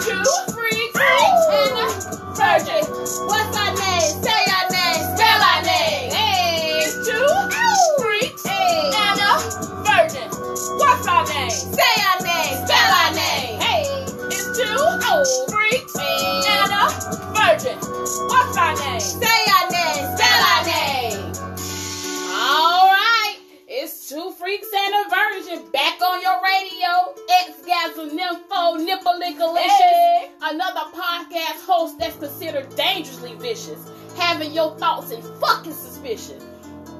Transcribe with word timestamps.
Two, 0.00 0.53
vicious, 33.54 33.88
having 34.16 34.52
your 34.52 34.76
thoughts 34.78 35.12
in 35.12 35.22
fucking 35.40 35.72
suspicion. 35.72 36.38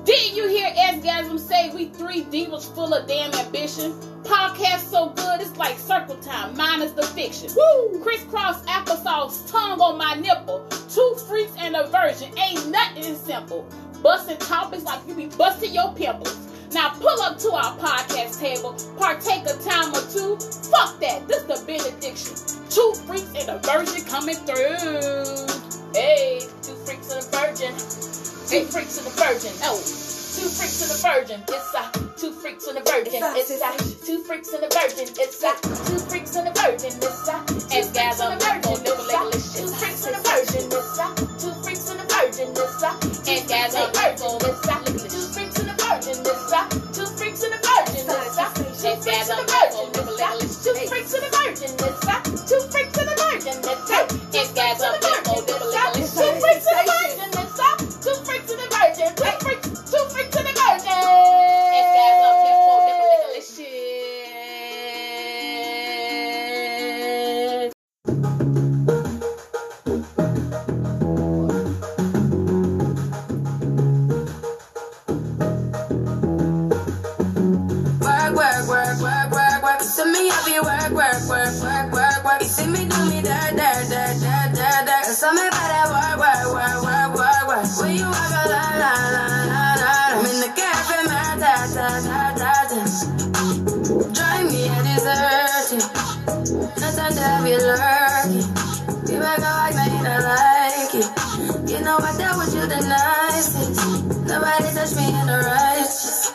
Didn't 0.04 0.36
you 0.36 0.46
hear 0.48 0.68
Xgasm 0.70 1.38
say 1.40 1.74
we 1.74 1.86
three 1.86 2.22
divas 2.22 2.72
full 2.74 2.94
of 2.94 3.08
damn 3.08 3.32
ambition? 3.34 3.92
Podcast 4.22 4.90
so 4.90 5.08
good 5.10 5.40
it's 5.40 5.56
like 5.56 5.78
circle 5.78 6.16
time 6.16 6.56
minus 6.56 6.92
the 6.92 7.02
fiction. 7.02 7.50
Woo! 7.56 8.00
Crisscross 8.02 8.64
applesauce, 8.66 9.50
tongue 9.50 9.80
on 9.80 9.98
my 9.98 10.14
nipple. 10.14 10.64
Two 10.88 11.16
freaks 11.26 11.52
and 11.58 11.74
a 11.74 11.88
virgin 11.88 12.32
ain't 12.38 12.68
nothing 12.68 13.16
simple. 13.16 13.66
Busting 14.02 14.38
topics 14.38 14.84
like 14.84 15.00
you 15.08 15.14
be 15.14 15.26
busting 15.26 15.74
your 15.74 15.92
pimples. 15.94 16.38
Now 16.72 16.90
pull 16.90 17.20
up 17.22 17.38
to 17.38 17.50
our 17.52 17.76
podcast 17.78 18.38
table, 18.40 18.76
partake 18.98 19.44
a 19.46 19.56
time 19.62 19.92
or 19.92 20.02
two. 20.12 20.36
Fuck 20.70 21.00
that, 21.00 21.26
this 21.26 21.42
the 21.42 21.60
benediction. 21.66 22.36
Two 22.68 22.92
freaks 23.06 23.32
and 23.38 23.48
a 23.48 23.58
virgin 23.58 24.04
coming 24.04 24.36
through. 24.36 25.73
Hey, 25.94 26.40
two 26.58 26.74
freaks 26.82 27.06
and 27.14 27.22
a 27.22 27.26
virgin. 27.30 27.70
Two 28.50 28.66
freaks 28.66 28.98
and 28.98 29.06
a 29.06 29.14
virgin. 29.14 29.54
Oh, 29.62 29.78
two 29.78 30.50
freaks 30.50 30.82
and 30.82 30.90
a 30.90 30.98
virgin. 30.98 31.38
It's 31.46 31.70
a 31.70 31.86
two 32.18 32.32
freaks 32.34 32.66
and 32.66 32.78
a 32.78 32.82
virgin. 32.82 33.22
It's 33.22 33.62
a 33.62 33.70
two 34.02 34.18
freaks 34.26 34.50
and 34.50 34.64
a 34.64 34.68
virgin. 34.74 35.06
It's 35.14 35.38
a 35.46 35.54
two 35.62 36.02
freaks 36.10 36.34
and 36.34 36.50
a 36.50 36.52
virgin. 36.58 36.98
It's 36.98 37.30
a 37.30 37.38
and 37.38 38.34
a 38.34 38.42
virgin. 38.42 38.74
Two 39.54 39.70
freaks 39.70 40.02
and 40.02 40.18
a 40.18 40.22
virgin. 40.26 40.66
It's 40.66 40.98
a 40.98 41.14
two 41.38 41.54
freaks 41.62 41.86
and 41.86 42.02
a 42.02 42.06
virgin. 42.10 42.50
It's 42.58 42.82
a 42.82 42.90
and 43.30 43.46
gather 43.46 43.86
a 43.86 43.94
virgin. 43.94 44.34
It's 44.50 44.66
a 44.66 45.06
two 45.06 45.26
freaks 45.30 45.58
and 45.62 45.70
a 45.70 45.78
virgin. 45.78 46.18
It's 46.26 46.50
a 46.50 46.60
two 46.90 47.06
freaks 47.14 47.42
and 47.46 47.54
a 47.54 47.58
virgin. 47.62 48.02
It's 48.02 48.34
a 48.34 48.50
and 48.50 48.98
gather 48.98 49.38
a 49.38 49.46
virgin. 49.46 49.94
It's 49.94 50.18
a 50.18 50.58
two 50.58 50.74
freaks 50.90 51.14
and 51.14 51.22
a 51.22 51.30
virgin. 51.38 51.70
It's 51.70 52.02
a 52.02 52.18
two 52.50 52.62
freaks 52.66 52.98
and 52.98 53.06
a 53.06 53.14
virgin. 53.14 53.62
It's 53.62 53.90
a 53.94 54.10
and 54.34 54.54
gather 54.58 54.90
a 54.90 54.98
virgin. 54.98 55.13
Work, 80.64 80.90
work, 80.90 81.20
work, 81.28 81.54
work, 81.62 81.86
work, 81.92 82.24
work. 82.24 82.40
You 82.40 82.48
see 82.48 82.66
me 82.66 82.82
do 82.88 83.00
me 83.10 83.20
dirt, 83.20 83.52
dirt, 83.54 83.84
dirt, 83.92 84.16
dirt, 84.20 84.50
dirt, 84.56 84.82
dirt. 84.88 85.04
So 85.12 85.28
me 85.32 85.44
that 85.44 85.86
work, 85.92 86.16
work, 86.18 86.44
work, 86.56 86.78
work, 86.82 87.10
work, 87.14 87.42
work. 87.48 87.66
When 87.80 87.96
you 87.96 88.08
walk 88.08 88.32
a 88.32 88.42
la, 88.48 88.64
la, 88.82 88.92
la, 89.14 89.24
la, 89.52 89.62
la. 89.82 89.92
I'm 90.16 90.26
in 90.26 90.36
the 90.40 90.50
cafe, 90.56 90.98
man, 91.08 91.38
ta, 91.40 91.54
ta, 91.74 91.86
ta, 92.06 92.18
ta, 92.40 92.52
ta. 92.70 92.82
Drive 94.16 94.46
me 94.50 94.62
a 94.66 94.78
dessert. 94.82 95.84
No 96.80 96.88
time 96.96 97.12
to 97.12 97.22
have 97.22 97.46
you 97.46 97.60
lurking. 97.60 98.46
You 99.08 99.18
make 99.20 99.38
a 99.38 99.52
like, 99.60 99.74
man, 99.76 100.06
I 100.06 100.18
like 100.24 100.94
it. 100.96 101.06
You 101.70 101.80
know 101.84 101.98
I 101.98 102.10
dealt 102.16 102.38
with 102.38 102.54
you 102.54 102.64
the 102.66 102.80
nicest. 102.80 103.78
Nobody 104.26 104.68
touched 104.74 104.96
me 104.96 105.06
in 105.08 105.26
the 105.26 105.38
righteous. 105.44 106.32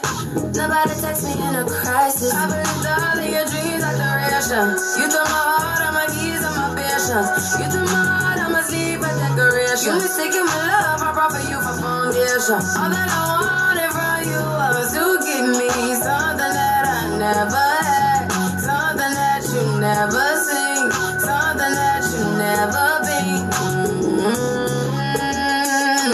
Nobody 0.59 0.93
text 1.01 1.23
me 1.23 1.33
in 1.33 1.55
a 1.55 1.65
crisis. 1.65 2.33
I 2.33 2.45
believed 2.51 2.85
all 2.85 3.19
of 3.19 3.25
your 3.25 3.45
dreams 3.45 3.78
are. 4.47 4.71
You 4.95 5.07
took 5.11 5.27
my 5.27 5.35
heart, 5.35 5.83
all 5.83 5.91
my 5.91 6.07
keys, 6.07 6.39
and 6.39 6.55
my 6.55 6.71
patience. 6.71 7.59
You 7.59 7.67
took 7.67 7.83
my 7.91 8.07
heart, 8.07 8.39
I'ma 8.39 8.63
sleep 8.63 9.03
a 9.03 9.11
decoration. 9.19 9.99
You 9.99 9.99
mistaken 9.99 10.47
my 10.47 10.63
love, 10.63 11.03
I 11.03 11.11
brought 11.11 11.35
for 11.35 11.43
you 11.43 11.59
for 11.59 11.75
foundation. 11.75 12.63
All 12.79 12.87
that 12.87 13.11
I 13.11 13.35
wanted 13.35 13.91
from 13.91 14.31
you 14.31 14.39
was 14.39 14.95
to 14.95 15.19
give 15.27 15.43
me 15.59 15.67
something 15.91 16.53
that 16.55 16.83
I 16.87 17.19
never 17.19 17.67
had, 17.83 18.31
something 18.63 19.11
that 19.11 19.43
you 19.43 19.63
never 19.83 20.23
seen, 20.47 20.87
something 21.19 21.73
that 21.75 21.99
you 22.07 22.23
never 22.39 22.87
been. 23.03 23.43
Mm-hmm. 24.23 24.79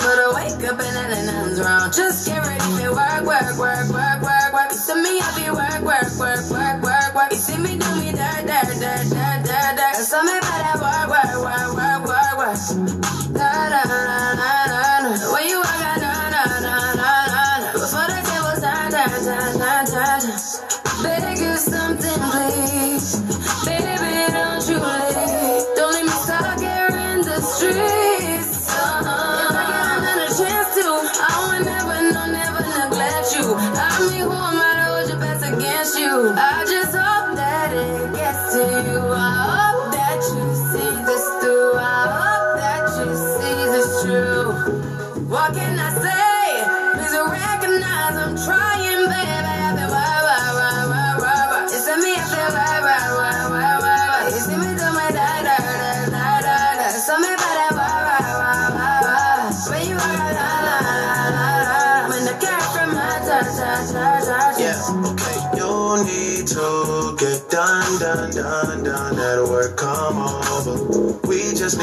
But 0.01 0.17
I 0.17 0.27
wake 0.33 0.65
up 0.65 0.81
and 0.81 0.97
nothing's 0.97 1.61
wrong. 1.61 1.93
Just 1.93 2.25
get 2.25 2.41
ready 2.41 2.69
to 2.81 2.89
work, 2.89 3.21
work, 3.21 3.53
work, 3.61 3.85
work, 3.93 4.17
work, 4.25 4.49
work. 4.49 4.73
To 4.73 4.93
me, 4.97 5.21
I 5.21 5.29
be 5.37 5.45
work, 5.53 5.81
work, 5.85 6.09
work, 6.17 6.41
work. 6.49 6.64
So 10.05 10.44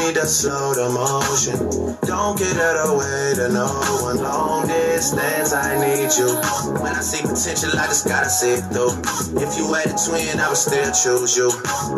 need 0.05 0.15
to 0.15 0.25
slow 0.25 0.73
the 0.73 0.89
motion. 0.89 1.57
Don't 2.05 2.37
get 2.37 2.57
out 2.57 2.75
of 2.75 2.87
the 2.89 2.97
way 2.97 3.33
to 3.35 3.47
no 3.53 3.67
one. 4.03 4.17
Long 4.17 4.67
distance, 4.67 5.53
I 5.53 5.79
need 5.79 6.11
you. 6.17 6.29
When 6.81 6.93
I 6.93 7.01
see 7.01 7.21
potential, 7.21 7.71
I 7.79 7.87
just 7.87 8.05
gotta 8.07 8.29
see 8.29 8.59
it 8.59 8.63
through. 8.71 8.93
If 9.39 9.57
you 9.57 9.71
had 9.73 9.87
a 9.87 9.95
twin, 9.95 10.39
I 10.39 10.47
would 10.49 10.57
still 10.57 10.91
choose 10.91 11.37
you. 11.37 11.49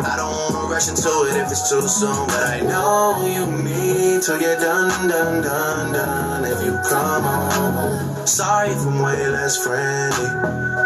I 0.02 0.14
don't 0.16 0.30
wanna 0.30 0.70
rush 0.70 0.88
into 0.88 1.10
it 1.28 1.36
if 1.36 1.50
it's 1.50 1.68
too 1.68 1.82
soon, 1.82 2.26
but 2.26 2.42
I 2.46 2.60
know 2.60 3.26
you 3.26 3.46
need 3.62 4.22
to 4.22 4.38
get 4.38 4.60
done, 4.60 5.08
done, 5.08 5.42
done, 5.42 5.92
done. 5.92 6.44
If 6.44 6.64
you 6.64 6.78
come 6.88 7.24
on, 7.24 8.26
sorry 8.26 8.70
if 8.70 8.86
I'm 8.86 9.02
way 9.02 9.28
less 9.28 9.62
friendly. 9.64 10.85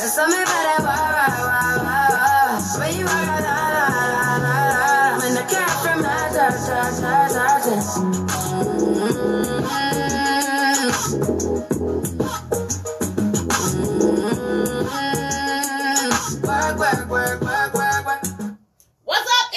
da, 0.00 0.06
da. 0.06 0.12
So 0.12 0.26
me 0.26 0.32
by 0.32 0.44
that 0.44 0.80
why, 0.80 0.96
why, 1.16 1.28
why, 1.44 1.76
why, 1.84 2.08
why. 2.10 2.78
When 2.78 2.90
you 2.98 3.06
out, 3.06 3.26
la, 3.26 3.36
la, 3.40 3.94
la, 3.96 4.36
la, 4.44 4.56
la. 4.76 5.18
When 5.18 5.32
the 5.34 5.42
cat 5.42 5.72
from 5.82 5.98
my. 6.02 6.20
Work, 16.46 16.78
work, 16.78 17.08
work, 17.10 17.40
work, 17.42 17.74
work, 17.74 18.06
work. 18.06 18.22
What's 19.04 19.28
up? 19.28 19.48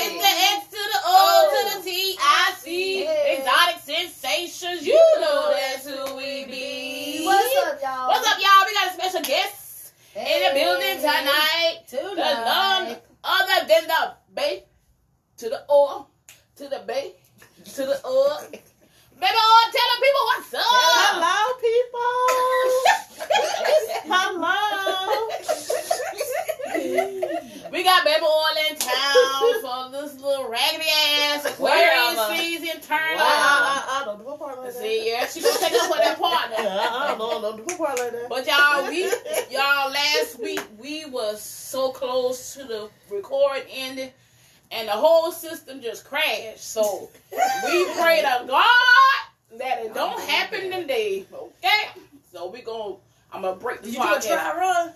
It's 0.00 0.22
the 0.22 0.32
X 0.54 0.66
to 0.70 0.76
the 0.76 1.00
O 1.04 1.16
to 1.52 1.60
the 1.70 1.78
oh. 1.78 1.82
T 1.84 1.88
I 2.20 2.52
C. 2.58 2.66
Hey. 3.04 3.38
Exotic 3.38 3.78
sensations. 3.82 4.86
You 4.86 5.00
know 5.20 5.54
that's 5.54 5.86
who 5.86 6.16
we 6.16 6.44
be. 6.46 7.24
What's 7.24 7.56
up, 7.66 7.80
y'all? 7.82 8.08
What's 8.08 8.26
up, 8.26 8.38
y'all? 8.40 8.64
We 8.66 8.72
got 8.74 8.88
a 8.88 8.92
special 8.92 9.22
guest 10.18 10.30
in 10.30 10.42
the 10.42 10.54
building 10.58 10.96
tonight. 10.96 11.78
To 11.88 11.96
the 11.96 12.14
none 12.16 12.96
other 13.24 13.66
than 13.66 13.86
the 13.88 14.14
Bay 14.34 14.64
to 15.38 15.48
the 15.48 15.64
O 15.68 16.06
to 16.56 16.68
the 16.68 16.82
Bay 16.86 17.14
to 17.64 17.86
the 17.86 18.00
O. 18.04 18.38
Baby, 18.50 19.32
oh, 19.34 19.70
tell 19.72 19.88
the 19.90 20.00
people 20.04 20.24
what's 20.26 20.54
up. 20.54 20.62
Hello, 21.10 21.58
people. 21.58 22.14
Hello. 24.14 24.58
We 27.72 27.84
got 27.84 28.04
Baby 28.04 28.22
Oil 28.22 28.70
in 28.70 28.76
town 28.76 29.60
for 29.60 29.90
this 29.90 30.20
little 30.20 30.48
raggedy 30.48 30.84
ass 31.26 31.44
Aquarius 31.44 32.38
season 32.38 32.80
turn 32.80 32.98
I, 32.98 33.12
on. 33.14 33.20
I, 33.20 34.00
I 34.00 34.04
don't 34.04 34.18
do 34.18 34.28
a 34.28 34.38
part 34.38 34.58
like 34.58 34.72
that. 34.72 34.80
See, 34.80 35.10
yeah, 35.10 35.26
she 35.26 35.42
gonna 35.42 35.58
take 35.58 35.72
up 35.72 35.90
for 35.90 35.98
that 35.98 36.18
partner. 36.18 36.56
I, 36.58 37.14
I 37.14 37.18
don't, 37.18 37.42
don't 37.42 37.56
do 37.66 37.74
a 37.74 37.76
part 37.76 37.98
like 37.98 38.12
that. 38.12 38.28
But 38.28 38.46
y'all, 38.46 38.88
we 38.88 39.04
y'all 39.50 39.90
last 39.90 40.40
week 40.40 40.60
we 40.78 41.04
was 41.06 41.42
so 41.42 41.90
close 41.90 42.54
to 42.54 42.64
the 42.64 42.88
record 43.10 43.64
ending, 43.70 44.10
and 44.70 44.88
the 44.88 44.92
whole 44.92 45.32
system 45.32 45.80
just 45.80 46.04
crashed. 46.04 46.64
So 46.64 47.10
we 47.32 47.84
pray 47.94 48.22
to 48.22 48.44
God 48.46 48.64
that 49.58 49.84
it 49.84 49.94
don't 49.94 50.20
happen 50.28 50.70
today. 50.70 51.26
Okay, 51.32 52.00
so 52.32 52.50
we 52.50 52.62
gonna 52.62 52.94
I'm 53.32 53.42
gonna 53.42 53.56
break 53.56 53.82
the 53.82 53.88
Did 53.90 53.94
you 53.94 54.02
do 54.02 54.08
a 54.08 54.16
podcast. 54.16 54.26
try 54.26 54.58
run? 54.58 54.92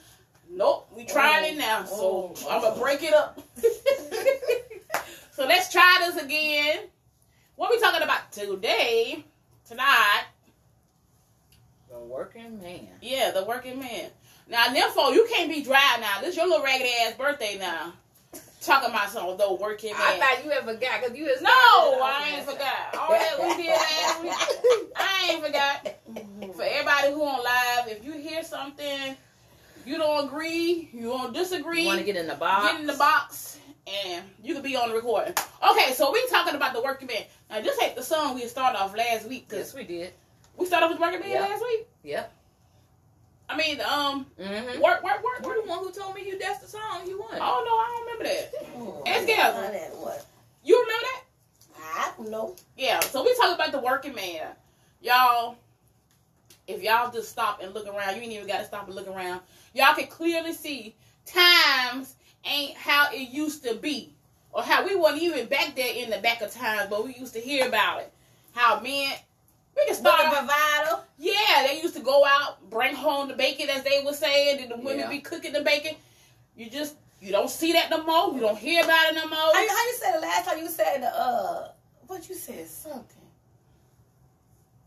Nope, 0.55 0.89
we 0.95 1.07
trying 1.07 1.55
it 1.55 1.57
Oh, 1.57 1.59
now, 1.59 1.85
so 1.85 2.35
oh, 2.37 2.49
I'm 2.51 2.61
gonna 2.61 2.79
break 2.79 3.03
it 3.03 3.15
up. 3.15 3.41
so 5.33 5.47
let's 5.47 5.73
try 5.73 5.99
this 6.01 6.23
again. 6.23 6.81
What 7.57 7.71
we 7.71 7.81
talking 7.81 8.03
about 8.03 8.31
today, 8.33 9.25
tonight? 9.67 10.25
The 11.91 11.99
working 11.99 12.61
man. 12.61 12.89
Yeah, 13.01 13.31
the 13.31 13.45
working 13.45 13.79
man. 13.79 14.11
Now, 14.47 14.67
Nympho, 14.67 15.15
you 15.15 15.27
can't 15.33 15.51
be 15.51 15.63
dry 15.63 15.97
now. 16.01 16.21
This 16.21 16.37
your 16.37 16.47
little 16.47 16.63
raggedy 16.63 16.91
ass 17.07 17.15
birthday 17.15 17.57
now. 17.59 17.95
Talking 18.61 18.91
about 18.91 19.09
some 19.09 19.37
the 19.39 19.55
working 19.55 19.93
man. 19.93 20.01
I 20.03 20.19
thought 20.19 20.45
you 20.45 20.51
had 20.51 20.65
forgot 20.65 21.01
because 21.01 21.17
you 21.17 21.25
was 21.25 21.41
no, 21.41 21.51
I 21.51 22.35
ain't 22.37 22.47
forgot. 22.47 22.95
All 22.99 23.11
that 23.11 23.39
we 23.41 23.63
did 23.63 23.71
last 23.71 24.23
week, 24.23 24.33
I 24.97 25.31
ain't 25.31 25.45
forgot. 25.45 26.55
For 26.55 26.63
everybody 26.63 27.13
who 27.13 27.25
on 27.25 27.43
live, 27.43 27.89
if 27.89 28.05
you 28.05 28.13
hear 28.13 28.45
something, 28.45 29.17
you 29.87 29.99
don't 29.99 30.27
agree, 30.27 30.89
you 30.93 31.03
don't 31.05 31.33
disagree, 31.35 31.81
You 31.83 31.87
want 31.87 31.99
to 32.01 32.05
get 32.05 32.17
in 32.17 32.27
the 32.27 32.35
box? 32.35 32.71
get 32.73 32.81
in 32.81 32.87
the 32.87 32.93
box, 32.95 33.59
and 34.05 34.25
you 34.43 34.55
can 34.55 34.63
be 34.63 34.77
on 34.77 34.89
the 34.91 34.95
recording. 34.95 35.35
Okay, 35.71 35.93
so 35.95 36.13
we 36.13 36.25
talking 36.29 36.55
about 36.55 36.73
the 36.75 36.83
working 36.83 37.09
man. 37.09 37.23
Now, 37.51 37.61
this 37.61 37.81
ain't 37.83 37.97
the 37.97 38.03
song 38.03 38.35
we 38.35 38.43
started 38.47 38.79
off 38.79 38.97
last 38.97 39.29
week 39.29 39.49
because 39.49 39.69
Yes, 39.69 39.75
we 39.75 39.85
did. 39.85 40.13
we 40.57 40.67
started 40.67 40.87
off 40.87 40.93
with 40.93 41.01
working 41.01 41.21
man 41.21 41.31
Yeah. 41.31 41.41
last 41.41 41.63
week. 41.63 41.87
Yep. 42.05 42.33
I 43.49 43.57
mean, 43.57 43.81
um, 43.83 44.27
Mm-hmm. 44.41 44.81
work, 44.81 45.03
work, 45.03 45.23
work, 45.23 45.41
You're 45.43 45.63
the 45.63 45.69
one 45.69 45.81
who 45.81 45.91
told 45.93 46.15
me 46.15 46.27
you 46.27 46.39
that's 46.39 46.61
the 46.61 46.69
song 46.69 47.07
you 47.07 47.19
want. 47.19 47.35
Oh 47.35 47.39
no, 47.39 47.45
I 47.77 48.17
don't 48.17 48.23
remember 48.23 48.25
that. 48.25 48.53
Oh, 48.77 49.03
Ask 49.07 49.25
I 49.25 49.27
Gavin. 49.27 49.73
that 49.73 49.97
what? 49.97 50.27
You 50.65 50.81
remember 50.81 51.07
that? 51.13 51.23
I 51.95 52.13
don't 52.17 52.31
know. 52.31 52.57
Yeah. 52.77 53.01
So 53.01 53.23
we 53.23 53.35
talk 53.37 53.55
about 53.55 53.73
the 53.73 53.79
working 53.81 54.15
man, 54.15 54.49
y'all. 55.03 55.57
If 56.67 56.83
y'all 56.83 57.11
just 57.13 57.29
stop 57.31 57.61
and 57.63 57.75
look 57.75 57.87
around, 57.87 58.17
you 58.17 58.23
ain't 58.23 58.33
even 58.33 58.47
got 58.47 58.59
to 58.61 58.65
stop 58.65 58.87
and 58.87 58.95
look 58.95 59.09
around. 59.09 59.41
Y'all 59.75 59.95
can 59.95 60.07
clearly 60.07 60.53
see 60.53 60.95
times 61.25 62.17
ain't 62.45 62.77
how 62.77 63.09
it 63.13 63.29
used 63.31 63.65
to 63.65 63.75
be, 63.75 64.15
or 64.53 64.63
how 64.63 64.85
we 64.87 64.95
wasn't 64.95 65.23
even 65.23 65.47
back 65.47 65.75
there 65.75 65.95
in 65.95 66.11
the 66.11 66.19
back 66.19 66.43
of 66.43 66.51
times, 66.53 66.89
but 66.91 67.05
we 67.05 67.15
used 67.15 67.33
to 67.35 67.41
hear 67.41 67.67
about 67.69 68.01
it. 68.01 68.13
How 68.53 68.81
men, 68.81 69.13
we 69.77 69.87
can 69.87 69.95
start. 69.95 70.27
a 70.27 70.29
provider. 70.29 71.03
Yeah, 71.19 71.67
they 71.67 71.81
used 71.83 71.95
to 71.95 72.03
go 72.03 72.25
out, 72.27 72.69
bring 72.69 72.95
home 72.95 73.29
the 73.29 73.35
bacon, 73.35 73.71
as 73.71 73.83
they 73.83 74.03
were 74.05 74.13
saying, 74.13 74.61
and 74.61 74.71
the 74.73 74.77
women 74.77 75.01
Yeah. 75.01 75.09
be 75.09 75.21
cooking 75.21 75.53
the 75.53 75.63
bacon. 75.63 75.95
You 76.57 76.69
just 76.69 76.97
you 77.21 77.31
don't 77.33 77.49
see 77.49 77.73
that 77.73 77.89
no 77.89 78.03
more. 78.03 78.35
You 78.35 78.41
don't 78.41 78.59
hear 78.59 78.83
about 78.85 79.11
it 79.11 79.15
no 79.15 79.27
more. 79.29 79.39
How, 79.39 79.63
you- 79.63 79.69
how 79.69 79.87
you 79.87 79.95
said 79.99 80.17
the 80.17 80.21
last 80.21 80.45
time 80.49 80.59
you 80.59 80.69
said 80.69 81.03
the 81.03 81.07
uh 81.19 81.69
what 82.09 82.29
you 82.29 82.35
said 82.35 82.67
something. 82.69 83.23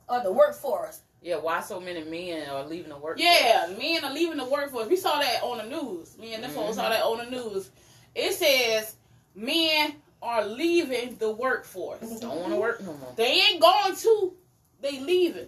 Or 0.07 0.21
the 0.21 0.31
workforce. 0.31 0.99
Yeah, 1.25 1.37
why 1.37 1.61
so 1.61 1.79
many 1.79 2.03
men 2.03 2.47
are 2.49 2.63
leaving 2.67 2.89
the 2.89 2.97
workforce? 2.97 3.19
Yeah, 3.19 3.73
men 3.79 4.03
are 4.03 4.13
leaving 4.13 4.37
the 4.37 4.45
workforce. 4.45 4.87
We 4.87 4.95
saw 4.95 5.17
that 5.17 5.41
on 5.41 5.57
the 5.57 5.75
news. 5.75 6.15
Me 6.19 6.35
and 6.35 6.43
the 6.43 6.49
folks 6.49 6.75
saw 6.75 6.83
mm-hmm. 6.83 6.91
that 6.91 7.01
on 7.01 7.17
the 7.17 7.31
news. 7.31 7.71
It 8.13 8.31
says 8.33 8.95
men 9.33 9.95
are 10.21 10.45
leaving 10.45 11.15
the 11.15 11.31
workforce. 11.31 12.19
Don't 12.19 12.41
want 12.41 12.53
to 12.53 12.59
work 12.59 12.79
no 12.81 12.93
more. 12.93 13.11
They 13.15 13.41
ain't 13.41 13.59
going 13.59 13.95
to. 13.95 14.33
They 14.81 14.99
leaving. 14.99 15.47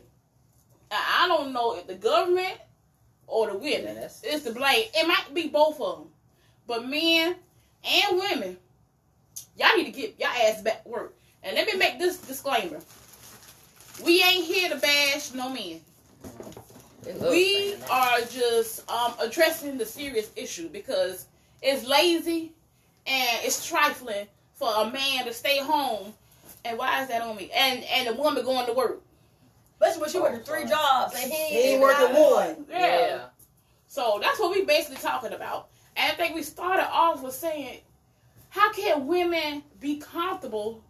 I 0.89 1.27
don't 1.27 1.53
know 1.53 1.77
if 1.77 1.85
the 1.85 1.93
government 1.93 2.57
or 3.27 3.51
the 3.51 3.57
women. 3.59 3.97
Yeah, 3.97 4.09
it's 4.23 4.45
the 4.45 4.53
blame. 4.53 4.85
It 4.95 5.07
might 5.07 5.31
be 5.31 5.47
both 5.47 5.79
of 5.79 5.99
them. 5.99 6.07
But 6.65 6.87
men 6.87 7.35
and 7.87 8.17
women, 8.17 8.57
y'all 9.55 9.77
need 9.77 9.85
to 9.85 9.91
get 9.91 10.19
y'all 10.19 10.29
ass 10.29 10.59
back 10.63 10.85
to 10.85 10.89
work. 10.89 11.15
And 11.43 11.55
let 11.55 11.67
me 11.67 11.77
make 11.77 11.99
this 11.99 12.17
disclaimer. 12.17 12.79
We 14.03 14.21
ain't 14.23 14.45
here 14.45 14.69
to 14.69 14.75
bash 14.77 15.33
no 15.33 15.49
men. 15.49 15.81
They 17.03 17.13
love 17.13 17.31
We 17.31 17.75
are 17.89 18.19
just 18.21 18.89
um, 18.89 19.13
addressing 19.19 19.77
the 19.77 19.85
serious 19.85 20.29
issue 20.35 20.69
because 20.69 21.25
it's 21.61 21.87
lazy 21.87 22.53
and 23.05 23.39
it's 23.43 23.67
trifling 23.67 24.27
for 24.53 24.69
a 24.75 24.91
man 24.91 25.25
to 25.25 25.33
stay 25.33 25.59
home. 25.59 26.13
And 26.65 26.77
why 26.77 27.01
is 27.01 27.07
that 27.07 27.21
on 27.21 27.35
me? 27.35 27.49
And 27.55 27.83
and 27.85 28.07
the 28.07 28.13
woman 28.21 28.43
going 28.43 28.65
to 28.67 28.73
work. 28.73 29.01
Especially 29.79 30.01
when 30.01 30.09
she 30.09 30.19
working 30.19 30.39
three 30.41 30.65
jobs 30.65 31.13
and 31.15 31.31
he, 31.31 31.37
He 31.37 31.55
ain't 31.57 31.65
ain't 31.73 31.81
working 31.81 32.15
out. 32.15 32.31
one. 32.31 32.65
Yeah. 32.69 33.25
So 33.87 34.19
that's 34.21 34.39
what 34.39 34.51
we 34.51 34.65
basically 34.65 34.97
talking 34.97 35.33
about. 35.33 35.69
And 35.95 36.11
I 36.11 36.15
think 36.15 36.35
we 36.35 36.43
started 36.43 36.87
off 36.91 37.23
with 37.23 37.33
saying, 37.33 37.79
how 38.49 38.71
can 38.73 39.07
women 39.07 39.63
be 39.79 39.97
comfortable 39.97 40.83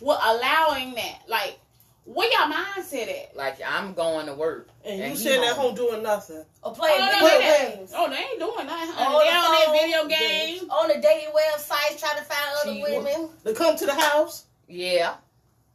with 0.00 0.18
allowing 0.22 0.94
that? 0.94 1.22
Like, 1.28 1.58
Where 2.04 2.28
y'all 2.32 2.50
mindset 2.52 3.08
at? 3.08 3.36
Like 3.36 3.58
I'm 3.66 3.92
going 3.94 4.26
to 4.26 4.34
work. 4.34 4.68
And, 4.84 5.00
And 5.00 5.12
you 5.12 5.18
he 5.18 5.24
sitting 5.24 5.44
at 5.44 5.54
home. 5.54 5.66
home 5.66 5.74
doing 5.74 6.02
nothing. 6.02 6.44
Or 6.62 6.72
playing 6.74 6.98
Oh, 7.00 7.06
video 7.06 7.28
no, 7.28 7.38
games. 7.76 7.92
oh, 7.94 8.08
they 8.10 8.16
ain't 8.16 8.38
doing 8.40 8.66
nothing. 8.66 8.90
On 8.90 8.96
Honey. 8.96 9.24
They 9.24 9.30
the 9.30 9.36
on 9.36 9.52
their 9.52 9.66
phone, 9.66 9.76
video 9.76 10.08
games. 10.08 10.60
games. 10.60 10.70
On 10.70 10.88
the 10.88 10.94
dating 11.00 11.28
websites 11.34 12.00
trying 12.00 12.16
to 12.18 12.24
find 12.24 12.50
other 12.62 12.72
She- 12.74 12.82
women. 12.82 13.28
They 13.44 13.54
come 13.54 13.76
to 13.76 13.86
the 13.86 13.94
house. 13.94 14.46
Yeah. 14.66 15.14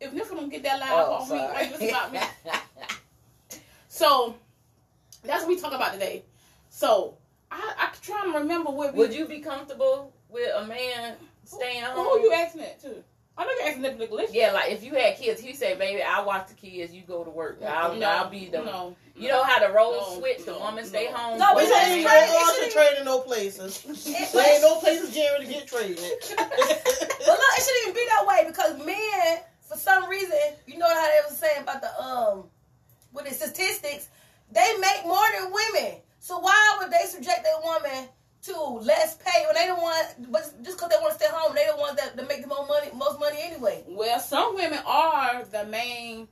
If 0.01 0.11
Niffer 0.13 0.31
don't 0.35 0.49
get 0.49 0.63
that 0.63 0.79
live 0.79 0.89
Oh, 0.91 1.13
off 1.13 1.31
me, 1.31 1.37
sorry. 1.37 1.55
wait, 1.55 1.79
this 1.79 1.89
about 1.89 2.11
me. 2.11 2.19
So 3.87 4.35
that's 5.23 5.43
what 5.43 5.49
we 5.49 5.59
talk 5.59 5.73
about 5.73 5.93
today. 5.93 6.23
So 6.69 7.17
I 7.49 7.73
I 7.77 7.89
trying 8.01 8.33
to 8.33 8.39
remember 8.39 8.71
where 8.71 8.91
we 8.91 8.97
Would 8.99 9.13
you 9.13 9.25
be 9.25 9.39
comfortable 9.39 10.13
with 10.29 10.53
a 10.53 10.65
man 10.65 11.15
staying 11.45 11.83
Who 11.83 12.03
home? 12.03 12.21
you 12.21 12.33
asking 12.33 12.61
that 12.61 12.81
to? 12.81 12.95
I 13.37 13.43
know 13.43 13.49
you're 13.59 13.67
asking 13.67 13.81
that 13.83 13.93
to 13.93 13.97
Nicholas. 13.99 14.31
Yeah, 14.33 14.51
like 14.53 14.71
if 14.71 14.83
you 14.83 14.93
had 14.95 15.17
kids, 15.17 15.41
he 15.41 15.53
say, 15.53 15.75
"Baby, 15.75 16.01
I 16.01 16.23
watch 16.23 16.47
the 16.47 16.53
kids. 16.53 16.93
You 16.93 17.01
go 17.01 17.23
to 17.23 17.29
work. 17.29 17.59
I'll, 17.67 17.93
no, 17.95 18.07
I'll 18.07 18.29
be 18.29 18.47
the." 18.49 18.59
no. 18.63 18.95
You 19.17 19.29
know 19.29 19.43
how 19.43 19.65
the 19.65 19.71
roles 19.73 20.11
No, 20.13 20.19
switch. 20.19 20.43
The 20.45 20.51
no, 20.51 20.59
woman 20.59 20.83
stay 20.85 21.07
home. 21.09 21.39
No, 21.39 21.53
We 21.55 21.61
but 21.63 21.69
both 21.69 21.77
it's 21.83 21.87
ain't 21.87 22.03
men- 22.03 22.11
crazy. 22.11 22.33
no 22.33 22.39
It 22.39 22.45
concentrating 22.45 23.05
no 23.05 23.19
places. 23.19 23.85
It- 24.05 24.31
There 24.33 24.53
ain't 24.53 24.61
no 24.61 24.75
places 24.79 25.13
Jerry 25.15 25.45
to 25.45 25.51
get 25.51 25.67
traded. 25.67 25.99
But 26.37 27.39
look, 27.39 27.53
it 27.57 27.63
shouldn't 27.63 27.81
even 27.83 27.93
be 27.95 28.05
that 28.09 28.25
way 28.27 28.43
because 28.47 28.77
men, 28.85 29.39
for 29.67 29.77
some 29.77 30.07
reason, 30.09 30.37
you 30.67 30.77
know 30.77 30.87
how 30.87 31.07
they 31.07 31.19
was 31.27 31.37
saying 31.37 31.61
about 31.63 31.81
the 31.81 32.01
um, 32.03 32.43
with 33.13 33.27
the 33.27 33.33
statistics, 33.33 34.09
they 34.51 34.73
make 34.79 35.05
more 35.05 35.25
than 35.39 35.51
women. 35.51 35.99
So 36.19 36.37
why 36.39 36.77
would 36.79 36.91
they 36.91 37.05
subject 37.05 37.43
their 37.43 37.59
woman 37.63 38.09
to 38.43 38.53
less 38.85 39.15
pay 39.25 39.43
when 39.47 39.55
they 39.55 39.65
don't 39.65 39.81
want, 39.81 40.31
but 40.31 40.43
just 40.63 40.77
because 40.77 40.89
they 40.89 40.97
want 41.01 41.17
to 41.17 41.23
stay 41.23 41.31
home, 41.33 41.55
they 41.55 41.65
the 41.73 41.77
ones 41.81 41.95
that, 41.97 42.15
that 42.15 42.27
make 42.27 42.41
the 42.43 42.47
most 42.47 42.67
money, 42.67 42.89
most 42.93 43.19
money 43.19 43.37
anyway. 43.41 43.83
Well, 43.87 44.19
some 44.19 44.53
women 44.55 44.77
are 44.85 45.44
the 45.55 45.65
main. 45.65 46.27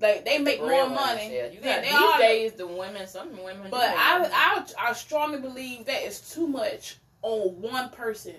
Like 0.00 0.24
they 0.24 0.38
make 0.38 0.60
Real 0.60 0.88
more 0.88 0.90
money. 0.90 1.34
Yeah, 1.34 1.48
you 1.48 1.60
got 1.60 1.82
these 1.82 1.92
are. 1.92 2.18
days 2.18 2.52
the 2.54 2.66
women. 2.66 3.06
Some 3.06 3.42
women. 3.42 3.68
But 3.70 3.90
I. 3.90 4.28
I, 4.32 4.66
I 4.88 4.92
strongly 4.92 5.40
believe 5.40 5.86
that 5.86 6.02
is 6.02 6.32
too 6.32 6.46
much 6.46 6.96
on 7.22 7.60
one 7.60 7.90
person. 7.90 8.34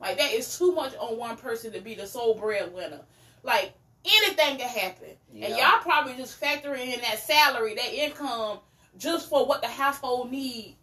Like 0.00 0.18
that 0.18 0.32
is 0.32 0.58
too 0.58 0.74
much 0.74 0.94
on 0.96 1.16
one 1.18 1.36
person 1.36 1.72
to 1.72 1.80
be 1.80 1.94
the 1.94 2.06
sole 2.06 2.34
breadwinner. 2.34 3.00
Like 3.42 3.74
anything 4.04 4.58
can 4.58 4.68
happen, 4.68 5.10
and 5.32 5.56
y'all 5.56 5.80
probably 5.80 6.14
just 6.14 6.40
factoring 6.40 6.92
in 6.94 7.00
that 7.00 7.18
salary, 7.18 7.74
that 7.74 7.92
income, 7.92 8.58
just 8.98 9.28
for 9.28 9.46
what 9.46 9.62
the 9.62 9.68
household 9.68 10.30
need, 10.30 10.76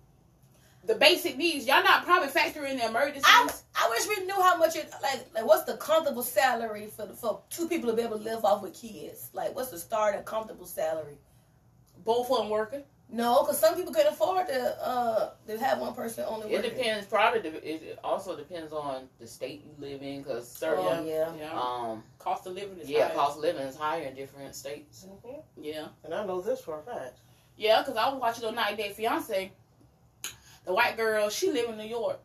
the 0.86 0.96
basic 0.96 1.38
needs. 1.38 1.68
Y'all 1.68 1.84
not 1.84 2.06
probably 2.06 2.30
factoring 2.30 2.80
the 2.80 2.86
emergencies. 2.88 3.24
I, 3.26 3.48
I 3.76 3.90
wish 3.90 4.08
we 4.08 4.26
knew 4.26 4.42
how 4.42 4.58
much 4.58 4.76
it 4.76 4.92
like 5.04 5.28
like 5.36 5.46
what's 5.46 5.64
the 5.66 5.78
comfortable 5.78 6.24
salary 6.24 6.88
for 6.88 7.06
the, 7.06 7.14
for 7.14 7.42
two 7.50 7.68
people 7.68 7.90
to 7.90 7.96
be 7.96 8.02
able 8.02 8.18
to 8.18 8.24
live 8.24 8.44
off 8.46 8.62
with 8.64 8.74
kids. 8.74 9.30
Like 9.34 9.56
what's 9.56 9.70
the 9.72 9.78
starting 9.80 10.24
comfortable 10.24 10.66
salary? 10.66 11.18
Both 12.04 12.32
of 12.32 12.38
them 12.38 12.50
working. 12.50 12.84
No, 13.14 13.42
because 13.44 13.60
some 13.60 13.76
people 13.76 13.94
can 13.94 14.08
afford 14.08 14.48
to 14.48 14.88
uh 14.88 15.32
to 15.48 15.60
have 15.60 15.80
one 15.80 15.94
person 15.94 16.24
only 16.28 16.52
It 16.52 16.64
working. 16.64 16.78
depends. 16.78 17.06
Probably 17.08 17.42
de- 17.42 17.74
it 17.92 18.00
also 18.04 18.36
depends 18.38 18.72
on 18.72 19.10
the 19.20 19.28
state 19.28 19.64
you 19.66 19.72
live 19.86 20.02
in, 20.02 20.24
because 20.24 20.50
certain 20.50 20.86
Oh, 20.88 21.06
yeah. 21.06 21.32
Yeah. 21.38 21.52
um 21.54 22.04
cost 22.20 22.48
of 22.48 22.54
living 22.54 22.80
is 22.80 22.90
yeah 22.90 23.10
high. 23.10 23.14
cost 23.16 23.36
of 23.38 23.44
living 23.44 23.64
is 23.64 23.76
higher 23.76 24.04
in 24.04 24.16
different 24.16 24.56
states. 24.56 25.06
Mhm. 25.26 25.44
Yeah. 25.58 25.88
And 26.06 26.14
I 26.14 26.26
know 26.26 26.42
this 26.42 26.62
for 26.62 26.80
a 26.80 26.82
fact. 26.82 27.20
Yeah, 27.58 27.82
because 27.82 27.98
I 27.98 28.10
was 28.10 28.20
watching 28.20 28.46
on 28.46 28.56
90 28.56 28.82
Day 28.82 28.90
Fiance. 28.94 29.52
The 30.66 30.74
white 30.74 30.96
girl, 30.98 31.30
she 31.30 31.52
live 31.52 31.70
in 31.70 31.78
New 31.78 31.88
York, 31.88 32.20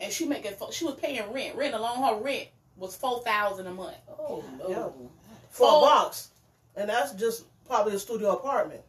and 0.00 0.12
she 0.12 0.26
making 0.26 0.52
she 0.72 0.84
was 0.84 0.94
paying 0.96 1.32
rent. 1.32 1.56
Rent 1.56 1.74
alone, 1.74 2.02
her 2.02 2.20
rent 2.22 2.48
was 2.76 2.96
four 2.96 3.22
thousand 3.22 3.66
a 3.66 3.72
month. 3.72 3.96
Oh. 4.18 4.44
Yeah. 4.68 4.88
For 5.50 5.68
Four- 5.68 5.78
a 5.78 5.80
box. 5.82 6.30
And 6.76 6.88
that's 6.88 7.12
just 7.12 7.44
probably 7.66 7.94
a 7.94 7.98
studio 7.98 8.32
apartment. 8.32 8.80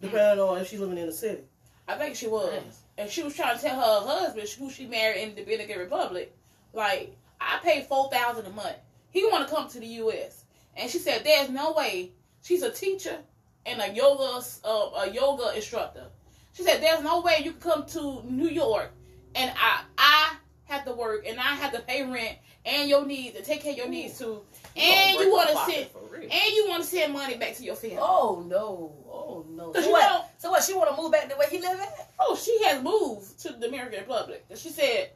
Depending 0.00 0.40
on 0.44 0.58
if 0.58 0.68
she's 0.68 0.80
living 0.80 0.98
in 0.98 1.06
the 1.06 1.12
city. 1.12 1.42
I 1.86 1.94
think 1.96 2.16
she 2.16 2.26
was, 2.26 2.52
Nice. 2.52 2.80
and 2.98 3.08
she 3.10 3.22
was 3.22 3.34
trying 3.36 3.56
to 3.56 3.62
tell 3.62 3.76
her 3.76 4.06
husband, 4.06 4.48
who 4.48 4.68
she 4.70 4.86
married 4.86 5.22
in 5.22 5.34
the 5.36 5.42
Dominican 5.42 5.78
Republic, 5.78 6.34
like 6.72 7.14
I 7.40 7.60
pay 7.62 7.82
four 7.88 8.10
thousand 8.10 8.46
a 8.46 8.50
month. 8.50 8.76
He 9.10 9.24
want 9.26 9.46
to 9.48 9.54
come 9.54 9.68
to 9.68 9.78
the 9.78 9.86
U.S. 9.86 10.44
and 10.76 10.90
she 10.90 10.98
said, 10.98 11.22
"There's 11.22 11.50
no 11.50 11.72
way." 11.72 12.10
She's 12.42 12.62
a 12.62 12.70
teacher 12.70 13.18
and 13.64 13.80
a 13.80 13.92
yoga 13.94 14.44
uh, 14.64 14.68
a 14.96 15.10
yoga 15.10 15.54
instructor. 15.54 16.06
She 16.54 16.62
said, 16.62 16.82
"There's 16.82 17.02
no 17.02 17.20
way 17.22 17.40
you 17.42 17.52
can 17.52 17.60
come 17.60 17.86
to 17.86 18.22
New 18.24 18.48
York 18.48 18.90
and 19.34 19.50
I 19.56 19.82
I 19.98 20.34
have 20.64 20.84
to 20.84 20.92
work 20.92 21.26
and 21.26 21.38
I 21.38 21.54
have 21.54 21.72
to 21.72 21.80
pay 21.80 22.02
rent 22.04 22.38
and 22.64 22.88
your 22.88 23.04
needs 23.06 23.36
and 23.36 23.44
take 23.44 23.62
care 23.62 23.72
of 23.72 23.78
your 23.78 23.88
needs 23.88 24.18
too, 24.18 24.40
and 24.76 25.14
Gonna 25.16 25.26
you 25.26 25.32
want 25.32 25.48
to 25.50 25.56
send 25.72 25.86
and 26.22 26.52
you 26.54 26.66
want 26.68 26.82
to 26.82 26.88
send 26.88 27.12
money 27.12 27.36
back 27.36 27.54
to 27.56 27.64
your 27.64 27.74
family." 27.74 27.98
Oh 28.00 28.44
no. 28.46 28.92
Oh 29.10 29.44
no. 29.48 29.70
Cause 29.72 29.84
So 29.84 29.90
what? 29.90 30.02
know- 30.10 30.24
So 30.38 30.50
what? 30.50 30.62
She 30.62 30.74
want 30.74 30.94
to 30.94 31.00
move 31.00 31.10
back 31.12 31.28
the 31.28 31.36
way 31.36 31.46
he 31.50 31.58
live 31.60 31.80
at? 31.80 32.10
Oh, 32.18 32.36
she 32.36 32.62
has 32.64 32.82
moved 32.82 33.38
to 33.40 33.52
the 33.52 33.68
American 33.68 34.00
Republic. 34.00 34.44
And 34.50 34.58
she 34.58 34.68
said, 34.70 35.10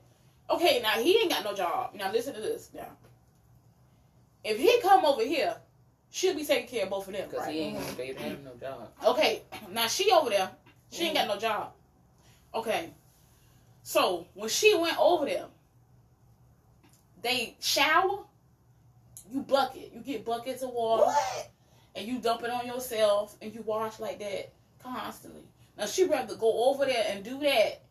okay, 0.51 0.81
now 0.83 0.91
he 0.93 1.19
ain't 1.19 1.31
got 1.31 1.45
no 1.45 1.55
job. 1.55 1.95
Now 1.95 2.11
listen 2.13 2.35
to 2.35 2.41
this 2.41 2.71
now. 2.75 2.89
If 4.45 4.59
he 4.59 4.81
come 4.81 5.05
over 5.05 5.23
here, 5.25 5.57
she'll 6.11 6.35
be 6.37 6.45
taking 6.45 6.69
care 6.69 6.85
of 6.85 6.91
both 6.91 7.07
of 7.09 7.15
them. 7.15 7.29
Because 7.29 7.47
Right? 7.47 7.55
he 7.55 7.61
ain't 7.61 7.79
gonna 7.81 7.93
be 7.93 8.03
able 8.05 8.45
no 8.45 8.55
job. 8.61 8.89
Okay, 9.05 9.43
now 9.71 9.87
she 9.87 10.11
over 10.13 10.31
there. 10.31 10.51
She 10.91 11.05
ain't 11.05 11.15
got 11.15 11.29
no 11.29 11.39
job. 11.39 11.73
Okay. 12.55 12.91
So 13.83 14.27
when 14.35 14.49
she 14.49 14.75
went 14.77 14.99
over 14.99 15.27
there, 15.27 15.47
they 17.23 17.57
shower, 17.61 18.21
you 19.31 19.43
bucket. 19.43 19.93
You 19.95 20.01
get 20.01 20.25
buckets 20.25 20.63
of 20.63 20.71
water 20.71 21.05
What? 21.05 21.51
and 21.95 22.07
you 22.07 22.19
dump 22.19 22.43
it 22.45 22.51
on 22.51 22.67
yourself 22.67 23.37
and 23.43 23.55
you 23.55 23.63
wash 23.63 23.99
like 24.01 24.19
that 24.21 24.53
constantly. 24.83 25.43
Now 25.77 25.87
she 25.87 26.05
rather 26.05 26.37
go 26.37 26.71
over 26.71 26.85
there 26.87 27.05
and 27.11 27.25
do 27.25 27.39
that 27.41 27.83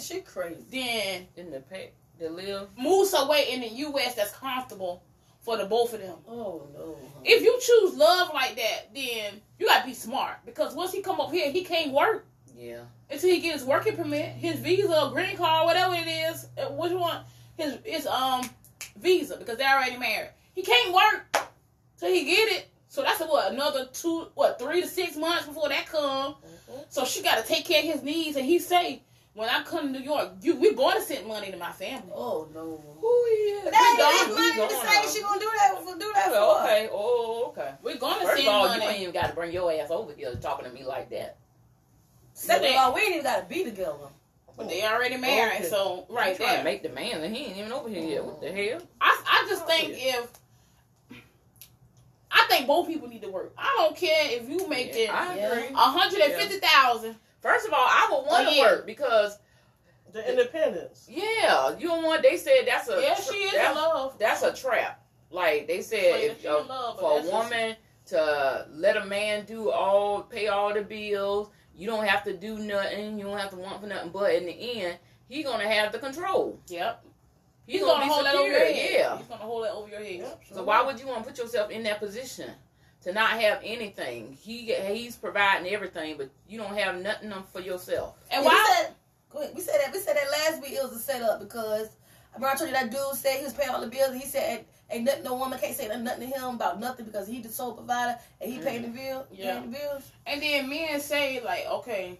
She 0.00 0.20
crazy. 0.20 0.62
than 0.70 1.26
In 1.36 1.50
the 1.52 1.60
pay, 1.60 1.90
to 2.20 2.30
live. 2.30 2.68
move 2.78 3.08
away 3.16 3.52
in 3.52 3.60
the 3.60 3.68
U.S. 3.68 4.14
that's 4.14 4.32
comfortable 4.32 5.02
for 5.44 5.56
the 5.56 5.64
both 5.66 5.92
of 5.94 6.00
them. 6.00 6.16
Oh 6.26 6.66
no. 6.74 6.96
If 7.24 7.42
you 7.42 7.58
choose 7.60 7.96
love 7.96 8.30
like 8.34 8.56
that, 8.56 8.94
then 8.94 9.40
you 9.58 9.66
gotta 9.66 9.86
be 9.86 9.94
smart 9.94 10.38
because 10.46 10.74
once 10.74 10.92
he 10.92 11.02
come 11.02 11.20
up 11.20 11.30
here, 11.30 11.50
he 11.50 11.62
can't 11.64 11.92
work 11.92 12.26
Yeah. 12.56 12.80
until 13.10 13.30
he 13.30 13.40
get 13.40 13.52
his 13.54 13.64
working 13.64 13.94
permit, 13.96 14.30
his 14.36 14.56
visa, 14.58 15.10
green 15.12 15.36
card, 15.36 15.66
whatever 15.66 15.94
it 15.94 16.06
is. 16.08 16.46
uh, 16.58 16.66
Which 16.72 16.92
one? 16.92 17.20
His 17.56 17.78
his 17.84 18.06
um 18.06 18.48
visa 18.96 19.36
because 19.36 19.58
they're 19.58 19.76
already 19.76 19.96
married. 19.98 20.30
He 20.54 20.62
can't 20.62 20.92
work 20.94 21.36
till 21.98 22.10
he 22.12 22.24
get 22.24 22.48
it. 22.52 22.68
So 22.88 23.02
that's 23.02 23.20
what 23.20 23.52
another 23.52 23.86
two, 23.92 24.28
what 24.34 24.58
three 24.58 24.80
to 24.80 24.86
six 24.88 25.16
months 25.16 25.46
before 25.46 25.68
that 25.68 25.86
come. 25.86 26.36
So 26.88 27.04
she 27.04 27.22
got 27.22 27.36
to 27.42 27.46
take 27.46 27.64
care 27.64 27.80
of 27.80 27.84
his 27.86 28.02
needs, 28.02 28.36
and 28.36 28.46
he 28.46 28.58
say, 28.60 29.02
"When 29.34 29.48
I 29.48 29.62
come 29.64 29.92
to 29.92 29.98
New 29.98 30.04
York, 30.04 30.30
you 30.42 30.56
we're 30.56 30.74
going 30.74 30.96
to 30.96 31.02
send 31.02 31.26
money 31.26 31.50
to 31.50 31.56
my 31.56 31.72
family." 31.72 32.12
Oh 32.14 32.48
no. 32.54 32.82
Who 33.00 33.24
is? 33.24 33.64
But 33.64 33.72
that 33.72 33.96
gone. 33.98 34.10
ain't 34.10 34.26
his 34.28 34.56
money 34.56 34.72
He 34.72 34.74
to 34.74 35.10
say 35.12 35.18
she 35.18 35.22
gonna 35.22 35.40
do 35.40 35.50
that 35.58 35.82
for 35.82 35.98
do 35.98 36.12
that 36.14 36.24
for. 36.28 36.32
Oh, 36.36 36.62
okay. 36.64 36.88
Oh, 36.92 37.44
okay. 37.48 37.74
We're 37.82 37.96
going 37.96 38.20
to 38.20 38.26
First 38.26 38.36
send 38.36 38.48
of 38.48 38.54
all, 38.54 38.76
you 38.76 38.82
ain't 38.82 39.00
even 39.00 39.14
got 39.14 39.28
to 39.28 39.34
bring 39.34 39.52
your 39.52 39.72
ass 39.72 39.90
over 39.90 40.12
here 40.14 40.34
talking 40.36 40.66
to 40.66 40.72
me 40.72 40.84
like 40.84 41.10
that. 41.10 41.36
Second 42.34 42.70
of 42.70 42.76
all, 42.76 42.94
we 42.94 43.00
ain't 43.02 43.10
even 43.12 43.22
gotta 43.24 43.46
be 43.46 43.64
together. 43.64 43.92
But 44.56 44.68
they 44.68 44.84
already 44.84 45.16
married, 45.16 45.60
Okay. 45.60 45.68
so 45.68 46.06
Right 46.08 46.26
right 46.28 46.36
trying 46.36 46.48
to 46.50 46.54
there. 46.56 46.64
make 46.64 46.82
demands, 46.82 47.24
and 47.24 47.34
he 47.34 47.46
ain't 47.46 47.56
even 47.56 47.72
over 47.72 47.88
here 47.88 48.04
yet. 48.04 48.24
What 48.24 48.40
the 48.40 48.52
hell? 48.52 48.80
I, 49.00 49.22
I 49.26 49.46
just 49.48 49.64
oh, 49.64 49.66
think 49.66 49.94
if 49.96 50.30
I 52.30 52.46
think 52.48 52.66
both 52.66 52.86
people 52.86 53.08
need 53.08 53.22
to 53.22 53.28
work. 53.28 53.52
I 53.56 53.74
don't 53.78 53.96
care 53.96 54.26
if 54.30 54.48
you 54.48 54.68
make 54.68 54.92
I 54.92 55.36
Yeah. 55.36 55.52
agree. 55.52 55.68
a 55.74 55.76
hundred 55.78 56.20
and 56.20 56.34
fifty 56.34 56.58
thousand. 56.58 57.16
First 57.44 57.66
of 57.66 57.74
all, 57.74 57.78
I 57.86 58.08
would 58.10 58.26
want 58.26 58.48
to 58.48 58.54
yeah. 58.54 58.62
work 58.62 58.86
because 58.86 59.38
The 60.12 60.26
independence. 60.30 61.06
yeah, 61.10 61.76
you 61.78 61.88
don't 61.88 62.02
want. 62.02 62.22
They 62.22 62.38
said 62.38 62.62
that's 62.66 62.88
a 62.88 63.02
Yeah, 63.02 63.14
tra- 63.14 63.24
she 63.24 63.38
is 63.40 63.52
that's, 63.52 63.68
in 63.76 63.82
love. 63.82 64.18
That's 64.18 64.42
a 64.42 64.54
trap. 64.54 65.04
Like 65.30 65.68
they 65.68 65.82
said, 65.82 65.98
yeah, 66.22 66.30
if 66.30 66.40
she 66.40 66.48
uh, 66.48 66.64
love, 66.64 66.98
for 66.98 67.12
a 67.12 67.14
that's 67.16 67.28
just- 67.28 67.50
woman 67.50 67.76
to 68.06 68.66
let 68.72 68.96
a 68.96 69.04
man 69.04 69.44
do 69.44 69.70
all, 69.70 70.22
pay 70.22 70.46
all 70.48 70.72
the 70.72 70.80
bills, 70.82 71.50
you 71.76 71.86
don't 71.86 72.06
have 72.06 72.24
to 72.24 72.34
do 72.34 72.58
nothing. 72.58 73.18
You 73.18 73.24
don't 73.26 73.38
have 73.38 73.50
to 73.50 73.56
want 73.56 73.80
for 73.82 73.88
nothing. 73.88 74.10
But 74.10 74.34
in 74.34 74.46
the 74.46 74.52
end, 74.82 74.98
he 75.28 75.42
gonna 75.42 75.68
have 75.68 75.92
the 75.92 75.98
control. 75.98 76.58
Yep. 76.68 77.04
He's, 77.66 77.76
He's 77.76 77.82
gonna, 77.82 77.92
gonna 77.94 78.04
be 78.06 78.10
hold 78.10 78.24
that 78.26 78.34
over 78.36 78.48
your 78.48 78.58
head. 78.60 78.90
Yeah. 78.92 79.18
He's 79.18 79.26
gonna 79.26 79.42
hold 79.42 79.64
that 79.64 79.72
over 79.72 79.88
your 79.90 80.00
head. 80.00 80.18
Yep. 80.20 80.42
So 80.52 80.62
why 80.64 80.82
would 80.82 80.98
you 80.98 81.06
want 81.06 81.24
to 81.24 81.30
put 81.30 81.38
yourself 81.38 81.70
in 81.70 81.82
that 81.84 81.98
position 81.98 82.50
to 83.04 83.12
not 83.12 83.40
have 83.40 83.60
anything? 83.62 84.36
He 84.40 84.74
he's 84.74 85.16
providing 85.16 85.72
everything, 85.72 86.16
but 86.16 86.30
you 86.48 86.58
don't 86.58 86.76
have 86.76 87.00
nothing 87.00 87.32
for 87.52 87.60
yourself. 87.60 88.16
And 88.30 88.44
Yeah, 88.44 88.50
we 88.50 88.54
why? 88.56 88.76
said. 88.76 88.94
We 89.54 89.62
said 89.62 89.80
that. 89.82 89.92
We 89.92 89.98
said 89.98 90.16
that 90.16 90.30
last 90.30 90.62
week. 90.62 90.72
It 90.72 90.82
was 90.82 90.92
a 90.92 90.98
setup 90.98 91.40
because 91.40 91.88
I 92.32 92.36
remember 92.36 92.54
I 92.54 92.56
told 92.56 92.70
you 92.70 92.76
that 92.76 92.90
dude 92.90 93.16
said 93.16 93.38
he 93.38 93.44
was 93.44 93.52
paying 93.52 93.70
all 93.70 93.80
the 93.80 93.88
bills. 93.88 94.10
And 94.12 94.20
he 94.20 94.26
said 94.26 94.64
ain't, 94.90 95.04
nothing, 95.04 95.24
no 95.24 95.34
woman 95.34 95.58
can't 95.58 95.74
say 95.74 95.88
nothing 95.88 96.30
to 96.30 96.36
him 96.36 96.54
about 96.54 96.80
nothing 96.80 97.06
because 97.06 97.26
he 97.26 97.40
the 97.40 97.48
sole 97.48 97.72
provider 97.72 98.18
and 98.40 98.52
he 98.52 98.58
paying 98.58 98.82
the 98.82 98.88
mm-hmm. 98.88 98.96
bill. 98.96 99.26
Yeah. 99.32 99.58
Paying 99.58 99.72
the 99.72 99.78
bills. 99.78 100.10
And 100.26 100.42
then 100.42 100.68
men 100.68 101.00
say 101.00 101.42
like, 101.44 101.66
okay, 101.66 102.18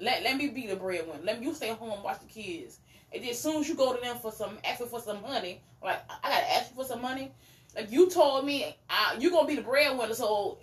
let 0.00 0.22
let 0.22 0.36
me 0.36 0.48
be 0.48 0.66
the 0.66 0.76
breadwinner. 0.76 1.20
Let 1.24 1.40
me 1.40 1.46
you 1.46 1.54
stay 1.54 1.70
home 1.70 1.92
and 1.92 2.02
watch 2.02 2.20
the 2.20 2.26
kids. 2.26 2.78
And 3.12 3.22
then 3.22 3.30
as 3.30 3.40
soon 3.40 3.60
as 3.60 3.68
you 3.68 3.74
go 3.74 3.94
to 3.94 4.00
them 4.00 4.18
for 4.18 4.32
some 4.32 4.58
asking 4.64 4.88
for 4.88 5.00
some 5.00 5.22
money, 5.22 5.60
like 5.82 6.02
I 6.22 6.28
gotta 6.28 6.52
ask 6.54 6.70
you 6.70 6.76
for 6.76 6.84
some 6.84 7.02
money. 7.02 7.32
Like 7.76 7.92
you 7.92 8.10
told 8.10 8.44
me, 8.46 8.74
uh, 8.90 9.16
you 9.18 9.30
gonna 9.30 9.46
be 9.46 9.56
the 9.56 9.62
breadwinner, 9.62 10.14
so 10.14 10.58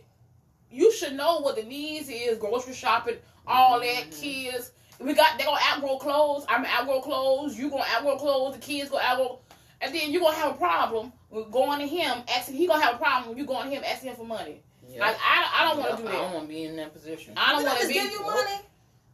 you 0.71 0.91
should 0.91 1.13
know 1.13 1.39
what 1.39 1.55
the 1.55 1.63
needs 1.63 2.09
is, 2.09 2.37
grocery 2.39 2.73
shopping, 2.73 3.17
all 3.47 3.79
that, 3.79 4.05
Mhm. 4.09 4.21
kids. 4.21 4.71
We 4.99 5.13
got 5.13 5.37
they 5.37 5.43
gonna 5.45 5.59
outgrow 5.71 5.97
clothes. 5.97 6.45
I'm 6.49 6.65
outgrow 6.65 7.01
clothes. 7.01 7.57
You 7.57 7.69
gonna 7.69 7.85
outgrow 7.95 8.17
clothes. 8.17 8.55
The 8.55 8.59
kids 8.61 8.89
gonna 8.89 9.03
outgrow, 9.03 9.39
and 9.81 9.93
then 9.93 10.11
you 10.11 10.19
gonna 10.19 10.35
have 10.35 10.51
a 10.55 10.57
problem 10.57 11.13
with 11.29 11.51
going 11.51 11.79
to 11.79 11.87
him 11.87 12.23
asking. 12.27 12.55
He 12.55 12.67
gonna 12.67 12.83
have 12.83 12.95
a 12.95 12.97
problem 12.97 13.29
when 13.29 13.37
you 13.37 13.45
going 13.45 13.69
to 13.69 13.75
him 13.75 13.83
asking 13.85 14.09
him 14.09 14.15
for 14.15 14.25
money. 14.25 14.63
Yeah. 14.87 15.01
Like 15.01 15.17
I, 15.19 15.61
I 15.61 15.69
don't 15.69 15.79
want 15.79 15.97
to 15.97 16.03
do 16.03 16.03
that. 16.03 16.15
I 16.15 16.17
don't 16.17 16.33
want 16.33 16.47
to 16.47 16.53
be 16.53 16.63
in 16.63 16.75
that 16.77 16.93
position. 16.93 17.33
I 17.37 17.53
don't 17.53 17.63
want 17.63 17.77
to 17.77 17.83
just 17.83 17.89
be. 17.89 17.93
give 17.95 18.11
you 18.11 18.21
money? 18.21 18.59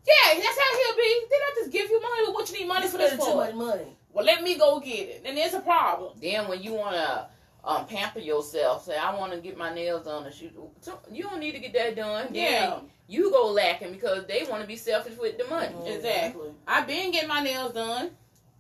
Yeah, 0.08 0.34
that's 0.34 0.58
how 0.60 0.78
he'll 0.78 0.96
be. 0.96 1.22
Then 1.30 1.40
I 1.40 1.54
just 1.60 1.72
give 1.72 1.90
you 1.90 2.02
money. 2.02 2.34
What 2.34 2.52
you 2.52 2.60
need 2.60 2.68
money 2.68 2.86
You 2.86 2.92
for 2.92 2.98
this 2.98 3.14
spending 3.14 3.28
too 3.28 3.36
much 3.36 3.54
money. 3.54 3.98
Well, 4.12 4.26
let 4.26 4.44
me 4.44 4.58
go 4.58 4.80
get 4.80 5.10
it. 5.10 5.24
Then 5.24 5.36
there's 5.36 5.54
a 5.54 5.60
problem. 5.60 6.18
Then 6.22 6.48
when 6.48 6.64
you 6.64 6.74
want 6.74 6.96
to 6.96 7.28
um, 7.64 7.86
pamper 7.86 8.20
yourself, 8.20 8.86
say 8.86 8.98
I 8.98 9.16
want 9.16 9.34
to 9.34 9.40
get 9.40 9.58
my 9.58 9.74
nails 9.74 10.06
done, 10.06 10.26
and 10.26 10.34
shoot, 10.34 10.54
so 10.82 11.00
you 11.12 11.24
don't 11.24 11.40
need 11.40 11.52
to 11.54 11.60
get 11.60 11.74
that 11.74 11.96
done. 11.96 12.28
Then 12.32 12.36
Yeah. 12.64 12.80
you 13.08 13.32
go 13.32 13.48
lacking 13.52 13.92
because 13.92 14.26
they 14.26 14.44
want 14.50 14.62
to 14.62 14.68
be 14.68 14.76
selfish 14.78 15.18
with 15.18 15.38
the 15.38 15.46
money. 15.46 15.74
Mhm. 15.76 15.96
Exactly. 15.96 16.50
I've 16.68 16.88
been 16.88 17.12
getting 17.12 17.28
my 17.30 17.42
nails 17.42 17.74
done. 17.74 18.12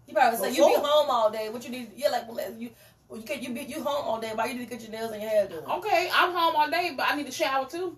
You 0.07 0.13
probably 0.13 0.39
say 0.39 0.51
you 0.51 0.67
be 0.67 0.73
home 0.75 1.09
all 1.09 1.29
day. 1.29 1.49
What 1.49 1.63
you 1.63 1.69
need? 1.69 1.91
You're 1.95 2.11
like, 2.11 2.27
well, 2.31 2.51
you, 2.57 2.71
well, 3.07 3.19
you 3.19 3.25
can 3.25 3.41
you 3.41 3.49
be 3.51 3.61
you 3.61 3.83
home 3.83 4.05
all 4.07 4.19
day. 4.19 4.31
Why 4.35 4.45
you 4.47 4.55
need 4.55 4.69
to 4.69 4.75
get 4.75 4.81
your 4.81 4.91
nails 4.91 5.11
and 5.11 5.21
your 5.21 5.29
hair 5.31 5.47
done? 5.47 5.63
Okay, 5.77 6.09
I'm 6.13 6.31
home 6.33 6.55
all 6.55 6.69
day, 6.69 6.93
but 6.97 7.05
I 7.09 7.15
need 7.15 7.27
to 7.27 7.31
shower 7.31 7.65
too. 7.67 7.97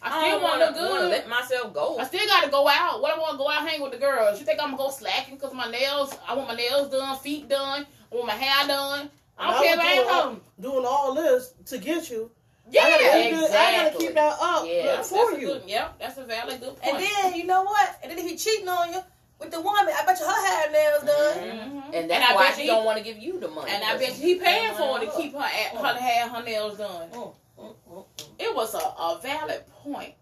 I 0.00 0.06
I 0.06 0.10
still 0.10 0.30
don't 0.30 0.42
want 0.44 0.60
want 0.60 0.74
to 0.76 0.80
to 0.80 0.86
look 0.86 0.98
good. 1.00 1.10
let 1.10 1.28
myself 1.28 1.74
go. 1.74 1.98
I 1.98 2.04
still 2.04 2.24
got 2.26 2.44
to 2.44 2.50
go 2.50 2.68
out. 2.68 3.02
What 3.02 3.16
I 3.16 3.18
want 3.18 3.32
to 3.32 3.38
go 3.38 3.50
out 3.50 3.68
hang 3.68 3.82
with 3.82 3.90
the 3.90 3.98
girls. 3.98 4.38
You 4.38 4.46
think 4.46 4.60
I'm 4.62 4.70
gonna 4.70 4.76
go 4.84 4.90
slacking 4.90 5.34
because 5.34 5.52
my 5.52 5.68
nails? 5.68 6.14
I 6.26 6.34
want 6.34 6.46
my 6.48 6.54
nails 6.54 6.88
done, 6.88 7.18
feet 7.18 7.48
done, 7.48 7.84
I 8.12 8.14
want 8.14 8.28
my 8.28 8.34
hair 8.34 8.68
done. 8.68 9.10
I 9.38 9.50
don't 9.52 9.54
And 9.54 9.64
care 9.64 9.76
was 9.76 9.78
if 9.78 9.84
I 9.84 9.92
ain't 9.92 9.96
doing 10.04 10.08
all- 10.14 10.22
home. 10.22 10.40
Doing 10.60 10.84
all 10.86 11.14
this 11.14 11.54
to 11.66 11.78
get 11.78 12.10
you. 12.10 12.30
Yeah, 12.70 12.82
I 12.84 12.90
gotta, 12.90 13.04
keep 13.22 13.32
it- 13.32 13.50
I 13.50 13.72
gotta 13.84 13.98
keep 13.98 14.14
that 14.14 14.36
up 14.40 14.66
Yeah, 14.66 15.02
for 15.02 15.32
you. 15.32 15.46
good. 15.46 15.62
Yep, 15.66 15.98
that's 16.00 16.18
a 16.18 16.24
valid 16.24 16.60
good 16.60 16.76
point. 16.76 16.94
And 16.96 17.02
then 17.02 17.34
you 17.34 17.44
know 17.46 17.62
what? 17.62 17.98
And 18.02 18.10
then 18.10 18.18
if 18.18 18.26
he 18.28 18.36
cheating 18.36 18.68
on 18.68 18.92
you 18.92 19.00
with 19.38 19.50
the 19.50 19.60
woman, 19.60 19.94
I 19.98 20.04
bet 20.04 20.18
you 20.20 20.26
her 20.26 20.46
hair 20.46 20.70
nails 20.70 21.02
done. 21.04 21.38
Mhm. 21.38 21.94
And 21.94 22.10
that's 22.10 22.30
I 22.30 22.34
why 22.34 22.46
bet 22.48 22.56
she 22.56 22.62
he- 22.62 22.66
don't 22.66 22.84
want 22.84 22.98
to 22.98 23.04
give 23.04 23.16
you 23.18 23.38
the 23.40 23.48
money. 23.48 23.70
And 23.70 23.82
I 23.84 23.96
bet 23.96 24.10
he 24.12 24.34
paying 24.34 24.74
for 24.74 25.00
it 25.00 25.06
to 25.10 25.16
keep 25.16 25.32
her 25.32 25.38
at, 25.38 25.76
her 25.76 25.94
hair, 25.98 26.28
her 26.28 26.42
nails 26.42 26.76
done. 26.76 27.08
Mm, 27.10 27.34
mm, 27.58 27.74
mm. 27.90 28.04
It 28.38 28.54
was 28.54 28.74
a, 28.74 28.78
a 28.78 29.18
valid 29.22 29.64
point. 29.82 30.14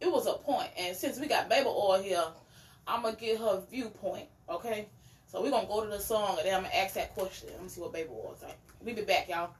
It 0.00 0.12
was 0.12 0.26
a 0.26 0.34
point. 0.34 0.68
And 0.76 0.94
since 0.94 1.18
we 1.18 1.26
got 1.28 1.48
baby 1.48 1.66
oil 1.68 2.02
here, 2.02 2.24
I'm 2.86 3.02
gonna 3.02 3.16
get 3.16 3.38
her 3.38 3.62
viewpoint. 3.70 4.28
Okay, 4.50 4.88
so 5.36 5.42
we're 5.42 5.50
gonna 5.50 5.66
go 5.66 5.84
to 5.84 5.90
the 5.90 6.00
song 6.00 6.38
and 6.38 6.48
then 6.48 6.54
I'm 6.54 6.62
gonna 6.62 6.74
ask 6.74 6.94
that 6.94 7.14
question. 7.14 7.50
Let 7.52 7.62
me 7.62 7.68
see 7.68 7.82
what 7.82 7.92
baby 7.92 8.08
was 8.08 8.42
like. 8.42 8.56
We 8.82 8.94
be 8.94 9.02
back, 9.02 9.28
y'all. 9.28 9.50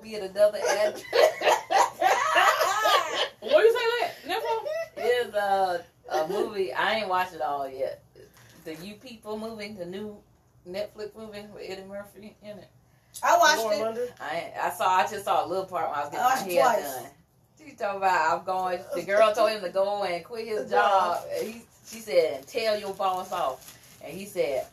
I'm 0.00 0.06
gonna 0.06 0.10
be 0.10 0.14
in 0.16 0.30
another 0.30 0.58
address. 0.58 1.02
What 3.42 3.62
do 3.62 3.66
you 3.66 3.72
say 3.72 3.86
that? 4.00 4.12
Never. 4.28 5.08
is 5.28 5.34
uh, 5.34 5.82
a 6.12 6.28
movie. 6.28 6.72
I 6.74 6.96
ain't 6.96 7.08
watched 7.08 7.32
it 7.34 7.40
all 7.40 7.68
yet. 7.68 8.02
The 8.64 8.74
You 8.76 8.94
People 8.94 9.38
movie, 9.38 9.72
the 9.72 9.86
new 9.86 10.18
Netflix 10.68 11.16
movie 11.16 11.46
with 11.52 11.64
Eddie 11.66 11.84
Murphy 11.88 12.36
in 12.42 12.58
it. 12.58 12.68
I 13.22 13.38
watched 13.38 13.58
Lauren 13.58 13.78
it. 13.78 13.82
London? 13.82 14.08
I 14.20 14.52
I 14.62 14.70
saw. 14.70 14.88
I 14.90 15.06
just 15.06 15.24
saw 15.24 15.44
a 15.44 15.48
little 15.48 15.64
part 15.64 15.88
when 15.88 15.98
I 15.98 16.02
was 16.02 16.10
getting 16.10 16.24
watched 16.24 16.46
my 16.46 16.52
hair 16.52 16.62
twice. 16.64 16.94
done. 17.02 17.10
She 17.58 17.74
talking 17.76 17.96
about 17.96 18.38
I'm 18.38 18.44
going. 18.44 18.80
The 18.94 19.02
girl 19.02 19.32
told 19.34 19.50
him 19.50 19.62
to 19.62 19.70
go 19.70 20.04
and 20.04 20.24
quit 20.24 20.46
his 20.46 20.70
job. 20.70 21.16
job. 21.16 21.24
And 21.38 21.48
He, 21.48 21.62
she 21.86 21.98
said, 22.00 22.46
"Tell 22.46 22.78
your 22.78 22.92
boss 22.94 23.32
off." 23.32 23.78
And 24.04 24.12
he 24.16 24.26
said, 24.26 24.66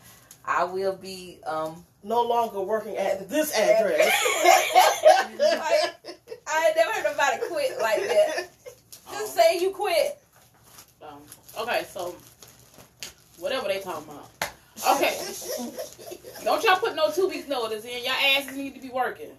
"I 0.47 0.63
will 0.63 0.95
be." 0.95 1.39
Um, 1.45 1.83
No 2.03 2.21
longer 2.23 2.61
working 2.61 2.95
at 2.95 3.27
this 3.27 3.53
address. 3.57 4.09
I, 4.13 5.91
I 6.47 6.67
ain't 6.67 6.77
never 6.77 6.91
heard 6.93 7.03
nobody 7.03 7.37
quit 7.49 7.79
like 7.81 7.99
that. 8.07 8.47
Just 9.11 9.35
say 9.35 9.59
you 9.59 9.71
quit. 9.71 10.19
Um, 11.01 11.19
okay, 11.59 11.85
so 11.91 12.15
whatever 13.39 13.67
they 13.67 13.79
talking 13.79 14.09
about. 14.09 14.29
Okay, 14.89 15.17
don't 16.43 16.63
y'all 16.63 16.77
put 16.77 16.95
no 16.95 17.09
two 17.11 17.27
weeks 17.27 17.47
notice 17.47 17.83
in. 17.83 18.03
Y'all 18.03 18.13
asses 18.37 18.55
need 18.55 18.75
to 18.75 18.81
be 18.81 18.89
working. 18.89 19.31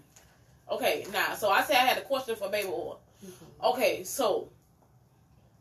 Okay, 0.71 1.07
now, 1.13 1.35
so 1.35 1.49
I 1.51 1.63
said 1.63 1.77
I 1.77 1.87
had 1.87 1.97
a 1.99 2.03
question 2.03 2.37
for 2.37 2.51
Baby 2.51 2.69
Oil. 2.69 2.99
Okay, 3.65 4.05
so 4.05 4.49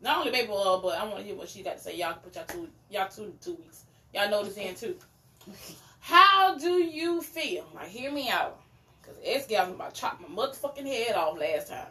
not 0.02 0.18
only 0.18 0.30
Baby 0.32 0.50
Oil, 0.52 0.80
but 0.82 0.98
I 0.98 1.04
want 1.04 1.18
to 1.18 1.22
hear 1.24 1.36
what 1.36 1.48
she 1.48 1.62
got 1.62 1.76
to 1.78 1.82
say. 1.82 1.96
Y'all 1.96 2.14
put 2.14 2.34
y'all 2.34 2.44
two, 2.46 2.68
y'all 2.90 3.08
two, 3.08 3.32
two 3.40 3.54
weeks. 3.54 3.84
Y'all 4.12 4.28
notice 4.30 4.56
in 4.56 4.74
too. 4.74 4.96
How 6.00 6.56
do 6.56 6.82
you 6.82 7.20
feel? 7.22 7.66
Now, 7.74 7.80
hear 7.80 8.10
me 8.10 8.28
out, 8.28 8.60
cause 9.02 9.14
X 9.24 9.46
gal 9.46 9.70
about 9.70 9.94
chopped 9.94 10.20
my 10.20 10.28
motherfucking 10.28 10.86
head 10.86 11.14
off 11.14 11.38
last 11.38 11.68
time. 11.68 11.86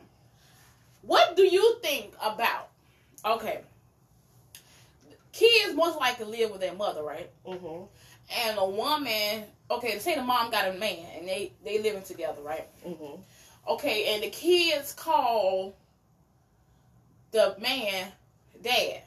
What 1.02 1.36
do 1.36 1.44
you 1.44 1.78
think 1.82 2.14
about? 2.22 2.70
Okay, 3.26 3.62
kids 5.38 5.76
most 5.76 6.00
likely 6.00 6.26
live 6.26 6.52
with 6.52 6.62
their 6.62 6.74
mother, 6.74 7.04
right? 7.04 7.30
hmm 7.46 7.84
And 8.46 8.58
a 8.58 8.68
woman, 8.68 9.44
okay, 9.70 10.00
say 10.00 10.16
the 10.16 10.24
mom 10.24 10.52
got 10.52 10.68
a 10.68 10.74
man 10.74 11.06
and 11.18 11.28
they 11.28 11.52
they 11.64 11.80
living 11.80 12.04
together, 12.04 12.42
right? 12.42 12.68
hmm 12.84 13.22
Okay, 13.70 14.14
and 14.14 14.24
the 14.24 14.30
kids 14.30 14.94
call 14.94 15.76
the 17.32 17.56
man 17.60 18.12
dad, 18.62 19.04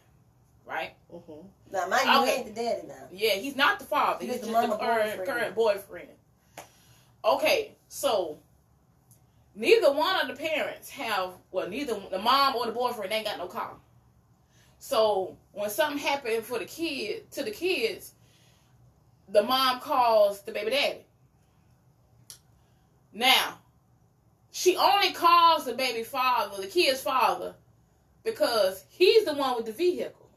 right? 0.67 0.93
hmm 1.11 1.47
Now, 1.73 1.87
mind 1.87 2.07
you, 2.07 2.19
Okay. 2.23 2.31
he 2.31 2.37
ain't 2.39 2.55
the 2.55 2.63
daddy 2.63 2.87
now. 2.89 2.95
Yeah, 3.13 3.35
he's 3.35 3.57
not 3.57 3.79
the 3.79 3.85
father. 3.85 4.25
He's 4.25 4.35
He's, 4.35 4.41
the 4.43 4.53
just 4.53 4.71
the 4.71 4.77
current 4.77 5.17
boyfriend. 5.19 5.27
current 5.27 5.55
boyfriend. 5.55 6.09
Okay, 7.25 7.77
so 7.89 8.39
neither 9.55 9.93
one 9.93 10.17
of 10.21 10.29
the 10.29 10.35
parents 10.43 10.89
have 10.91 11.33
well, 11.53 11.69
neither 11.69 11.95
the 12.11 12.19
mom 12.19 12.57
or 12.57 12.67
the 12.67 12.73
boyfriend 12.73 13.13
ain't 13.13 13.27
got 13.27 13.39
no 13.39 13.47
car. 13.47 13.73
So 14.79 15.37
when 15.53 15.69
something 15.71 15.99
happened 15.99 16.45
for 16.45 16.59
the 16.59 16.65
kid 16.65 17.31
to 17.33 17.43
the 17.45 17.51
kids, 17.51 18.15
the 19.29 19.43
mom 19.43 19.81
calls 19.81 20.41
the 20.43 20.53
baby 20.53 20.71
daddy. 20.71 21.05
Now, 23.13 23.59
she 24.51 24.77
only 24.77 25.13
calls 25.13 25.67
the 25.67 25.75
baby 25.75 26.03
father, 26.05 26.61
the 26.63 26.69
kid's 26.69 27.03
father, 27.03 27.55
because 28.25 28.85
he's 28.89 29.25
the 29.25 29.35
one 29.35 29.57
with 29.57 29.67
the 29.67 29.73
vehicle. 29.73 30.30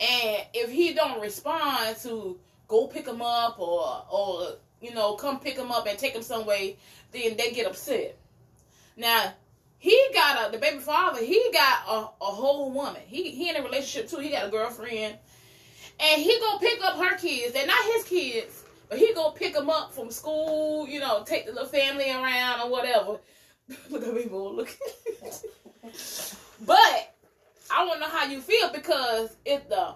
And 0.00 0.46
if 0.54 0.70
he 0.70 0.94
don't 0.94 1.20
respond 1.20 1.96
to 2.02 2.38
go 2.68 2.86
pick 2.86 3.06
him 3.06 3.22
up 3.22 3.58
or 3.58 4.04
or 4.10 4.48
you 4.80 4.94
know 4.94 5.14
come 5.14 5.40
pick 5.40 5.56
him 5.56 5.72
up 5.72 5.86
and 5.86 5.98
take 5.98 6.14
him 6.14 6.22
somewhere, 6.22 6.72
then 7.12 7.36
they 7.36 7.50
get 7.52 7.66
upset. 7.66 8.16
Now 8.96 9.32
he 9.78 10.08
got 10.12 10.48
a 10.48 10.52
the 10.52 10.58
baby 10.58 10.78
father. 10.78 11.24
He 11.24 11.50
got 11.52 11.78
a, 11.88 12.24
a 12.24 12.30
whole 12.30 12.70
woman. 12.70 13.02
He 13.06 13.30
he 13.30 13.48
in 13.48 13.56
a 13.56 13.62
relationship 13.62 14.10
too. 14.10 14.18
He 14.18 14.30
got 14.30 14.46
a 14.46 14.50
girlfriend, 14.50 15.16
and 16.00 16.22
he 16.22 16.38
gonna 16.40 16.60
pick 16.60 16.84
up 16.84 16.96
her 16.96 17.16
kids. 17.16 17.52
They're 17.52 17.66
not 17.66 17.84
his 17.94 18.04
kids, 18.04 18.64
but 18.88 18.98
he 18.98 19.14
gonna 19.14 19.34
pick 19.34 19.54
them 19.54 19.70
up 19.70 19.92
from 19.92 20.10
school. 20.10 20.86
You 20.88 21.00
know, 21.00 21.24
take 21.24 21.46
the 21.46 21.52
little 21.52 21.68
family 21.68 22.10
around 22.10 22.60
or 22.60 22.70
whatever. 22.70 23.18
look 23.90 24.06
at 24.06 24.16
people. 24.16 24.54
Look. 24.54 24.76
but 26.66 27.14
I 27.70 27.84
want 27.84 28.00
to 28.02 28.08
know 28.08 28.12
how 28.12 28.24
you 28.26 28.40
feel 28.40 28.70
because 28.72 29.36
if 29.44 29.68
the 29.68 29.94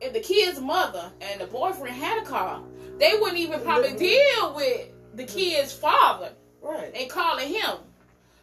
if 0.00 0.12
the 0.12 0.20
kid's 0.20 0.60
mother 0.60 1.12
and 1.20 1.40
the 1.40 1.46
boyfriend 1.46 1.94
had 1.94 2.22
a 2.22 2.26
car, 2.26 2.62
they 2.98 3.12
wouldn't 3.20 3.38
even 3.38 3.60
probably 3.60 3.92
deal 3.94 4.54
with 4.54 4.88
the 5.14 5.24
kid's 5.24 5.72
father 5.72 6.32
Right. 6.62 6.92
and 6.94 7.10
calling 7.10 7.48
him. 7.52 7.78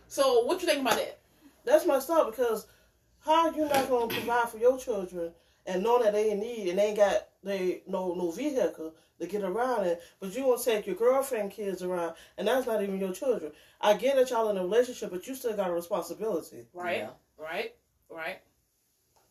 So 0.08 0.44
what 0.46 0.62
you 0.62 0.68
think 0.68 0.82
about 0.82 0.96
that? 0.98 1.20
That's 1.66 1.86
messed 1.86 2.10
up 2.10 2.30
because 2.30 2.68
how 3.20 3.52
you 3.52 3.66
not 3.66 3.90
gonna 3.90 4.08
provide 4.08 4.50
for 4.50 4.58
your 4.58 4.78
children 4.78 5.34
and 5.66 5.84
know 5.84 6.02
that 6.02 6.14
they 6.14 6.32
in 6.32 6.40
need 6.40 6.70
and 6.70 6.80
they 6.80 6.88
ain't 6.88 6.98
got 6.98 7.28
they 7.44 7.82
no 7.88 8.14
no 8.14 8.32
vehicle 8.32 8.94
to 9.20 9.26
get 9.26 9.42
around 9.44 9.88
in, 9.88 9.98
but 10.20 10.36
you 10.36 10.46
want 10.46 10.62
to 10.62 10.66
take 10.66 10.86
your 10.86 10.96
girlfriend 10.96 11.50
kids 11.52 11.82
around 11.82 12.14
and 12.38 12.48
that's 12.48 12.68
not 12.68 12.84
even 12.84 13.00
your 13.00 13.14
children. 13.14 13.52
I 13.82 13.96
get 13.96 14.16
that 14.16 14.30
y'all 14.30 14.50
in 14.50 14.58
a 14.58 14.62
relationship, 14.62 15.10
but 15.10 15.26
you 15.28 15.34
still 15.34 15.56
got 15.56 15.72
a 15.72 15.74
responsibility. 15.74 16.68
Right, 16.74 17.00
Yeah. 17.00 17.10
right, 17.38 17.74
right. 18.10 18.40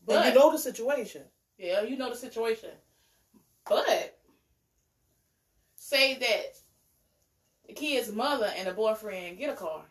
And 0.09 0.17
But 0.19 0.27
you 0.27 0.35
know 0.39 0.53
the 0.53 0.59
situation. 0.59 1.23
yeah, 1.59 1.83
you 1.83 1.97
know 1.97 2.11
the 2.11 2.17
situation. 2.17 2.71
But 3.69 4.19
say 5.77 6.15
that 6.19 6.59
the 7.67 7.73
kid's 7.73 8.13
mother 8.13 8.51
and 8.57 8.69
the 8.69 8.73
boyfriend 8.73 9.39
get 9.39 9.51
a 9.51 9.57
car, 9.57 9.85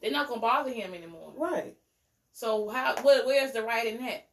they're 0.00 0.10
not 0.10 0.28
gonna 0.28 0.40
bother 0.40 0.70
him 0.70 0.94
anymore. 0.94 1.32
Right. 1.36 1.76
So 2.32 2.68
how? 2.68 2.96
Where, 3.02 3.24
where's 3.26 3.52
the 3.52 3.62
right 3.62 3.86
in 3.86 3.98
that? 4.04 4.28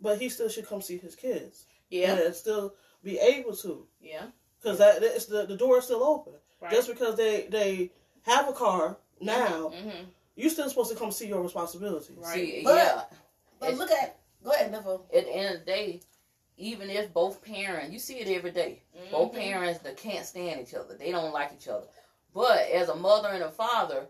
But 0.00 0.20
he 0.20 0.28
still 0.28 0.48
should 0.48 0.66
come 0.66 0.82
see 0.82 0.98
his 0.98 1.14
kids. 1.14 1.66
Yeah, 1.90 2.14
And 2.14 2.34
still 2.34 2.74
be 3.04 3.18
able 3.18 3.54
to. 3.56 3.86
yeah, 4.00 4.26
Because 4.60 4.78
that 4.78 5.00
that's 5.00 5.26
the, 5.26 5.46
the 5.46 5.56
door 5.56 5.78
is 5.78 5.84
still 5.84 6.02
open. 6.02 6.34
right. 6.60 6.72
Just 6.72 6.88
because 6.88 7.16
they 7.16 7.46
they 7.50 7.92
have 8.22 8.48
a 8.48 8.52
car 8.52 8.96
now, 9.20 9.68
hmm 9.68 10.04
you 10.34 10.48
still 10.48 10.66
supposed 10.70 10.90
to 10.90 10.96
come 10.96 11.10
see 11.10 11.26
your 11.28 11.42
responsibilities. 11.42 12.16
Right. 12.16 12.32
See, 12.34 12.60
But- 12.64 12.74
yeah. 12.76 13.02
But 13.62 13.78
look 13.78 13.90
at, 13.90 14.18
go 14.42 14.50
ahead, 14.50 14.72
Niffle. 14.72 15.02
At 15.14 15.24
the 15.24 15.30
end 15.30 15.54
of 15.54 15.60
the 15.60 15.66
day, 15.66 16.00
even 16.56 16.90
if 16.90 17.12
both 17.14 17.42
parents, 17.44 17.92
you 17.92 17.98
see 17.98 18.18
it 18.18 18.28
every 18.28 18.50
day. 18.50 18.82
Both 19.10 19.32
Mhm. 19.32 19.36
parents 19.36 19.80
that 19.80 19.96
can't 19.96 20.26
stand 20.26 20.60
each 20.60 20.74
other. 20.74 20.94
They 20.94 21.10
don't 21.12 21.32
like 21.32 21.52
each 21.54 21.68
other. 21.68 21.86
But 22.34 22.68
as 22.70 22.88
a 22.88 22.94
mother 22.94 23.28
and 23.28 23.42
a 23.42 23.50
father, 23.50 24.08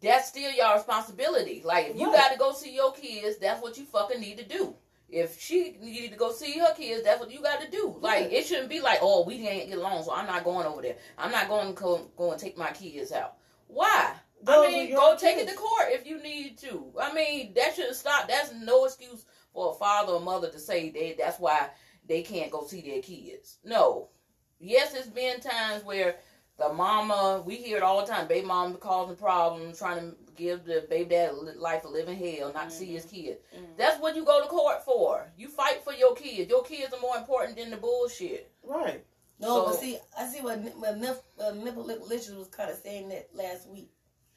that's 0.00 0.28
still 0.28 0.50
your 0.50 0.74
responsibility. 0.74 1.62
Like 1.64 1.88
if 1.88 1.96
you 1.96 2.06
Right. 2.10 2.16
got 2.16 2.32
to 2.32 2.38
go 2.38 2.52
see 2.52 2.74
your 2.74 2.92
kids, 2.92 3.38
that's 3.38 3.62
what 3.62 3.76
you 3.78 3.84
fucking 3.84 4.20
need 4.20 4.38
to 4.38 4.44
do. 4.44 4.76
If 5.08 5.40
she 5.40 5.76
needed 5.80 6.10
to 6.12 6.16
go 6.16 6.32
see 6.32 6.58
her 6.58 6.74
kids, 6.74 7.04
that's 7.04 7.20
what 7.20 7.30
you 7.30 7.40
got 7.40 7.60
to 7.60 7.70
do. 7.70 7.96
Like 8.00 8.32
it 8.32 8.46
shouldn't 8.46 8.68
be 8.68 8.80
like, 8.80 8.98
oh, 9.02 9.24
we 9.24 9.38
can't 9.38 9.68
get 9.68 9.78
along, 9.78 10.04
so 10.04 10.12
I'm 10.12 10.26
not 10.26 10.44
going 10.44 10.66
over 10.66 10.82
there. 10.82 10.96
I'm 11.18 11.30
not 11.30 11.48
going 11.48 11.74
to 11.74 11.80
go, 11.80 12.10
go 12.16 12.32
and 12.32 12.40
take 12.40 12.56
my 12.56 12.70
kids 12.72 13.12
out. 13.12 13.36
Why? 13.68 14.14
Those 14.44 14.68
I 14.68 14.70
mean, 14.70 14.94
go 14.94 15.16
take 15.16 15.38
it 15.38 15.48
to 15.48 15.54
court 15.54 15.86
if 15.88 16.06
you 16.06 16.22
need 16.22 16.58
to. 16.58 16.92
I 17.00 17.12
mean, 17.12 17.54
that 17.54 17.74
shouldn't 17.74 17.96
stop. 17.96 18.28
That's 18.28 18.52
no 18.52 18.84
excuse 18.84 19.24
for 19.52 19.70
a 19.70 19.74
father 19.74 20.12
or 20.12 20.20
mother 20.20 20.50
to 20.50 20.58
say 20.58 20.90
that 20.90 21.18
that's 21.18 21.38
why 21.40 21.70
they 22.06 22.22
can't 22.22 22.50
go 22.50 22.66
see 22.66 22.80
their 22.82 23.00
kids. 23.02 23.58
No. 23.64 24.08
Yes, 24.58 24.94
it's 24.94 25.08
been 25.08 25.40
times 25.40 25.84
where 25.84 26.16
the 26.56 26.72
mama, 26.72 27.42
we 27.44 27.56
hear 27.56 27.78
it 27.78 27.82
all 27.82 28.04
the 28.04 28.12
time, 28.12 28.28
baby 28.28 28.46
mama 28.46 28.76
causing 28.76 29.16
problems, 29.16 29.78
trying 29.78 30.10
to 30.10 30.16
give 30.36 30.64
the 30.64 30.86
baby 30.88 31.10
dad 31.10 31.30
a 31.30 31.32
li- 31.36 31.52
life 31.56 31.84
of 31.84 31.90
living 31.92 32.16
hell, 32.16 32.52
not 32.52 32.70
to 32.70 32.76
see 32.76 32.86
his 32.86 33.04
kid. 33.04 33.38
Mhm. 33.54 33.76
That's 33.76 34.00
what 34.00 34.14
you 34.14 34.24
go 34.24 34.40
to 34.40 34.46
court 34.48 34.84
for. 34.84 35.32
You 35.36 35.48
fight 35.48 35.82
for 35.82 35.92
your 35.92 36.14
kids. 36.14 36.48
Your 36.50 36.62
kids 36.62 36.92
are 36.92 37.00
more 37.00 37.16
important 37.16 37.56
than 37.56 37.70
the 37.70 37.76
bullshit. 37.76 38.50
Right. 38.62 39.04
No, 39.40 39.64
but 39.66 39.80
see, 39.80 39.98
I 40.16 40.28
see 40.28 40.40
what 40.42 40.58
what 40.76 40.96
Nip, 40.96 41.22
uh, 41.40 41.50
Nipple 41.50 41.84
Lip 41.84 42.02
Licious 42.08 42.34
was 42.34 42.48
kind 42.48 42.70
of 42.70 42.78
saying 42.78 43.08
that 43.08 43.34
last 43.34 43.68
week. 43.68 43.90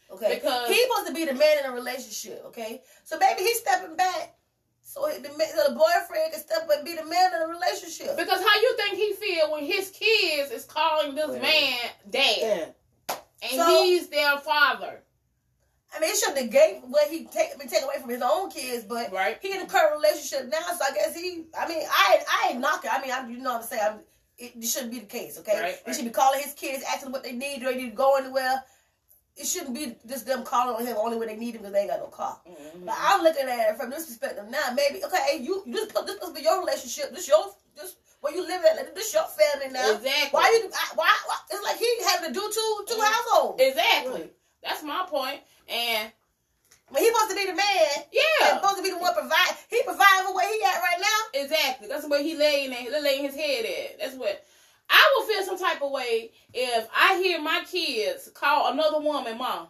Okay, 0.10 0.36
Because- 0.36 0.70
he's 0.70 0.82
supposed 0.84 1.08
to 1.08 1.14
be 1.14 1.26
the 1.26 1.34
man 1.34 1.60
in 1.60 1.66
a 1.66 1.72
relationship. 1.74 2.44
Okay, 2.48 2.82
so 3.04 3.18
maybe 3.18 3.42
he's 3.42 3.60
stepping 3.60 3.96
back 3.96 4.36
so 4.82 5.06
the, 5.06 5.22
the 5.22 5.76
boyfriend 5.76 6.32
can 6.32 6.40
step 6.40 6.64
up 6.64 6.70
and 6.78 6.86
be 6.86 6.96
the 6.96 7.04
man 7.04 7.36
in 7.36 7.42
a 7.42 7.48
relationship. 7.48 8.16
Because 8.16 8.40
how 8.40 8.56
you 8.62 8.78
think 8.78 8.96
he 8.96 9.14
feel 9.14 9.52
when 9.52 9.66
his 9.66 9.90
kids 9.90 10.50
is 10.50 10.64
calling 10.64 11.14
this 11.14 11.28
Well, 11.28 11.40
man 11.42 11.78
dad 12.10 12.38
And 12.42 12.74
and 13.42 13.52
So- 13.52 13.84
he's 13.84 14.08
their 14.08 14.38
father? 14.38 15.04
I 15.96 16.00
mean, 16.00 16.12
it 16.12 16.18
shouldn't 16.18 16.42
negate 16.46 16.84
what 16.86 17.10
he 17.10 17.26
take 17.26 17.58
been 17.58 17.68
taken 17.68 17.86
away 17.86 17.96
from 18.00 18.10
his 18.10 18.22
own 18.22 18.50
kids, 18.50 18.84
but 18.86 19.12
Right. 19.12 19.38
he 19.42 19.52
in 19.54 19.62
a 19.62 19.66
current 19.68 19.94
relationship 19.96 20.46
now, 20.48 20.60
so 20.78 20.84
I 20.86 20.92
guess 20.94 21.16
he. 21.16 21.46
I 21.58 21.68
mean, 21.68 21.86
I 21.90 22.24
I 22.30 22.50
ain't 22.52 22.60
knocking. 22.60 22.90
I 22.92 23.02
mean, 23.02 23.12
I, 23.12 23.28
you 23.28 23.38
know 23.38 23.54
what 23.54 23.62
I'm 23.64 23.68
saying. 23.68 23.82
I'm, 23.86 24.00
it, 24.38 24.54
it 24.58 24.66
shouldn't 24.68 24.92
be 24.92 25.00
the 25.00 25.06
case, 25.06 25.38
okay? 25.40 25.60
Right, 25.60 25.76
He 25.76 25.82
right. 25.88 25.96
should 25.96 26.06
be 26.06 26.12
calling 26.12 26.42
his 26.42 26.54
kids, 26.54 26.84
asking 26.84 27.12
what 27.12 27.24
they 27.24 27.32
need. 27.32 27.60
Do 27.62 27.66
they 27.68 27.76
need 27.76 27.90
to 27.92 27.96
go 27.96 28.16
anywhere? 28.18 28.64
It 29.38 29.46
shouldn't 29.46 29.76
be 29.76 29.96
just 30.08 30.26
them 30.26 30.44
calling 30.44 30.76
on 30.76 30.86
him 30.86 30.98
only 30.98 31.18
when 31.18 31.28
they 31.28 31.36
need 31.36 31.54
him 31.56 31.62
because 31.62 31.74
they 31.74 31.82
ain't 31.82 31.90
got 31.92 32.00
no 32.00 32.08
car. 32.08 32.40
Mhm. 32.50 32.86
But 32.86 32.96
I'm 32.98 33.22
looking 33.24 33.48
at 33.48 33.70
it 33.70 33.78
from 33.78 33.90
this 33.92 34.06
perspective 34.08 34.46
now. 34.50 34.72
Maybe 34.74 35.04
okay, 35.06 35.38
you 35.40 35.62
put 35.94 36.08
this 36.08 36.20
must 36.20 36.34
be 36.36 36.42
your 36.42 36.60
relationship. 36.60 37.14
This 37.14 37.28
your 37.28 37.54
this 37.76 37.96
where 38.22 38.34
you 38.34 38.42
live 38.42 38.66
at. 38.66 38.96
This 38.96 39.14
your 39.14 39.26
family 39.26 39.72
now. 39.72 39.92
Exactly. 39.92 40.30
Why 40.32 40.50
you? 40.64 40.70
Why, 40.96 41.16
why? 41.28 41.38
It's 41.52 41.64
like 41.64 41.78
he 41.78 42.04
having 42.10 42.34
to 42.34 42.40
do 42.40 42.52
two 42.52 42.86
two 42.88 42.96
Mhm. 43.00 43.04
households. 43.14 43.62
Exactly. 43.62 44.30
That's 44.64 44.82
my 44.84 45.06
point. 45.08 45.42
And 45.70 46.12
When 46.90 47.04
he 47.04 47.10
supposed 47.10 47.30
to 47.32 47.36
be 47.36 47.46
the 47.46 47.54
man. 47.54 47.88
yeah, 48.14 48.56
supposed 48.56 48.78
to 48.78 48.82
be 48.84 48.90
the 48.92 48.98
one 48.98 49.14
provide. 49.14 49.58
He 49.70 49.84
providing 49.84 50.26
for 50.26 50.34
where 50.34 50.48
he 50.48 50.64
at 50.64 50.82
right 50.82 51.02
now. 51.02 51.40
exactly. 51.42 51.88
That's 51.90 52.08
where 52.08 52.24
he 52.24 52.34
laying 52.36 52.72
at, 52.74 53.04
laying 53.04 53.26
his 53.26 53.36
head 53.36 53.66
at. 53.66 54.00
That's 54.00 54.16
what 54.16 54.44
I 54.90 55.16
would 55.18 55.28
feel 55.28 55.44
some 55.44 55.58
type 55.60 55.82
of 55.82 55.92
way 55.92 56.32
if 56.54 56.88
I 56.96 57.18
hear 57.22 57.42
my 57.42 57.64
kids 57.70 58.30
call 58.34 58.72
another 58.72 59.00
woman 59.00 59.38
mom. 59.38 59.68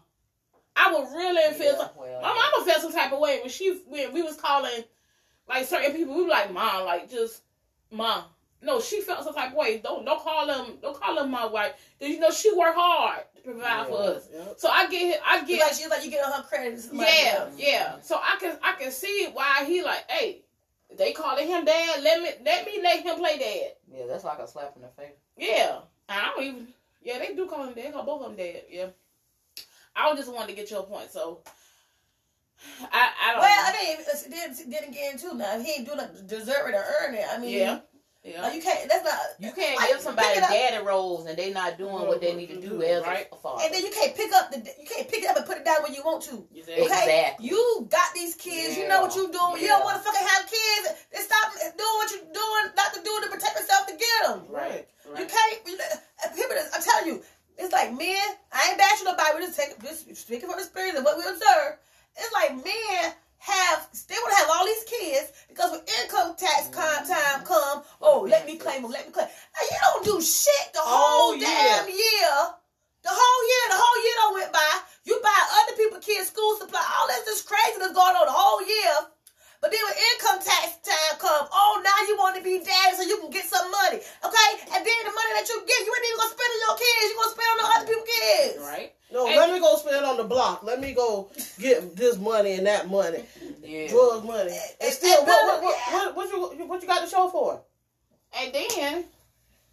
I 0.75 0.93
would 0.93 1.07
really 1.17 1.53
feel 1.53 1.73
Yeah, 1.73 1.77
some, 1.77 1.89
well, 1.97 2.21
my 2.21 2.27
mama 2.27 2.65
felt 2.65 2.81
some 2.81 2.93
type 2.93 3.11
of 3.11 3.19
way 3.19 3.39
when 3.39 3.49
she 3.49 3.81
when 3.87 4.13
we 4.13 4.21
was 4.21 4.35
calling 4.35 4.83
like 5.47 5.65
certain 5.65 5.93
people. 5.93 6.15
We 6.15 6.23
were 6.23 6.29
like 6.29 6.53
mom, 6.53 6.85
like 6.85 7.09
just 7.09 7.41
mom. 7.91 8.25
No, 8.61 8.79
she 8.79 9.01
felt 9.01 9.23
some 9.23 9.33
type 9.33 9.51
of 9.51 9.57
way. 9.57 9.79
Don't 9.79 10.05
don't 10.05 10.21
call 10.21 10.45
them 10.47 10.77
don't 10.81 10.99
call 10.99 11.15
them 11.15 11.31
my 11.31 11.45
wife. 11.45 11.73
'Cause, 11.99 12.09
you 12.09 12.19
know 12.19 12.31
she 12.31 12.53
work 12.53 12.75
hard 12.75 13.23
to 13.35 13.41
provide 13.41 13.87
for 13.87 14.01
us. 14.01 14.27
So 14.57 14.69
I 14.69 14.87
get 14.87 15.19
I 15.25 15.43
get 15.45 15.61
like 15.61 15.73
she's 15.73 15.89
like 15.89 16.03
you 16.05 16.11
getting 16.11 16.31
her 16.31 16.43
credit. 16.43 16.79
somebody 16.79 17.09
yeah, 17.23 17.49
yeah. 17.55 17.99
So 18.01 18.15
I 18.21 18.37
can 18.39 18.57
I 18.63 18.73
can 18.73 18.91
see 18.91 19.29
why 19.33 19.63
he 19.65 19.81
like, 19.83 20.09
hey, 20.09 20.43
they 20.97 21.13
calling 21.13 21.47
him 21.47 21.65
dad. 21.65 22.03
Let 22.03 22.21
me 22.21 22.29
let 22.43 22.65
me 22.65 22.79
let 22.81 23.03
him 23.03 23.17
play 23.17 23.37
dad. 23.37 23.97
Yeah, 23.97 24.05
that's 24.07 24.23
like 24.23 24.39
a 24.39 24.47
slap 24.47 24.73
in 24.75 24.81
the 24.81 24.89
face. 24.89 25.15
Yeah, 25.37 25.79
I 26.09 26.31
don't 26.35 26.43
even. 26.43 26.67
Yeah, 27.01 27.19
they 27.19 27.35
do 27.35 27.47
call 27.47 27.63
him 27.63 27.73
dad. 27.73 27.85
They 27.85 27.91
call 27.91 28.03
both 28.03 28.21
of 28.21 28.27
them 28.29 28.37
dad. 28.37 28.63
Yeah. 28.69 28.87
I 29.95 30.15
just 30.15 30.31
wanted 30.31 30.49
to 30.49 30.53
get 30.53 30.69
your 30.69 30.83
point. 30.83 31.11
So 31.11 31.39
I 32.81 33.09
I 33.23 33.31
don't. 33.31 33.41
Well, 33.41 33.49
know. 33.49 33.79
I 33.79 33.95
mean, 33.95 33.97
then 34.29 34.71
then 34.71 34.89
again 34.89 35.17
too. 35.17 35.33
Now 35.35 35.59
he 35.59 35.71
ain't 35.71 35.85
doing 35.85 35.99
to 35.99 36.21
deserve 36.23 36.67
it 36.69 36.75
or 36.75 36.85
earn 37.01 37.15
it. 37.15 37.25
I 37.31 37.37
mean, 37.39 37.57
yeah, 37.57 37.79
like, 38.25 38.55
you 38.55 38.61
can't. 38.61 38.89
That's 38.89 39.03
not. 39.03 39.19
You 39.39 39.51
can't 39.51 39.77
like, 39.79 39.89
give 39.89 40.01
somebody 40.01 40.39
daddy 40.39 40.83
roles 40.83 41.25
and 41.27 41.37
they 41.37 41.51
not 41.51 41.77
doing 41.77 42.07
what 42.07 42.19
they 42.21 42.35
need 42.35 42.49
to 42.49 42.59
do 42.59 42.81
as 42.81 43.03
Right. 43.03 43.27
a 43.31 43.35
father. 43.35 43.63
And 43.63 43.73
then 43.73 43.83
you 43.83 43.91
can't 43.91 44.15
pick 44.15 44.31
up 44.33 44.51
the. 44.51 44.57
You 44.57 44.85
can't 44.87 45.07
pick 45.07 45.23
it 45.23 45.29
up 45.29 45.37
and 45.37 45.45
put 45.45 45.57
it 45.57 45.65
down 45.65 45.83
when 45.83 45.93
you 45.93 46.03
want 46.03 46.23
to. 46.23 46.45
Exactly. 46.55 46.83
Okay, 46.85 47.35
you 47.39 47.87
got 47.89 48.13
these 48.13 48.35
kids. 48.35 48.77
You 48.77 48.87
know 48.87 49.01
what 49.01 49.15
you're 49.15 49.31
doing. 49.31 49.61
You 49.61 49.67
don't 49.67 49.83
want 49.83 49.97
to 49.97 50.03
fucking 50.03 50.27
have 50.27 50.43
kids. 50.49 51.07
Then 51.11 51.23
stop 51.23 51.53
doing 51.55 51.95
what 51.97 52.11
you're 52.11 52.33
doing, 52.33 52.63
not 52.75 52.93
to 52.93 53.01
do 53.03 53.13
to 53.23 53.27
protect 53.29 53.55
yourself 53.59 53.87
to 53.87 53.93
get 53.95 54.27
them. 54.27 54.41
Right. 54.49 54.87
You 55.07 55.25
can't. 55.25 55.57
You, 55.65 55.77
uh, 55.79 55.97
I'm 56.73 56.83
telling 56.83 57.07
you, 57.07 57.23
it's 57.57 57.71
like 57.73 57.91
men. 57.93 58.27
I 58.51 58.69
ain't 58.69 58.77
bashing 58.77 59.05
nobody. 59.05 59.39
We 59.39 59.45
just 59.45 59.57
take 59.57 59.81
just 59.81 60.15
speaking 60.15 60.49
from 60.49 60.59
experience 60.59 60.97
and 60.97 61.05
what 61.05 61.17
we 61.17 61.23
observe. 61.23 61.77
It's 62.17 62.33
like 62.33 62.55
men 62.65 63.13
have 63.37 63.87
they 64.09 64.15
want 64.15 64.31
to 64.33 64.39
have 64.41 64.51
all 64.51 64.65
these 64.65 64.85
kids 64.85 65.31
because 65.47 65.71
when 65.71 65.81
income 66.03 66.35
tax 66.35 66.69
time 66.73 67.05
mm-hmm. 67.05 67.45
come, 67.45 67.83
oh 68.01 68.25
let 68.29 68.45
me 68.45 68.57
claim 68.57 68.81
them, 68.81 68.91
let 68.91 69.05
me 69.05 69.13
claim. 69.13 69.27
Now 69.27 69.63
you 69.65 69.77
don't 69.81 70.05
do 70.05 70.15
shit 70.21 70.73
the 70.73 70.81
oh, 70.81 70.89
whole 70.89 71.31
Oh, 71.31 71.39
yeah. 71.39 71.83
damn 71.83 71.89
year. 71.89 72.35
The 73.03 73.13
whole 73.13 73.43
year, 73.47 73.65
the 73.71 73.79
whole 73.79 73.99
year 74.03 74.15
don't 74.19 74.35
went 74.35 74.51
by. 74.51 74.73
You 75.07 75.15
buy 75.23 75.39
other 75.63 75.75
people 75.79 75.99
kids 76.03 76.27
school 76.27 76.57
supply. 76.59 76.83
All 76.83 77.07
this 77.07 77.23
this 77.23 77.41
crazy 77.45 77.79
that's 77.79 77.95
going 77.95 78.15
on 78.19 78.27
the 78.27 78.35
whole 78.35 78.59
year. 78.65 78.95
But 79.61 79.71
then 79.73 79.81
when 79.85 79.95
income 79.95 80.39
tax 80.43 80.77
time 80.85 81.15
come, 81.17 81.47
oh 81.49 81.81
now 81.81 81.97
you 82.05 82.17
want 82.19 82.37
to 82.37 82.43
be 82.43 82.61
daddy 82.61 82.93
so 82.93 83.03
you 83.05 83.17
can 83.17 83.31
get 83.33 83.45
some 83.49 83.65
money, 83.71 83.97
okay? 84.01 84.49
And 84.75 84.81
then 84.85 84.99
the 85.01 85.13
money 85.13 85.31
that 85.33 85.49
you 85.49 85.57
get, 85.65 85.81
you 85.81 85.91
ain't 85.93 86.05
even 86.09 86.19
gonna 86.21 86.35
spend 86.35 86.51
on 86.51 86.61
your 86.61 86.77
kids. 86.77 87.05
You 87.09 87.15
gonna 87.17 87.35
spend 87.37 87.49
on 87.49 87.57
the 87.57 87.67
other 87.73 87.87
people's 87.89 88.11
kids. 88.11 88.57
Right. 88.61 88.89
No, 89.11 89.25
And- 89.27 89.35
let 89.37 89.51
me 89.53 89.59
go 89.59 89.75
spend 89.77 90.05
on 90.05 90.17
the 90.17 90.23
block. 90.23 90.63
Let 90.63 90.79
me 90.81 90.93
go 90.93 91.29
get 91.59 91.95
this 91.95 92.17
money 92.17 92.53
and 92.53 92.67
that 92.67 92.89
money, 92.89 93.23
Yeah. 93.61 93.87
drug 93.87 94.25
money, 94.25 94.51
and 94.51 94.71
And- 94.81 94.93
still, 94.93 95.19
and 95.19 95.27
what, 95.27 95.61
what, 95.63 95.63
what, 95.63 96.15
what, 96.15 96.15
what 96.31 96.59
you 96.59 96.65
what 96.67 96.81
you 96.81 96.87
got 96.87 97.03
to 97.03 97.09
show 97.09 97.29
for? 97.29 97.61
And 98.37 98.53
then 98.53 99.05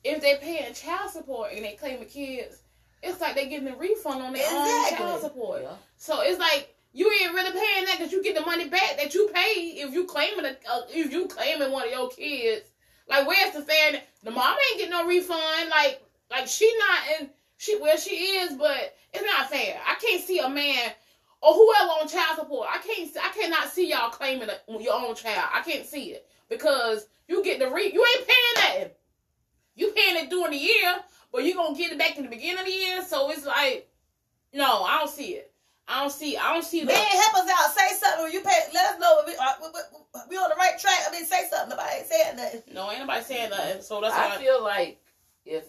if 0.05 0.21
they 0.21 0.37
paying 0.37 0.73
child 0.75 1.11
support 1.11 1.53
and 1.53 1.65
they 1.65 1.73
claiming 1.75 2.09
kids, 2.09 2.59
it's 3.03 3.21
like 3.21 3.35
they 3.35 3.49
getting 3.49 3.69
a 3.69 3.77
refund 3.77 4.23
on 4.23 4.33
their 4.33 4.43
Exactly. 4.43 5.05
own 5.05 5.11
child 5.11 5.21
support. 5.23 5.63
Yeah. 5.63 5.75
So 5.97 6.21
it's 6.21 6.39
like 6.39 6.75
you 6.93 7.11
ain't 7.11 7.35
really 7.35 7.51
paying 7.53 7.85
that 7.87 7.97
because 7.99 8.13
you 8.13 8.23
get 8.23 8.37
the 8.37 8.43
money 8.47 8.69
back 8.69 8.97
that 8.99 9.15
you 9.15 9.29
paid 9.35 9.79
if 9.79 9.93
you 9.93 10.05
claiming 10.05 10.45
a, 10.45 10.51
uh, 10.71 10.83
if 10.91 11.13
you 11.13 11.27
claiming 11.27 11.73
one 11.73 11.87
of 11.87 11.91
your 11.93 12.09
kids. 12.11 12.71
Like 13.09 13.27
where's 13.27 13.53
the 13.53 13.63
fair? 13.63 14.01
The 14.23 14.31
mom 14.31 14.57
ain't 14.71 14.79
getting 14.79 14.93
no 14.93 15.07
refund. 15.07 15.69
Like 15.71 16.01
like 16.31 16.47
she 16.47 16.73
not 16.79 17.21
in 17.21 17.31
she 17.57 17.79
well 17.81 17.97
she 17.97 18.15
is, 18.15 18.55
but 18.57 18.97
it's 19.13 19.25
not 19.25 19.51
fair. 19.51 19.81
I 19.87 19.95
can't 19.97 20.23
see 20.23 20.39
a 20.39 20.49
man 20.49 20.91
or 21.41 21.55
whoever 21.55 21.91
on 22.01 22.09
child 22.09 22.39
support. 22.39 22.69
I 22.71 22.79
can't 22.79 23.11
I 23.23 23.31
cannot 23.39 23.69
see 23.71 23.91
y'all 23.91 24.11
claiming 24.11 24.49
a, 24.49 24.83
your 24.83 24.95
own 24.95 25.15
child. 25.15 25.49
I 25.53 25.63
can't 25.63 25.87
see 25.87 26.13
it 26.13 26.27
because 26.49 27.07
you 27.29 27.43
get 27.45 27.59
the 27.59 27.71
re 27.71 27.91
you 27.93 28.05
ain't 28.17 28.29
paying 28.29 28.79
nothing. 28.81 28.95
You 29.77 29.93
paying 29.93 30.25
it 30.25 30.31
during 30.31 30.53
the 30.53 30.59
year, 30.59 30.97
but 31.33 31.45
you 31.45 31.55
gonna 31.55 31.77
get 31.77 31.93
it 31.93 31.99
back 31.99 32.17
in 32.17 32.25
the 32.25 32.31
beginning 32.31 32.61
of 32.61 32.67
the 32.67 32.73
year. 32.73 33.05
So 33.05 33.31
it's 33.31 33.47
like 33.47 33.89
no, 34.53 34.83
I 34.85 34.99
don't 34.99 35.11
see 35.11 35.33
it. 35.35 35.51
I 35.87 36.01
don't 36.01 36.11
see. 36.13 36.37
I 36.37 36.55
don't 36.55 36.65
see 36.65 36.79
Man, 36.79 36.95
that. 36.95 37.31
help 37.35 37.45
us 37.45 37.51
out. 37.51 37.75
Say 37.75 37.95
something. 37.97 38.23
When 38.25 38.33
you 38.33 38.41
pay, 38.41 38.59
let 38.73 38.95
us 38.95 39.01
know. 39.01 39.19
if 39.21 39.27
We, 39.27 39.35
uh, 39.37 39.53
we, 39.61 39.69
we, 40.15 40.21
we 40.31 40.37
on 40.37 40.49
the 40.49 40.57
right 40.57 40.79
track. 40.79 40.99
I 41.07 41.13
mean, 41.13 41.27
say 41.27 41.47
something. 41.51 41.71
Nobody 41.71 41.97
ain't 41.99 42.07
saying 42.07 42.37
nothing. 42.37 42.63
No, 42.75 42.91
ain't 42.91 43.01
nobody 43.01 43.23
saying 43.23 43.51
nothing. 43.51 43.83
So 43.83 44.01
that's 44.01 44.15
why 44.17 44.25
I 44.25 44.29
why. 44.31 44.37
feel 44.43 44.63
like 44.63 45.01
if 45.45 45.65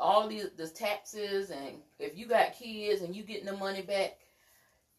all 0.00 0.26
these 0.26 0.46
the 0.56 0.66
taxes 0.66 1.50
and 1.50 1.76
if 1.98 2.16
you 2.16 2.26
got 2.26 2.54
kids 2.54 3.02
and 3.02 3.14
you 3.14 3.22
getting 3.22 3.46
the 3.46 3.56
money 3.56 3.82
back, 3.82 4.16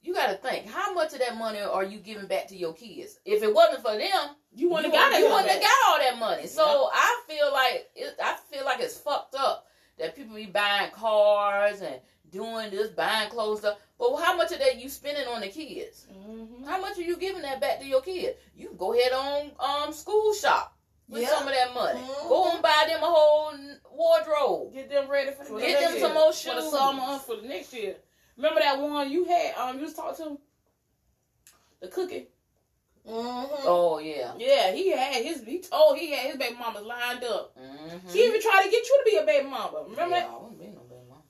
you 0.02 0.14
got 0.14 0.28
to 0.28 0.36
think 0.36 0.68
how 0.68 0.94
much 0.94 1.14
of 1.14 1.20
that 1.20 1.38
money 1.38 1.60
are 1.60 1.84
you 1.84 2.00
giving 2.00 2.28
back 2.28 2.48
to 2.48 2.56
your 2.56 2.74
kids? 2.74 3.20
If 3.26 3.44
it 3.44 3.54
wasn't 3.54 3.82
for 3.82 3.98
them, 3.98 4.36
you 4.56 4.70
to 4.70 4.84
you 4.84 4.92
got 4.92 5.12
it. 5.14 5.20
you 5.20 5.30
wouldn't 5.30 5.50
have 5.50 5.62
got 5.62 5.90
all 5.90 6.00
that 6.00 6.18
money. 6.20 6.48
So 6.48 6.90
I 6.94 7.22
feel 7.28 7.52
like 7.52 7.90
it, 7.96 8.16
I 8.24 8.38
feel 8.52 8.66
like 8.66 8.80
it's 8.80 8.98
fucked 8.98 9.36
up 9.36 9.68
that 9.98 10.16
people 10.16 10.36
be 10.36 10.46
buying 10.46 10.92
cars 10.92 11.82
and 11.82 11.96
doing 12.32 12.72
this, 12.72 12.90
buying 12.90 13.30
clothes. 13.30 13.60
Stuff. 13.60 13.78
But 14.00 14.16
how 14.18 14.36
much 14.36 14.52
of 14.52 14.60
that 14.60 14.80
you 14.82 14.90
spending 14.90 15.28
on 15.28 15.42
the 15.42 15.48
kids? 15.48 16.08
Mhm. 16.12 16.66
How 16.66 16.80
much 16.80 16.98
are 16.98 17.04
you 17.04 17.18
giving 17.18 17.42
that 17.44 17.62
back 17.62 17.80
to 17.80 17.86
your 17.86 18.02
kids? 18.02 18.38
You 18.56 18.70
can 18.70 18.78
go 18.78 18.94
ahead 18.94 19.12
on 19.12 19.52
um 19.60 19.94
school 19.94 20.34
shop 20.34 20.76
with 21.12 21.22
Yeah. 21.22 21.30
some 21.30 21.48
of 21.48 21.54
that 21.54 21.74
money. 21.74 22.00
Mhm. 22.00 22.30
Go 22.30 22.52
and 22.52 22.62
buy 22.62 22.86
them 22.88 23.04
a 23.04 23.06
whole 23.06 23.54
wardrobe. 23.92 24.74
Get 24.74 24.90
them 24.90 25.10
ready 25.10 25.32
for 25.32 25.44
the 25.44 25.60
Get 25.60 25.82
them 25.82 25.92
year. 25.94 26.02
some 26.02 26.14
more 26.14 26.32
for 26.34 26.56
the 26.56 26.70
summer 26.70 27.20
for 27.20 27.36
the 27.36 27.48
next 27.48 27.74
year. 27.74 27.98
Remember 28.38 28.62
that 28.62 28.80
one 28.80 29.12
you 29.12 29.26
had? 29.26 29.56
Um, 29.56 29.78
you 29.78 29.84
was 29.84 29.94
talking 29.94 30.26
to 30.26 30.42
the 31.82 31.88
cookie. 31.90 32.30
Mm-hmm. 33.08 33.56
Oh 33.66 33.98
yeah. 34.00 34.34
Yeah, 34.38 34.72
he 34.72 34.92
had 34.92 35.24
his. 35.24 35.44
He 35.44 35.60
told 35.60 35.98
he 35.98 36.12
had 36.12 36.28
his 36.28 36.38
baby 36.38 36.56
mamas 36.56 36.84
lined 36.84 37.24
up. 37.24 37.58
Mm-hmm. 37.58 38.10
He 38.10 38.26
even 38.26 38.42
tried 38.42 38.64
to 38.64 38.70
get 38.72 38.88
you 38.88 39.04
to 39.04 39.12
be 39.12 39.18
a 39.18 39.26
baby 39.26 39.48
mama. 39.50 39.84
Remember 39.90 40.16
yeah, 40.16 40.22
that? 40.22 40.30
I 40.30 40.38
wouldn't 40.38 40.60
be 40.60 40.68
no 40.68 40.82
baby 40.82 41.02
mama. 41.10 41.24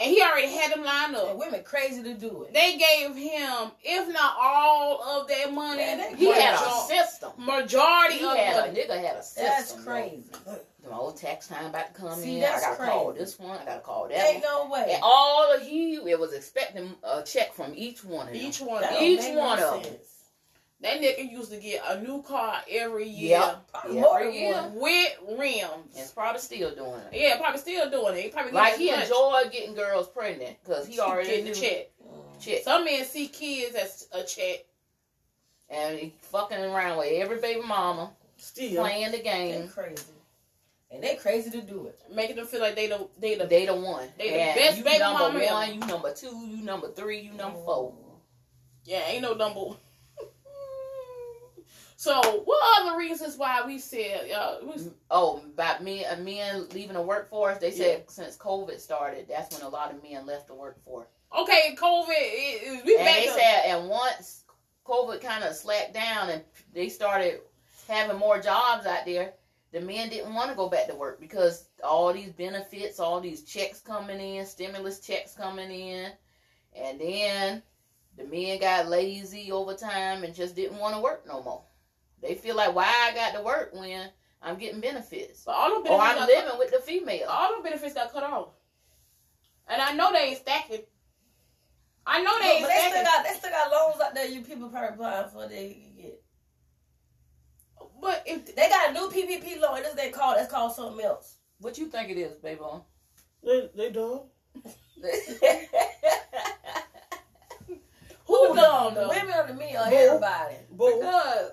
And 0.00 0.10
he 0.10 0.22
already 0.22 0.48
had 0.48 0.72
them 0.72 0.82
lined 0.82 1.14
And 1.14 1.28
up. 1.28 1.36
women 1.36 1.62
crazy 1.62 2.02
to 2.02 2.14
do 2.14 2.44
it. 2.44 2.54
They 2.54 2.78
gave 2.78 3.14
him, 3.14 3.70
if 3.82 4.08
not 4.12 4.34
all 4.40 5.02
of 5.02 5.28
their 5.28 5.52
money, 5.52 5.82
He 6.16 6.32
had 6.32 6.54
a 6.54 6.70
system. 6.88 7.32
majority 7.36 8.14
He 8.18 8.24
of 8.24 8.34
had 8.36 8.68
a 8.68 8.72
nigga 8.72 8.98
had 9.04 9.16
a 9.16 9.22
system. 9.22 9.44
That's 9.44 9.72
crazy. 9.84 10.24
The 10.82 10.90
old 10.96 11.18
tax 11.18 11.48
time 11.48 11.66
about 11.66 11.94
to 11.94 12.00
come 12.00 12.18
See, 12.18 12.36
in. 12.36 12.40
that's 12.40 12.64
I 12.64 12.70
gotta 12.70 12.84
call 12.90 13.04
crazy. 13.10 13.18
this 13.24 13.38
one. 13.38 13.58
I 13.58 13.64
gotta 13.66 13.80
call 13.80 14.08
that 14.08 14.16
Ain't 14.16 14.42
one. 14.42 14.68
no 14.68 14.72
way. 14.74 14.92
And 14.94 15.02
all 15.04 15.52
of 15.54 15.60
he 15.62 15.96
it 15.96 16.18
was 16.18 16.32
expecting 16.32 16.94
a 17.04 17.22
check 17.22 17.52
from 17.52 17.72
each 17.76 18.02
one 18.02 18.28
of 18.28 18.32
them. 18.32 18.42
Each 18.42 18.60
one, 18.62 18.82
don't 18.82 19.02
each 19.02 19.20
one 19.36 19.60
no 19.60 19.74
of 19.74 19.86
'em. 19.86 19.92
Sense. 20.82 21.00
that 21.00 21.00
nigga 21.18 21.30
used 21.30 21.50
to 21.52 21.58
get 21.58 21.82
a 21.88 22.00
new 22.02 22.22
car 22.22 22.58
every 22.70 23.08
year 23.08 23.38
Yep. 23.38 23.70
Probably 23.72 23.96
Yeah. 23.96 24.04
Every 24.14 24.38
year. 24.38 24.54
one. 24.54 24.74
with 24.76 25.38
rims. 25.38 25.96
And 25.96 26.14
probably 26.14 26.40
still 26.40 26.74
doing 26.74 27.00
it. 27.12 27.20
Yeah, 27.20 27.36
probably 27.38 27.60
still 27.60 27.90
doing 27.90 28.16
it. 28.16 28.22
He 28.24 28.28
probably 28.30 28.52
Like 28.52 28.72
getting 28.78 28.86
he 28.88 28.92
his 28.94 29.10
enjoyed 29.10 29.52
getting 29.52 29.74
girls 29.74 30.08
pregnant 30.08 30.56
because 30.62 30.86
he 30.86 30.98
already 31.00 31.28
getting 31.28 31.44
knew 31.46 31.54
the 31.54 31.60
check. 31.60 31.90
check. 32.40 32.62
Some 32.62 32.84
men 32.84 33.04
see 33.04 33.28
kids 33.28 33.74
as 33.76 34.08
a 34.12 34.22
check. 34.24 34.64
and 35.68 35.98
he 35.98 36.14
fucking 36.22 36.58
around 36.58 36.98
with 36.98 37.12
every 37.12 37.40
baby 37.40 37.60
mama 37.62 38.10
Still, 38.36 38.82
playing 38.82 39.10
the 39.12 39.18
They 39.18 39.22
game. 39.22 39.68
crazy. 39.68 40.02
And 40.92 41.00
they 41.04 41.14
crazy 41.14 41.50
to 41.52 41.60
do 41.60 41.86
it. 41.86 42.00
making 42.12 42.34
them 42.36 42.46
feel 42.46 42.60
like 42.60 42.74
they 42.74 42.88
the 42.88 43.06
they 43.18 43.36
the 43.36 43.46
They 43.46 43.66
the 43.66 43.74
one. 43.76 44.08
They 44.18 44.30
the 44.30 44.36
And 44.40 44.58
best 44.58 44.78
you 44.78 44.84
baby 44.84 44.98
number 44.98 45.18
mama 45.24 45.44
one, 45.46 45.74
you 45.74 45.80
number 45.80 46.12
two, 46.14 46.36
you 46.48 46.64
number 46.64 46.88
three, 46.90 47.20
you 47.20 47.32
number 47.34 47.60
four. 47.64 47.94
yeah 48.84 49.06
ain't 49.06 49.22
no 49.22 49.34
number. 49.34 49.76
So 52.00 52.18
what 52.46 52.80
other 52.80 52.96
reasons 52.96 53.36
why 53.36 53.60
we 53.66 53.78
said 53.78 54.30
uh 54.30 54.56
we, 54.62 54.72
Oh, 55.10 55.42
about 55.52 55.84
men, 55.84 56.04
uh, 56.10 56.16
men 56.16 56.66
leaving 56.72 56.94
the 56.94 57.02
workforce. 57.02 57.58
They 57.58 57.70
said 57.70 58.10
since 58.10 58.38
COVID 58.38 58.80
started, 58.80 59.26
that's 59.28 59.54
when 59.54 59.66
a 59.66 59.68
lot 59.68 59.92
of 59.92 60.02
men 60.02 60.24
left 60.24 60.46
the 60.46 60.54
workforce. 60.54 61.08
Okay, 61.38 61.76
COVID. 61.76 62.08
It, 62.08 62.62
it, 62.62 62.84
we 62.86 62.96
And 62.96 63.06
they 63.06 63.26
to- 63.26 63.32
said, 63.32 63.64
and 63.66 63.88
once 63.90 64.44
COVID 64.86 65.20
kind 65.20 65.44
of 65.44 65.54
slacked 65.54 65.92
down 65.92 66.30
and 66.30 66.42
they 66.72 66.88
started 66.88 67.40
having 67.86 68.16
more 68.16 68.40
jobs 68.40 68.86
out 68.86 69.04
there, 69.04 69.34
the 69.72 69.82
men 69.82 70.08
didn't 70.08 70.32
want 70.32 70.48
to 70.48 70.56
go 70.56 70.70
back 70.70 70.86
to 70.88 70.94
work 70.94 71.20
because 71.20 71.68
all 71.84 72.14
these 72.14 72.30
benefits, 72.32 72.98
all 72.98 73.20
these 73.20 73.44
checks 73.44 73.80
coming 73.80 74.20
in, 74.20 74.46
stimulus 74.46 75.00
checks 75.00 75.34
coming 75.34 75.70
in, 75.70 76.12
and 76.74 76.98
then 76.98 77.62
the 78.16 78.24
men 78.24 78.58
got 78.58 78.88
lazy 78.88 79.52
over 79.52 79.74
time 79.74 80.24
and 80.24 80.34
just 80.34 80.56
didn't 80.56 80.78
want 80.78 80.94
to 80.94 81.00
work 81.02 81.26
no 81.28 81.42
more. 81.42 81.62
They 82.22 82.34
feel 82.34 82.54
like, 82.56 82.74
why 82.74 82.84
I 83.10 83.14
got 83.14 83.34
to 83.36 83.42
work 83.42 83.70
when 83.72 84.08
I'm 84.42 84.56
getting 84.56 84.80
benefits? 84.80 85.42
But 85.44 85.52
all 85.52 85.82
the 85.82 85.90
Or 85.90 86.00
I'm 86.00 86.16
got 86.16 86.28
living 86.28 86.58
with 86.58 86.70
the 86.70 86.78
female. 86.80 87.28
all 87.28 87.56
the 87.56 87.62
benefits 87.62 87.94
got 87.94 88.12
cut 88.12 88.22
off. 88.24 88.48
And 89.68 89.80
I 89.80 89.92
know 89.94 90.12
they 90.12 90.18
ain't 90.20 90.38
stacking. 90.38 90.82
I 92.06 92.22
know 92.22 92.38
they 92.40 92.46
No, 92.46 92.52
ain't 92.54 92.62
but 92.62 92.68
they 92.68 92.88
still 92.90 93.02
got 93.04 93.24
they 93.24 93.34
still 93.34 93.50
got 93.50 93.70
loans 93.70 94.00
out 94.02 94.14
there. 94.14 94.26
You 94.26 94.40
people 94.42 94.68
probably 94.68 94.88
applying 94.94 95.28
for 95.30 95.46
they 95.48 95.74
can 95.74 96.02
get. 96.02 96.22
but 98.00 98.22
if 98.26 98.54
They 98.56 98.68
got 98.68 98.90
a 98.90 98.92
new 98.92 99.08
PPP 99.10 99.60
loan. 99.60 99.82
This 99.82 99.94
they 99.94 100.10
call 100.10 100.34
it's 100.36 100.50
called 100.50 100.72
something 100.74 101.04
else. 101.04 101.36
What 101.60 101.78
you 101.78 101.86
think 101.86 102.10
it 102.10 102.16
is, 102.18 102.38
baby? 102.38 102.60
They 103.44 103.70
they 103.76 103.90
done. 103.90 104.22
who 108.26 108.54
dumb 108.54 108.94
The 108.94 109.00
though? 109.00 109.08
women 109.08 109.34
or 109.34 109.46
the 109.46 109.54
men 109.54 109.76
or 109.76 109.84
Both. 109.84 109.92
everybody. 109.92 110.54
Both. 110.70 111.00
Because 111.00 111.52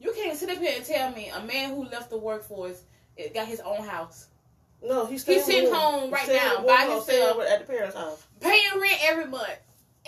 you 0.00 0.12
can't 0.14 0.36
sit 0.36 0.50
up 0.50 0.58
here 0.58 0.72
and 0.76 0.84
tell 0.84 1.12
me 1.12 1.28
a 1.28 1.40
man 1.42 1.70
who 1.74 1.84
left 1.84 2.10
the 2.10 2.18
workforce 2.18 2.82
got 3.34 3.46
his 3.46 3.60
own 3.60 3.84
house, 3.86 4.28
No, 4.82 5.04
he's 5.06 5.20
staying 5.22 5.42
sitting 5.42 5.64
with- 5.64 5.72
home 5.74 6.04
he's 6.04 6.12
right 6.12 6.24
staying 6.24 6.42
now 6.42 6.66
by 6.66 6.86
himself. 6.92 7.42
at 7.42 7.58
the 7.66 7.72
parents' 7.72 7.94
house. 7.96 8.22
paying 8.40 8.80
rent 8.80 8.98
every 9.02 9.26
month, 9.26 9.58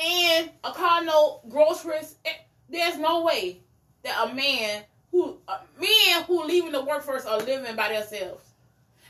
and 0.02 0.50
a 0.64 0.72
car 0.72 1.04
note, 1.04 1.42
groceries. 1.50 2.16
Eh, 2.24 2.30
There's 2.70 2.96
no 2.98 3.22
way 3.22 3.60
that 4.02 4.30
a 4.30 4.34
man 4.34 4.84
who 5.10 5.36
uh, 5.46 5.58
men 5.78 6.22
who 6.26 6.42
leaving 6.44 6.72
the 6.72 6.82
workforce 6.82 7.26
are 7.26 7.38
living 7.38 7.76
by 7.76 7.92
themselves, 7.92 8.44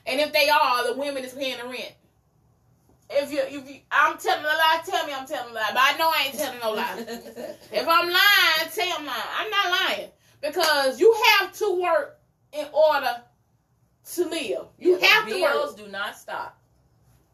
and 0.05 0.21
if 0.21 0.33
they 0.33 0.49
are, 0.49 0.85
the 0.89 0.95
women 0.99 1.23
is 1.25 1.33
paying 1.33 1.59
the 1.59 1.65
rent. 1.69 1.93
If 3.15 3.31
you, 3.31 3.39
if 3.41 3.71
you, 3.71 3.81
I'm 3.93 4.17
telling 4.19 4.43
a 4.45 4.49
lie, 4.49 4.81
tell 4.85 5.07
me 5.07 5.13
I'm 5.13 5.27
telling 5.27 5.51
a 5.53 5.55
lie, 5.55 5.71
but 5.73 5.81
I 5.81 5.97
know 5.99 6.09
I 6.09 6.25
ain't 6.27 6.39
telling 6.39 6.59
no 6.61 6.73
lie. 6.73 6.97
If 7.73 7.87
I'm 7.87 8.09
lying, 8.11 8.71
say 8.71 8.91
I'm 8.91 9.05
lying. 9.07 9.23
I'm 9.39 9.51
not 9.51 9.71
lying 9.71 10.11
because 10.43 11.01
you 11.01 11.15
have 11.39 11.53
to 11.53 11.81
work 11.81 12.19
in 12.53 12.67
order 12.73 13.23
to 14.15 14.25
live. 14.29 14.67
You 14.79 14.99
Yeah, 15.01 15.07
have 15.07 15.27
the 15.27 15.33
to 15.35 15.39
bills 15.39 15.71
work. 15.71 15.77
do 15.87 15.89
not 15.93 16.17
stop. 16.17 16.59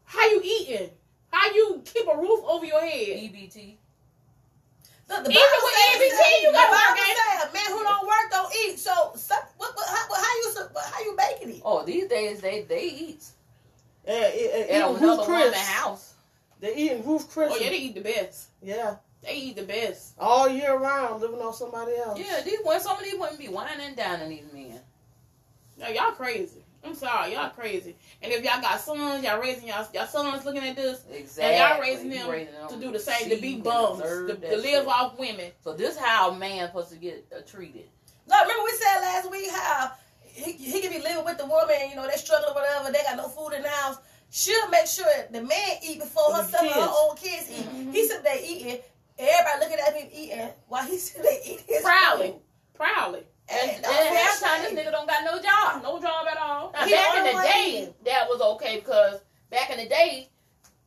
How 0.05 0.25
you 0.29 0.41
eating? 0.43 0.89
How 1.31 1.51
you 1.53 1.81
keep 1.85 2.07
a 2.07 2.17
roof 2.17 2.39
over 2.45 2.65
your 2.65 2.81
head? 2.81 2.89
EBT. 3.17 3.75
Look, 5.09 5.23
the 5.23 5.31
Even 5.31 5.41
Bible 5.41 5.63
with 5.63 5.73
says- 5.73 6.01
EBT, 6.01 6.41
you 6.43 6.51
gotta 6.51 6.71
Bible 6.71 6.99
work, 6.99 7.07
ain't 7.07 7.17
say 7.17 7.49
a 7.49 7.53
man 7.53 7.77
who 7.77 7.83
don't 7.83 8.07
work 8.07 8.31
don't 8.31 8.53
eat. 8.65 8.77
So, 8.79 9.11
some, 9.15 9.39
what, 9.57 9.75
what, 9.75 9.87
how, 9.89 10.13
how 10.13 10.35
you 10.35 10.55
how 10.79 11.01
you 11.03 11.15
making 11.15 11.49
it? 11.57 11.61
Oh, 11.65 11.83
these 11.83 12.07
days 12.07 12.41
they 12.41 12.61
they 12.63 12.83
eat 12.87 13.23
Yeah, 14.07 14.13
and, 14.13 14.23
at 14.25 14.69
and 14.69 14.83
another 14.83 14.93
Ruth 15.05 15.27
woman's 15.27 15.49
Chris. 15.53 15.67
house. 15.67 16.13
They 16.59 16.75
eating 16.75 17.05
Ruth 17.07 17.29
Chris. 17.31 17.51
Oh 17.53 17.57
yeah, 17.57 17.69
they 17.69 17.77
eat 17.77 17.95
the 17.95 18.01
best. 18.01 18.49
yeah, 18.61 18.97
They 19.23 19.35
eat 19.35 19.55
the 19.57 19.63
best. 19.63 20.13
all 20.17 20.47
year 20.47 20.77
round, 20.77 21.21
living 21.21 21.39
on 21.41 21.53
somebody 21.53 21.91
else. 21.97 22.17
Yeah, 22.19 22.41
these 22.43 22.59
well, 22.63 22.79
some 22.79 22.97
of 22.97 23.03
these 23.03 23.15
women 23.19 23.35
be 23.37 23.47
whining 23.47 23.81
and 23.87 23.95
dining 23.95 24.29
these 24.29 24.45
men. 24.53 24.79
No, 25.77 25.87
y'all 25.89 26.11
crazy. 26.11 26.63
I'm 26.83 26.95
sorry, 26.95 27.33
y'all 27.33 27.49
crazy. 27.49 27.95
And 28.21 28.31
if 28.31 28.41
y'all 28.43 28.61
got 28.61 28.79
sons, 28.79 29.21
y'all 29.23 29.41
raising 29.41 29.67
y'all 29.67 29.85
y'all 29.93 30.05
sons 30.07 30.45
looking 30.45 30.63
at 30.63 30.77
this, 30.77 31.03
Exactly. 31.11 31.43
and 31.43 31.57
y'all 31.57 31.81
raising 31.81 32.09
them 32.09 32.29
raising 32.29 32.53
to 32.69 32.77
do 32.79 32.91
the 32.93 32.99
same, 32.99 33.29
to 33.29 33.35
be 33.35 33.55
see 33.55 33.61
bums, 33.61 34.01
to, 34.01 34.27
to 34.35 34.55
live 34.57 34.63
shit. 34.83 34.87
off 34.87 35.19
women. 35.19 35.51
So 35.63 35.73
this 35.73 35.97
how 35.97 36.31
a 36.31 36.37
man 36.37 36.67
supposed 36.67 36.91
to 36.91 36.95
get 36.97 37.25
uh, 37.35 37.41
treated. 37.45 37.83
No, 38.29 38.41
remember 38.41 38.63
we 38.63 38.71
said 38.71 39.01
last 39.01 39.29
week 39.31 39.49
how 39.51 39.91
he, 40.23 40.53
he 40.53 40.79
could 40.81 40.91
be 40.91 40.99
living 41.01 41.25
with 41.25 41.37
the 41.37 41.45
woman, 41.45 41.75
you 41.89 41.95
know, 41.97 42.07
they 42.07 42.15
struggling 42.15 42.51
or 42.51 42.61
whatever, 42.61 42.91
they 42.93 43.03
got 43.03 43.17
no 43.17 43.27
food 43.27 43.53
in 43.55 43.63
the 43.63 43.69
house. 43.69 43.97
She'll 44.31 44.69
make 44.69 44.85
sure 44.87 45.05
the 45.31 45.41
man 45.41 45.71
eat 45.83 45.99
before 45.99 46.29
The 46.31 46.43
herself 46.43 46.61
and 46.63 46.71
her 46.71 46.79
kids. 46.81 46.93
own 47.01 47.15
kids 47.17 47.51
eat. 47.51 47.93
He 47.93 48.07
said 48.07 48.23
they 48.23 48.45
eating. 48.47 48.77
Everybody 49.19 49.59
looking 49.59 49.85
at 49.85 49.93
him 49.95 50.09
eating 50.13 50.49
while 50.69 50.85
he 50.85 50.97
said 50.97 51.23
they 51.23 51.41
eat 51.45 51.61
his 51.67 51.81
Proudly, 51.83 52.27
food. 52.27 52.39
proudly. 52.73 53.23
And, 53.51 53.69
And 53.71 53.75
and 53.77 53.83
that's 53.85 54.41
half 54.41 54.49
time 54.49 54.61
this 54.75 54.85
nigga 54.85 54.91
don't 54.91 55.07
got 55.07 55.23
no 55.25 55.41
job. 55.41 55.83
No 55.83 55.99
job 55.99 56.25
at 56.31 56.37
all. 56.37 56.71
Now, 56.71 56.85
He 56.85 56.91
back 56.93 57.17
in 57.17 57.23
the 57.25 57.31
the 57.31 57.37
day, 57.43 57.85
way. 57.87 57.93
that 58.05 58.29
was 58.29 58.39
okay 58.41 58.75
because 58.77 59.19
back 59.49 59.69
in 59.71 59.77
the 59.79 59.87
day, 59.89 60.29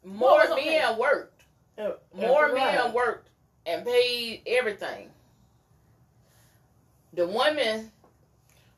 more 0.05 0.39
was 0.39 0.51
okay? 0.51 0.79
men 0.79 0.97
worked. 0.99 1.43
Yeah, 1.77 1.91
More 2.15 2.43
that's 2.49 2.55
men 2.55 2.79
right. 2.85 2.95
worked 2.95 3.29
and 3.67 3.85
paid 3.85 4.43
everything. 4.47 5.09
The 7.15 7.27
women 7.27 7.91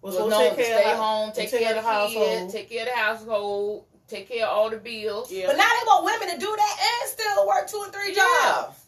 Was 0.02 0.14
was 0.14 0.14
supposed 0.16 0.30
known 0.30 0.42
to 0.44 0.50
to 0.50 0.56
take 0.56 0.66
care 0.66 0.80
stay 0.82 0.90
of 0.92 0.98
home, 0.98 1.32
take, 1.32 1.50
care 1.50 1.68
of 1.70 1.76
the 1.76 1.82
household, 1.88 2.50
take 2.50 2.70
care 2.70 2.80
of 2.82 2.88
the 2.88 2.96
household, 2.96 3.84
take 4.08 4.28
care 4.28 4.46
of 4.46 4.52
all 4.56 4.70
the 4.70 4.76
bills. 4.78 5.30
Yeah. 5.30 5.46
But 5.46 5.56
now 5.56 5.64
they 5.68 5.86
want 5.86 6.04
women 6.04 6.34
to 6.34 6.40
do 6.40 6.54
that 6.56 7.00
and 7.02 7.10
still 7.10 7.46
work 7.46 7.68
two 7.68 7.82
and 7.84 7.92
three 7.92 8.14
Yeah. 8.14 8.22
jobs. 8.42 8.78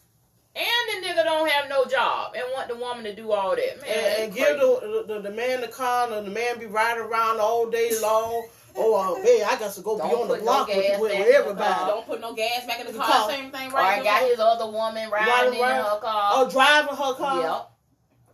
And 0.56 1.04
the 1.04 1.06
nigga 1.06 1.22
don't 1.24 1.50
have 1.50 1.68
no 1.68 1.84
job 1.84 2.32
and 2.34 2.44
want 2.54 2.68
the 2.68 2.76
woman 2.76 3.04
to 3.04 3.14
do 3.14 3.30
all 3.30 3.50
that. 3.54 3.82
Man, 3.82 3.90
and, 3.90 4.22
and 4.24 4.34
give 4.34 4.46
crazy. 4.46 4.60
the, 4.60 5.04
the 5.06 5.20
the 5.20 5.30
man 5.30 5.60
the 5.60 5.68
car, 5.68 6.10
and 6.10 6.26
the 6.26 6.30
man 6.30 6.58
be 6.58 6.64
riding 6.66 7.02
around 7.02 7.40
all 7.40 7.68
day 7.70 7.90
long. 8.00 8.48
Oh, 8.78 8.94
uh, 8.94 9.22
hey, 9.22 9.42
I 9.42 9.58
got 9.58 9.72
to 9.74 9.80
go 9.82 9.96
Don't 9.98 10.08
be 10.10 10.14
on 10.14 10.28
the 10.28 10.34
put 10.34 10.38
no 10.40 10.44
block 10.44 10.68
with, 10.68 10.76
with, 10.76 10.88
back 10.90 11.00
with 11.00 11.12
in 11.12 11.20
the 11.20 11.26
everybody. 11.28 11.86
Don't 11.90 12.06
put 12.06 12.20
no 12.20 12.34
gas 12.34 12.66
back 12.66 12.80
in 12.80 12.86
the 12.86 12.92
The 12.92 12.98
car. 12.98 13.06
car. 13.08 13.30
Same 13.30 13.50
thing, 13.50 13.70
Or 13.72 13.76
right? 13.76 14.00
I 14.00 14.04
got 14.04 14.22
his 14.22 14.38
other 14.38 14.66
woman 14.70 15.10
riding 15.10 15.28
Riding 15.32 15.54
in 15.54 15.60
around. 15.60 15.84
her 15.84 16.00
car. 16.00 16.30
Oh, 16.34 16.50
driving 16.50 16.94
her 16.94 17.14
car. 17.14 17.40
Yep. 17.42 17.70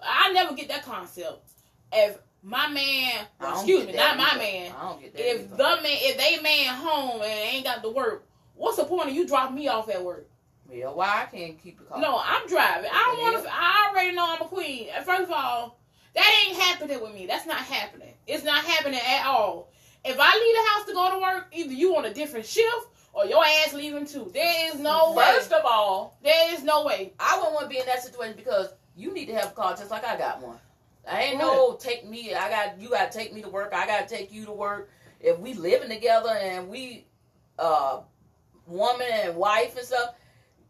I 0.05 0.33
never 0.33 0.55
get 0.55 0.69
that 0.69 0.85
concept. 0.85 1.49
If 1.93 2.19
my 2.43 2.67
man, 2.69 3.27
I 3.41 3.53
excuse 3.53 3.87
me, 3.87 3.93
that 3.93 4.17
not 4.17 4.33
my 4.33 4.39
man, 4.39 4.73
I 4.77 4.83
don't 4.91 5.01
get 5.01 5.13
that 5.15 5.21
if 5.31 5.41
either. 5.43 5.57
the 5.57 5.63
man, 5.83 5.99
if 6.01 6.17
they 6.19 6.43
man 6.43 6.75
home 6.75 7.21
and 7.23 7.55
ain't 7.55 7.65
got 7.65 7.83
to 7.85 7.91
work, 7.91 8.27
what's 8.57 8.79
the 8.79 8.85
point 8.85 9.09
of 9.11 9.15
you 9.15 9.27
dropping 9.27 9.55
me 9.55 9.69
off 9.69 9.89
at 9.89 10.05
work? 10.05 10.29
Yeah, 10.73 10.89
why 10.89 11.27
I 11.27 11.37
can't 11.37 11.63
keep 11.63 11.79
the 11.79 11.85
car? 11.85 12.01
No, 12.01 12.21
I'm 12.25 12.49
driving. 12.49 12.91
I 12.91 13.15
don't 13.15 13.21
want 13.21 13.45
to. 13.45 13.51
I 13.53 13.91
already 13.91 14.17
know 14.17 14.25
I'm 14.27 14.41
a 14.41 14.47
queen. 14.47 14.89
First 15.05 15.25
of 15.25 15.31
all, 15.31 15.79
that 16.15 16.47
ain't 16.47 16.59
happening 16.59 17.01
with 17.03 17.13
me. 17.13 17.27
That's 17.27 17.47
not 17.47 17.59
happening. 17.59 18.15
It's 18.27 18.45
not 18.45 18.65
happening 18.65 19.01
at 19.07 19.27
all. 19.27 19.71
If 20.05 20.17
I 20.19 20.35
leave 20.35 20.55
the 20.55 20.71
house 20.71 20.87
to 20.87 20.95
go 20.95 21.11
to 21.11 21.21
work, 21.21 21.49
either 21.53 21.73
you 21.73 21.97
on 21.97 22.07
a 22.07 22.15
different 22.15 22.47
shift 22.47 22.89
or 23.13 23.27
your 23.27 23.45
ass 23.45 23.75
leaving 23.75 24.07
too. 24.07 24.31
There 24.33 24.73
is 24.73 24.81
no 24.81 25.13
way. 25.13 25.25
First 25.37 25.53
of 25.53 25.65
all, 25.65 26.17
There 26.23 26.55
is 26.55 26.65
no 26.65 26.85
way. 26.85 27.13
I 27.21 27.37
wouldn't 27.37 27.55
want 27.55 27.65
to 27.65 27.69
be 27.69 27.79
in 27.79 27.87
that 27.87 28.03
situation 28.03 28.35
because 28.37 28.73
you 28.97 29.13
need 29.13 29.27
to 29.27 29.35
have 29.35 29.49
a 29.53 29.55
car 29.55 29.77
just 29.77 29.91
like 29.91 30.05
I 30.05 30.17
got 30.17 30.43
one. 30.43 30.57
I 31.07 31.23
ain't 31.25 31.39
no 31.39 31.75
take 31.75 32.09
me. 32.09 32.35
I 32.35 32.49
got 32.49 32.81
you. 32.81 32.91
Got 32.91 33.13
to 33.13 33.19
take 33.19 33.35
me 33.35 33.43
to 33.43 33.49
work. 33.49 33.73
I 33.75 33.87
got 33.87 34.09
to 34.09 34.15
take 34.15 34.33
you 34.33 34.47
to 34.47 34.53
work. 34.53 34.91
If 35.21 35.39
we 35.39 35.55
living 35.55 35.89
together 35.91 36.31
and 36.31 36.69
we, 36.69 37.07
uh, 37.59 38.01
woman 38.67 39.07
and 39.11 39.37
wife 39.37 39.77
and 39.77 39.87
stuff, 39.87 40.15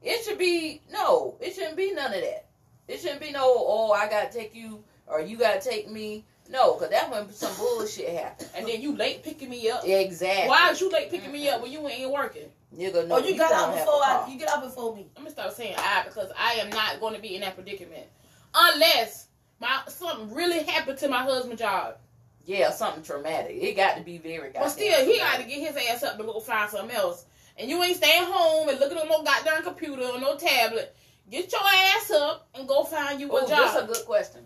it 0.03 0.25
should 0.25 0.38
be 0.38 0.81
no. 0.93 1.37
It 1.41 1.55
shouldn't 1.55 1.77
be 1.77 1.93
none 1.93 2.12
of 2.12 2.21
that. 2.21 2.47
It 2.88 3.01
shouldn't 3.01 3.21
be 3.21 3.31
no. 3.31 3.43
Oh, 3.45 3.93
I 3.93 4.09
got 4.09 4.31
to 4.31 4.38
take 4.38 4.55
you 4.55 4.83
or 5.07 5.20
you 5.20 5.37
got 5.37 5.61
to 5.61 5.68
take 5.68 5.91
me. 5.91 6.24
No, 6.51 6.74
because 6.74 6.91
that's 6.91 7.11
when 7.11 7.33
some 7.33 7.55
bullshit 7.57 8.11
happen. 8.11 8.47
And 8.55 8.66
then 8.66 8.83
you 8.83 8.95
late 8.95 9.22
picking 9.22 9.49
me 9.49 9.70
up. 9.70 9.83
Exactly. 9.87 10.49
Why 10.49 10.70
is 10.70 10.81
you 10.81 10.91
late 10.91 11.11
picking 11.11 11.33
me 11.33 11.49
up 11.49 11.62
when 11.62 11.72
you 11.72 11.87
ain't 11.89 12.11
working? 12.11 12.49
Nigga, 12.76 13.07
no, 13.07 13.16
Oh, 13.16 13.18
you 13.18 13.37
got 13.37 13.51
don't 13.51 13.70
out 13.70 13.74
before 13.74 13.95
I, 14.03 14.29
you 14.31 14.39
get 14.39 14.49
out 14.49 14.62
before 14.62 14.95
me. 14.95 15.07
I'm 15.16 15.22
gonna 15.24 15.31
start 15.35 15.53
saying 15.53 15.74
I 15.79 16.05
because 16.05 16.31
I 16.39 16.55
am 16.55 16.70
not 16.70 17.01
going 17.01 17.14
to 17.14 17.20
be 17.20 17.35
in 17.35 17.43
that 17.43 17.55
predicament 17.55 18.07
unless 18.55 19.29
my 19.61 19.81
something 19.89 20.35
really 20.35 20.62
happened 20.62 20.99
to 20.99 21.09
my 21.09 21.22
husband's 21.22 21.61
job. 21.61 21.97
Yeah, 22.45 22.70
something 22.70 23.03
traumatic. 23.03 23.57
It 23.61 23.76
got 23.76 23.97
to 23.97 24.03
be 24.03 24.18
very. 24.18 24.51
But 24.53 24.68
still, 24.68 25.05
he 25.07 25.18
got 25.18 25.39
to 25.39 25.45
get 25.45 25.61
his 25.61 25.76
ass 25.89 26.03
up 26.03 26.18
and 26.18 26.26
go 26.26 26.41
find 26.41 26.70
something 26.70 26.97
else. 26.97 27.24
And 27.63 27.71
you 27.71 27.81
ain't 27.81 27.97
staying 27.97 28.25
home 28.25 28.69
and 28.69 28.81
looking 28.81 28.99
at 28.99 29.09
no 29.09 29.23
goddamn 29.23 29.63
computer 29.63 30.03
or 30.03 30.19
no 30.19 30.37
tablet. 30.37 30.97
Get 31.31 31.53
your 31.53 31.61
ass 31.63 32.11
up 32.11 32.49
and 32.57 32.67
go 32.67 32.83
find 32.83 33.21
you 33.21 33.31
a 33.31 33.35
Oh, 33.35 33.47
That's 33.47 33.77
a 33.77 33.87
good 33.87 34.05
question. 34.05 34.41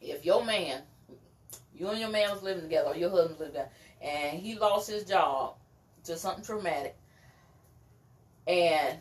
If 0.00 0.24
your 0.24 0.44
man, 0.44 0.82
you 1.74 1.88
and 1.88 1.98
your 1.98 2.08
man 2.08 2.30
was 2.30 2.44
living 2.44 2.62
together, 2.62 2.90
or 2.90 2.96
your 2.96 3.10
husband 3.10 3.40
living 3.40 3.54
together, 3.54 3.70
and 4.00 4.38
he 4.38 4.56
lost 4.56 4.88
his 4.88 5.02
job 5.02 5.56
to 6.04 6.16
something 6.16 6.44
traumatic, 6.44 6.96
and 8.46 8.98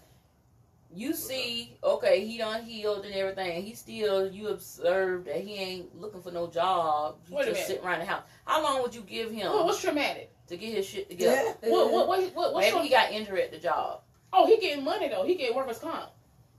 you 0.92 1.14
see, 1.14 1.78
okay, 1.84 2.26
he 2.26 2.40
done 2.40 2.64
healed 2.64 3.06
and 3.06 3.14
everything, 3.14 3.58
and 3.58 3.64
he 3.64 3.76
still, 3.76 4.28
you 4.28 4.48
observe 4.48 5.26
that 5.26 5.42
he 5.42 5.54
ain't 5.54 6.02
looking 6.02 6.24
for 6.24 6.32
no 6.32 6.48
job, 6.48 7.18
he 7.30 7.36
Wait 7.36 7.46
just 7.46 7.68
sitting 7.68 7.86
around 7.86 8.00
the 8.00 8.06
house. 8.06 8.24
How 8.44 8.64
long 8.64 8.82
would 8.82 8.96
you 8.96 9.02
give 9.02 9.30
him 9.30 9.52
What, 9.52 9.66
what's 9.66 9.82
traumatic? 9.82 10.35
To 10.48 10.58
get 10.58 10.74
his 10.74 10.86
shit 10.86 11.10
together? 11.10 11.54
What, 11.62 11.92
what, 11.92 12.08
what, 12.08 12.36
what, 12.36 12.54
what's 12.54 12.66
Maybe 12.68 12.72
tra- 12.72 12.84
he 12.84 12.90
got 12.90 13.12
injured 13.12 13.40
at 13.40 13.52
the 13.52 13.58
job. 13.60 14.02
Oh, 14.34 14.46
he 14.46 14.58
getting 14.58 14.84
money 14.84 15.08
though. 15.10 15.24
He 15.26 15.36
getting 15.36 15.56
workers 15.56 15.80
comp. 15.80 16.10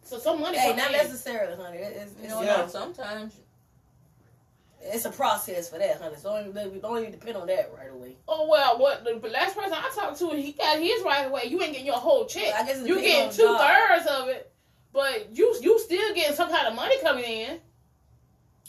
So 0.03 0.19
some 0.19 0.41
money. 0.41 0.57
Hey, 0.59 0.75
not 0.75 0.91
in. 0.93 0.97
necessarily, 0.99 1.57
honey. 1.63 1.79
It- 1.79 1.93
it's- 1.97 2.15
you 2.23 2.29
know, 2.29 2.43
Yeah. 2.43 2.67
sometimes 2.67 3.35
It's 4.89 5.05
a 5.05 5.11
process 5.11 5.69
for 5.69 5.79
that, 5.79 6.01
honey. 6.01 6.15
So 6.17 6.33
we 6.37 6.53
don't 6.53 6.67
even, 6.69 6.81
don't 6.81 6.99
even 6.99 7.11
depend 7.11 7.37
on 7.37 7.47
that 7.49 7.73
right 7.77 7.91
away. 7.91 8.17
Oh 8.29 8.47
well, 8.49 8.79
what 8.79 9.03
the 9.05 9.15
last 9.31 9.57
person 9.57 9.73
I 9.73 9.91
talked 9.95 10.19
to, 10.21 10.31
he 10.31 10.53
got 10.53 10.79
his 10.79 11.03
right 11.03 11.27
away. 11.27 11.43
You 11.47 11.61
ain't 11.61 11.73
getting 11.73 11.87
your 11.87 11.97
whole 11.97 12.25
check. 12.27 12.55
I 12.55 12.65
guess 12.65 12.79
you 12.87 12.95
depends 12.95 13.03
getting 13.03 13.31
two 13.33 13.53
job. 13.53 13.61
thirds 13.61 14.07
of 14.07 14.29
it, 14.29 14.53
but 14.93 15.29
you 15.37 15.57
you 15.61 15.79
still 15.81 16.15
getting 16.15 16.37
some 16.37 16.51
kind 16.51 16.69
of 16.69 16.75
money 16.75 16.95
coming 17.03 17.25
in. 17.25 17.61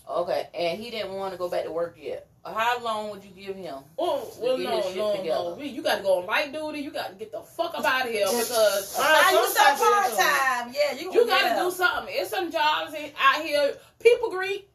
Okay, 0.10 0.48
and 0.56 0.80
he 0.82 0.90
didn't 0.90 1.14
want 1.14 1.34
to 1.34 1.38
go 1.38 1.50
back 1.50 1.66
to 1.66 1.72
work 1.72 1.98
yet. 2.00 2.28
How 2.54 2.82
long 2.84 3.10
would 3.10 3.24
you 3.24 3.32
give 3.32 3.56
him? 3.56 3.76
Oh 3.98 4.30
well, 4.40 4.58
get 4.58 4.64
no, 4.66 4.80
no, 4.80 5.18
together. 5.18 5.56
no. 5.58 5.58
You 5.62 5.82
got 5.82 5.98
to 5.98 6.04
go 6.04 6.20
on 6.20 6.26
light 6.26 6.52
duty. 6.54 6.80
You 6.80 6.92
got 6.92 7.10
to 7.10 7.16
get 7.16 7.32
the 7.32 7.42
fuck 7.42 7.78
up 7.78 7.86
out 7.86 8.06
of 8.06 8.12
here 8.12 8.26
because 8.26 8.98
Now 9.00 9.32
you 9.32 9.48
start 9.50 9.78
sometimes 9.78 10.16
part 10.16 10.18
time. 10.18 10.74
Yeah, 10.76 11.00
you. 11.00 11.12
you 11.14 11.26
got 11.28 11.56
to 11.56 11.64
do 11.64 11.72
something. 11.72 12.14
It's 12.18 12.30
some 12.30 12.52
jobs 12.52 12.94
in, 12.94 13.12
out 13.20 13.42
here. 13.44 13.74
People 14.00 14.30
greet. 14.30 14.68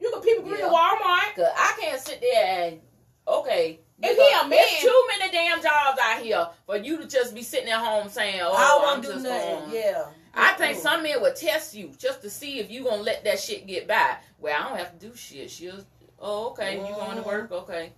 You 0.00 0.10
can 0.12 0.20
people 0.22 0.44
greet 0.44 0.60
Yeah. 0.60 0.66
at 0.66 0.72
Walmart. 0.72 1.34
Cause 1.36 1.52
I 1.56 1.76
can't 1.80 2.00
sit 2.00 2.20
there 2.20 2.64
and 2.68 2.80
okay. 3.26 3.80
If 4.00 4.16
he 4.16 4.46
a 4.46 4.48
man- 4.48 4.50
There's 4.50 4.80
too 4.82 5.04
many 5.18 5.32
damn 5.32 5.60
jobs 5.60 5.98
out 6.00 6.22
here 6.22 6.46
for 6.66 6.76
you 6.76 6.98
to 6.98 7.08
just 7.08 7.34
be 7.34 7.42
sitting 7.42 7.68
at 7.68 7.80
home 7.84 8.08
saying, 8.08 8.40
"Oh, 8.42 8.52
I 8.54 8.76
I'm 8.76 8.82
won't 8.82 9.02
do 9.02 9.12
just 9.14 9.24
nothing. 9.24 9.58
going." 9.58 9.72
Yeah. 9.72 10.04
I 10.34 10.52
think 10.52 10.78
some 10.78 11.02
men 11.02 11.20
would 11.20 11.34
test 11.34 11.74
you 11.74 11.90
just 11.98 12.22
to 12.22 12.30
see 12.30 12.60
if 12.60 12.70
you 12.70 12.84
gonna 12.84 13.02
let 13.02 13.24
that 13.24 13.40
shit 13.40 13.66
get 13.66 13.88
by. 13.88 14.18
Well, 14.38 14.54
I 14.56 14.68
don't 14.68 14.78
have 14.78 14.96
to 14.96 15.06
do 15.08 15.16
shit. 15.16 15.50
She'll, 15.50 15.80
oh, 16.20 16.50
okay, 16.50 16.76
you 16.76 16.94
going 16.94 17.16
to 17.16 17.22
work, 17.22 17.48
oh. 17.52 17.58
okay. 17.58 17.92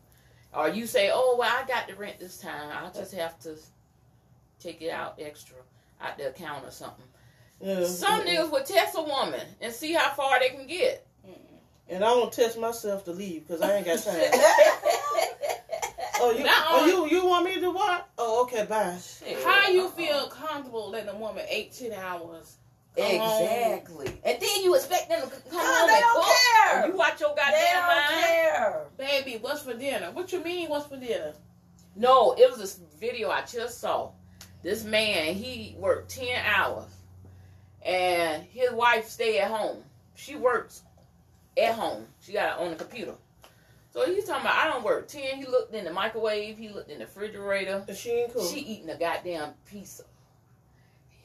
Or 0.52 0.68
you 0.68 0.86
say, 0.86 1.10
oh, 1.12 1.36
well, 1.38 1.50
I 1.50 1.66
got 1.66 1.86
the 1.86 1.94
rent 1.94 2.18
this 2.18 2.38
time. 2.38 2.70
I 2.72 2.90
just 2.92 3.14
have 3.14 3.38
to 3.40 3.56
take 4.58 4.82
it 4.82 4.90
out 4.90 5.18
extra 5.20 5.56
out 6.00 6.18
the 6.18 6.28
account 6.28 6.64
or 6.64 6.70
something. 6.70 7.04
Yeah. 7.60 7.84
Some 7.84 8.22
niggas 8.22 8.50
would 8.50 8.64
test 8.64 8.96
a 8.96 9.02
woman 9.02 9.46
and 9.60 9.72
see 9.72 9.92
how 9.92 10.10
far 10.10 10.40
they 10.40 10.48
can 10.50 10.66
get. 10.66 11.06
And 11.88 12.04
I 12.04 12.08
don't 12.08 12.32
test 12.32 12.58
myself 12.58 13.04
to 13.04 13.12
leave 13.12 13.46
because 13.46 13.60
I 13.60 13.76
ain't 13.76 13.84
got 13.84 13.98
time. 13.98 14.14
oh, 16.20 16.34
you, 16.36 16.44
Not 16.44 16.64
oh, 16.68 16.82
on- 16.82 16.88
you, 16.88 17.18
you 17.18 17.26
want 17.26 17.44
me 17.44 17.60
to 17.60 17.70
what? 17.70 18.08
Oh, 18.16 18.44
okay, 18.44 18.64
bye. 18.64 18.96
Shit. 18.96 19.42
How 19.42 19.68
you 19.68 19.82
uh-uh. 19.82 19.90
feel 19.90 20.28
comfortable 20.28 20.88
letting 20.90 21.08
a 21.08 21.16
woman 21.16 21.44
18 21.48 21.92
hours? 21.92 22.56
Come 23.00 23.18
home? 23.18 23.42
Exactly. 23.42 24.06
And 24.24 24.40
then 24.40 24.62
you 24.62 24.74
expect 24.74 25.08
them 25.08 25.22
to 25.22 25.26
come 25.28 25.40
No, 25.52 25.58
home 25.64 25.88
they 25.88 26.00
don't 26.00 26.24
cook. 26.24 26.34
care. 26.34 26.84
Or 26.84 26.86
you 26.88 26.96
watch 26.96 27.20
your 27.20 27.34
They 27.34 27.40
goddamn 27.42 27.74
don't 27.74 27.86
mind. 27.86 28.24
care. 28.24 28.86
Baby, 28.96 29.38
what's 29.40 29.62
for 29.62 29.74
dinner? 29.74 30.10
What 30.12 30.32
you 30.32 30.40
mean, 30.42 30.68
what's 30.68 30.86
for 30.86 30.96
dinner? 30.96 31.32
No, 31.96 32.32
it 32.38 32.48
was 32.50 32.58
this 32.58 32.80
video 32.98 33.30
I 33.30 33.42
just 33.42 33.80
saw. 33.80 34.10
This 34.62 34.84
man, 34.84 35.34
he 35.34 35.74
worked 35.78 36.10
10 36.10 36.26
hours. 36.44 36.90
And 37.84 38.42
his 38.44 38.70
wife 38.72 39.08
stay 39.08 39.38
at 39.38 39.50
home. 39.50 39.82
She 40.14 40.36
works 40.36 40.82
at 41.56 41.74
home. 41.74 42.06
She 42.20 42.32
got 42.32 42.60
it 42.60 42.64
on 42.64 42.70
the 42.70 42.76
computer. 42.76 43.14
So 43.92 44.04
he's 44.06 44.24
talking 44.24 44.42
about, 44.42 44.54
I 44.54 44.68
don't 44.70 44.84
work 44.84 45.08
10. 45.08 45.38
He 45.38 45.46
looked 45.46 45.74
in 45.74 45.84
the 45.84 45.92
microwave. 45.92 46.56
He 46.58 46.68
looked 46.68 46.90
in 46.90 46.98
the 47.00 47.06
refrigerator. 47.06 47.84
She 47.94 48.10
ain't 48.10 48.32
cool. 48.34 48.46
She 48.46 48.60
eating 48.60 48.90
a 48.90 48.96
goddamn 48.98 49.54
pizza. 49.68 50.04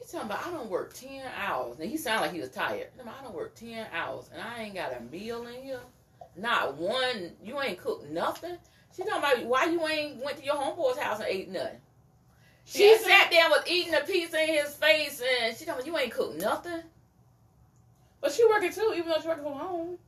He's 0.06 0.12
talking 0.12 0.30
about, 0.30 0.46
I 0.46 0.52
don't 0.52 0.70
work 0.70 0.94
10 0.94 1.20
hours. 1.36 1.80
And 1.80 1.90
he 1.90 1.96
sounded 1.96 2.26
like 2.26 2.32
he 2.32 2.38
was 2.38 2.50
tired. 2.50 2.76
He's 2.76 2.86
talking 2.96 3.00
about, 3.08 3.14
I 3.20 3.24
don't 3.24 3.34
work 3.34 3.56
10 3.56 3.88
hours. 3.92 4.30
And 4.32 4.40
I 4.40 4.62
ain't 4.62 4.74
got 4.76 4.92
a 4.96 5.00
meal 5.00 5.44
in 5.48 5.64
here. 5.64 5.80
Not 6.36 6.76
one. 6.76 7.32
You 7.42 7.60
ain't 7.60 7.78
cooked 7.78 8.08
nothing. 8.10 8.56
She 8.96 9.02
talking 9.02 9.18
about, 9.18 9.44
why 9.46 9.64
you 9.64 9.84
ain't 9.84 10.24
went 10.24 10.38
to 10.38 10.44
your 10.44 10.54
homeboy's 10.54 10.96
house 10.96 11.18
and 11.18 11.26
ate 11.28 11.50
nothing? 11.50 11.80
She 12.66 12.84
Yes, 12.84 13.04
sat 13.04 13.32
there 13.32 13.48
was 13.50 13.64
eating 13.68 13.94
a 13.94 14.00
pizza 14.02 14.40
in 14.40 14.54
his 14.54 14.76
face 14.76 15.20
and 15.42 15.56
she 15.56 15.64
told 15.64 15.80
me, 15.80 15.86
you 15.86 15.98
ain't 15.98 16.12
cooked 16.12 16.40
nothing? 16.40 16.82
But 18.20 18.30
she 18.30 18.46
working 18.46 18.72
too, 18.72 18.92
even 18.96 19.08
though 19.08 19.20
she 19.20 19.26
working 19.26 19.42
from 19.42 19.54
home. 19.54 19.98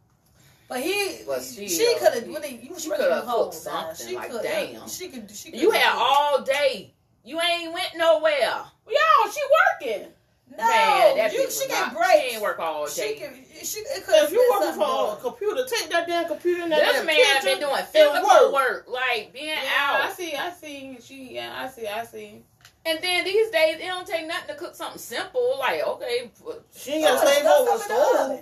But 0.69 0.81
he, 0.81 1.23
But 1.27 1.43
she, 1.43 1.69
she 1.69 1.93
uh, 1.97 1.99
could 1.99 2.15
have. 2.15 2.25
he- 2.25 2.33
Really, 2.33 2.61
you 2.63 2.75
she 2.77 2.83
she 2.83 2.91
coulda 2.91 3.25
cooked 3.27 3.55
something, 3.55 4.15
like, 4.15 4.31
damn. 4.43 4.89
She 4.89 5.09
could. 5.09 5.29
She 5.31 5.51
could. 5.51 5.61
You 5.61 5.73
had 5.73 5.93
all 5.97 6.43
day. 6.43 6.95
You 7.29 7.39
ain't 7.41 7.73
went 7.75 7.91
nowhere. 7.97 8.41
Y'all, 8.87 9.31
she 9.31 9.41
working. 9.83 10.09
No, 10.51 10.65
Man, 10.67 11.17
that 11.19 11.33
you, 11.35 11.41
bitch 11.41 11.61
she 11.61 11.67
was 11.69 11.79
got 11.79 11.93
not- 11.93 11.97
breaks. 11.97 12.23
She 12.23 12.33
ain't 12.35 12.43
work 12.43 12.59
all 12.59 12.89
She 12.89 13.01
day. 13.03 13.15
could. 13.17 13.67
She. 13.67 13.81
It 13.81 14.05
could 14.07 14.25
if 14.25 14.33
you 14.33 14.49
working 14.59 14.73
for 14.81 15.13
a 15.13 15.17
computer, 15.21 15.63
take 15.69 15.91
that 15.91 16.07
damn 16.09 16.27
computer 16.27 16.63
and 16.63 16.73
that 16.73 16.81
This 16.87 16.97
damn 16.97 17.07
man 17.07 17.17
kitchen 17.17 17.45
been 17.45 17.61
doing 17.61 17.77
and 17.77 17.87
physical 17.89 18.23
work. 18.53 18.53
work, 18.55 18.89
like 18.89 19.31
being 19.35 19.49
Yeah, 19.49 20.07
I 20.09 20.13
see, 20.17 20.35
I 20.35 20.51
see. 20.53 20.97
She, 21.03 21.35
yeah, 21.35 21.53
I 21.63 21.69
see, 21.69 21.87
I 21.87 22.03
see. 22.07 22.43
And 22.87 22.99
then 23.03 23.25
these 23.25 23.51
days, 23.51 23.77
it 23.77 23.87
don't 23.87 24.07
take 24.07 24.27
nothing 24.27 24.49
to 24.49 24.55
cook 24.55 24.75
something 24.75 24.99
simple. 24.99 25.57
Like, 25.59 25.87
okay, 25.87 26.31
put- 26.43 26.65
She 26.75 26.93
ain't 26.93 27.05
got 27.05 27.21
to 27.21 27.27
save 27.27 27.45
over 27.45 27.75
a 27.75 27.79
stove. 27.79 28.41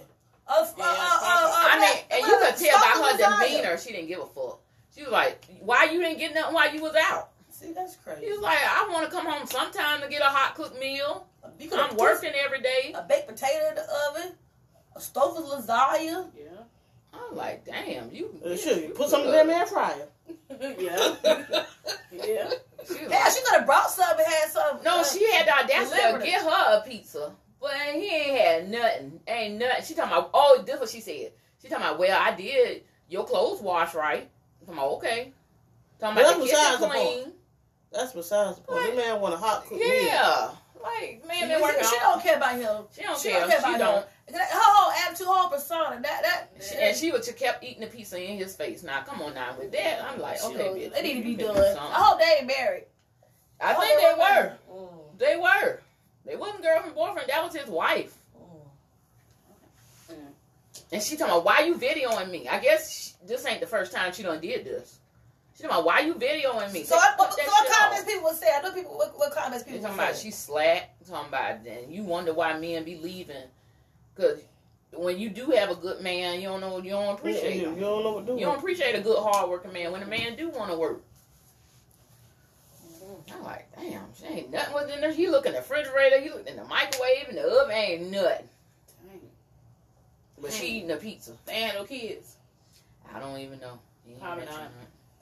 Uh, 0.48 0.52
uh, 0.52 0.54
uh, 0.54 0.62
uh, 0.62 0.78
uh, 0.78 0.78
I 0.78 1.80
mean, 1.80 2.04
and 2.08 2.20
you 2.24 2.38
could 2.38 2.56
tell 2.56 2.78
by 2.78 2.86
her 2.94 3.18
lasagna. 3.18 3.48
demeanor, 3.48 3.78
she 3.78 3.90
didn't 3.90 4.06
give 4.06 4.20
a 4.20 4.26
fuck. 4.26 4.60
She 4.94 5.02
was 5.02 5.10
like, 5.10 5.44
"Why 5.60 5.84
you 5.92 6.00
didn't 6.00 6.18
get 6.20 6.32
nothing 6.34 6.54
while 6.54 6.72
you 6.72 6.80
was 6.80 6.94
out?" 6.94 7.30
See, 7.58 7.72
that's 7.72 7.96
crazy. 7.96 8.26
He 8.26 8.32
was 8.32 8.40
like, 8.40 8.58
"I 8.58 8.86
want 8.92 9.08
to 9.08 9.10
come 9.16 9.24
home 9.26 9.46
sometime 9.46 10.02
to 10.02 10.08
get 10.08 10.20
a 10.20 10.26
hot 10.26 10.54
cooked 10.54 10.78
meal. 10.78 11.26
You 11.58 11.70
I'm 11.74 11.88
put 11.90 11.98
working 11.98 12.32
every 12.44 12.60
day." 12.60 12.92
A 12.94 13.02
baked 13.02 13.28
potato 13.28 13.68
in 13.70 13.74
the 13.76 13.86
oven, 14.10 14.32
a 14.94 15.00
stove 15.00 15.38
of 15.38 15.44
lasagna. 15.44 16.28
Yeah. 16.36 16.48
I'm 17.14 17.34
like, 17.34 17.64
"Damn, 17.64 18.12
you." 18.12 18.38
Uh, 18.44 18.50
you- 18.50 18.56
Shit, 18.58 18.82
you 18.82 18.88
put 18.90 19.08
some 19.08 19.20
in 19.22 19.26
good." 19.28 19.34
them 19.34 19.50
air 19.50 19.64
fryer. 19.66 20.06
yeah. 20.50 21.14
yeah. 22.12 22.50
She 22.86 22.92
was 22.92 23.00
Yeah, 23.00 23.08
like- 23.08 23.32
she 23.32 23.42
could 23.42 23.54
have 23.56 23.66
brought 23.66 23.90
some 23.90 24.10
and 24.18 24.26
had 24.26 24.50
some. 24.50 24.82
No, 24.84 25.00
uh, 25.00 25.04
she 25.04 25.24
had 25.32 25.46
the 25.46 25.54
audacity 25.64 26.18
to 26.18 26.24
get 26.24 26.42
her 26.42 26.78
a 26.78 26.82
pizza. 26.86 27.32
But 27.58 27.72
he 27.94 28.14
ain't 28.14 28.38
had 28.38 28.70
nothing. 28.70 29.20
Ain't 29.26 29.58
nothing. 29.58 29.84
She 29.84 29.94
talking 29.94 30.12
about, 30.12 30.30
oh, 30.34 30.62
this 30.64 30.78
what 30.78 30.90
she 30.90 31.00
said. 31.00 31.32
She 31.62 31.68
talking 31.68 31.86
about, 31.86 31.98
well, 31.98 32.20
I 32.20 32.32
did 32.36 32.82
your 33.08 33.24
clothes 33.24 33.62
wash 33.62 33.94
right. 33.94 34.28
I'm 34.68 34.76
like, 34.76 34.86
okay. 34.86 35.32
Talking 35.98 36.18
about 36.18 36.24
Well, 36.24 36.34
the 36.34 36.38
that's 36.46 36.50
besides 36.50 36.76
kitchen 36.76 36.80
the 36.80 36.94
clean. 36.94 37.32
That's 37.92 38.12
besides 38.12 38.56
the 38.56 38.62
point. 38.62 38.80
What? 38.80 38.96
That 38.96 39.06
man 39.12 39.20
want 39.20 39.34
a 39.34 39.36
hot 39.38 39.62
cooked 39.66 39.80
meal. 39.80 39.88
Yeah. 40.04 40.50
Like, 40.82 41.24
man, 41.26 41.48
She, 41.56 41.62
working 41.62 41.80
she 41.82 41.96
on- 41.96 42.00
don't 42.02 42.22
care 42.22 42.36
about 42.36 42.54
him. 42.56 42.84
She 42.94 43.02
don't 43.02 43.18
She 43.20 43.30
care. 43.30 43.40
don't 43.40 43.50
care 43.50 43.60
She 43.60 43.74
about 43.74 43.78
don't. 43.78 44.34
him. 44.34 44.40
Her 44.40 44.46
whole 44.52 44.92
attitude, 44.92 45.26
whole 45.26 45.48
persona, 45.50 45.98
that 46.02 46.22
that. 46.22 46.48
She- 46.62 46.74
and 46.76 46.96
she 46.96 47.10
was 47.10 47.26
just 47.26 47.38
kept 47.38 47.64
eating 47.64 47.80
the 47.80 47.86
pizza 47.88 48.20
in 48.22 48.36
his 48.38 48.54
face. 48.54 48.82
Now, 48.82 49.02
come 49.02 49.20
on 49.22 49.34
now 49.34 49.56
with 49.58 49.72
that. 49.72 50.02
I'm 50.04 50.20
like, 50.20 50.42
okay, 50.44 50.56
don't- 50.58 50.76
bitch. 50.76 50.92
They 50.94 51.02
need 51.02 51.14
to 51.14 51.22
be 51.22 51.30
you 51.30 51.36
done. 51.38 51.54
do 51.56 51.62
I 51.62 51.94
hope 51.94 52.18
they 52.20 52.34
ain't 52.38 52.46
married. 52.46 52.84
I 53.60 53.72
hope 53.72 53.84
think 53.84 54.00
they 54.00 54.12
were. 54.12 54.18
married. 54.18 54.52
Mm, 54.70 55.18
They 55.18 55.36
were. 55.36 55.80
They 56.24 56.36
wasn't 56.36 56.62
girlfriend 56.62 56.94
boyfriend. 56.94 57.28
That 57.30 57.42
was 57.44 57.54
his 57.56 57.68
wife. 57.68 58.14
mm. 58.38 60.14
And 60.92 61.02
she 61.02 61.16
talking 61.16 61.32
about 61.32 61.44
why 61.44 61.60
you 61.60 61.74
videoing 61.76 62.30
me. 62.30 62.48
I 62.48 62.58
guess 62.60 62.90
she, 62.92 63.12
this 63.26 63.44
ain't 63.46 63.60
the 63.60 63.66
first 63.66 63.92
time 63.92 64.12
she 64.12 64.22
done 64.22 64.40
did 64.40 64.64
this. 64.64 64.98
She 65.56 65.62
talking 65.62 65.76
about 65.76 65.86
why 65.86 66.00
you 66.00 66.14
videoing 66.14 66.70
me. 66.72 66.84
So, 66.84 66.96
I, 66.96 67.14
Cut 67.16 67.32
so 67.32 67.38
what 67.38 67.66
shit 67.66 67.72
comments 67.72 68.02
off. 68.02 68.06
people 68.06 68.24
would 68.24 68.36
say? 68.36 68.48
I 68.54 68.60
know 68.60 68.72
people. 68.72 68.96
What, 68.96 69.18
what 69.18 69.32
comments 69.32 69.64
They 69.64 69.72
people 69.72 69.88
talking 69.88 69.98
about 69.98 70.14
say? 70.14 70.24
she 70.24 70.30
slack. 70.30 70.90
Talking 71.08 71.28
about 71.28 71.64
then 71.64 71.90
you 71.90 72.02
wonder 72.02 72.34
why 72.34 72.58
men 72.58 72.84
be 72.84 72.96
leaving. 72.96 73.44
Cause 74.18 74.40
when 74.92 75.18
you 75.18 75.30
do 75.30 75.46
have 75.50 75.70
a 75.70 75.74
good 75.74 76.02
man, 76.02 76.40
you 76.40 76.48
don't 76.48 76.60
know 76.60 76.78
you 76.78 76.90
don't 76.90 77.14
appreciate 77.14 77.56
you, 77.56 77.68
him. 77.68 77.74
you 77.74 77.80
don't 77.80 78.04
know 78.04 78.12
what 78.12 78.26
to 78.26 78.32
do. 78.32 78.38
You 78.38 78.46
don't 78.46 78.58
appreciate 78.58 78.94
a 78.96 79.00
good 79.00 79.18
hard 79.18 79.48
working 79.48 79.72
man 79.72 79.92
when 79.92 80.02
a 80.02 80.06
man 80.06 80.36
do 80.36 80.50
want 80.50 80.70
to 80.70 80.76
work. 80.76 81.02
Mm-hmm. 82.84 83.34
I'm 83.38 83.44
like, 83.44 83.68
damn, 83.76 84.04
she 84.18 84.26
ain't 84.26 84.50
nothing 84.50 84.74
was 84.74 84.90
in 84.90 85.00
there. 85.00 85.12
He 85.12 85.28
look 85.28 85.46
in 85.46 85.52
the 85.52 85.58
refrigerator, 85.58 86.20
he 86.20 86.28
looked 86.30 86.48
in 86.48 86.56
the 86.56 86.64
microwave, 86.64 87.28
and 87.28 87.38
the 87.38 87.42
oven 87.44 87.74
ain't 87.74 88.10
nothing. 88.10 88.48
Dang. 89.08 89.20
But 90.40 90.52
she 90.52 90.78
eating 90.78 90.90
a 90.90 90.96
pizza. 90.96 91.32
They 91.46 91.62
had 91.62 91.76
no 91.76 91.84
kids. 91.84 92.36
I 93.14 93.20
don't 93.20 93.38
even 93.38 93.58
know. 93.58 93.78
Probably 94.20 94.44
not. 94.44 94.70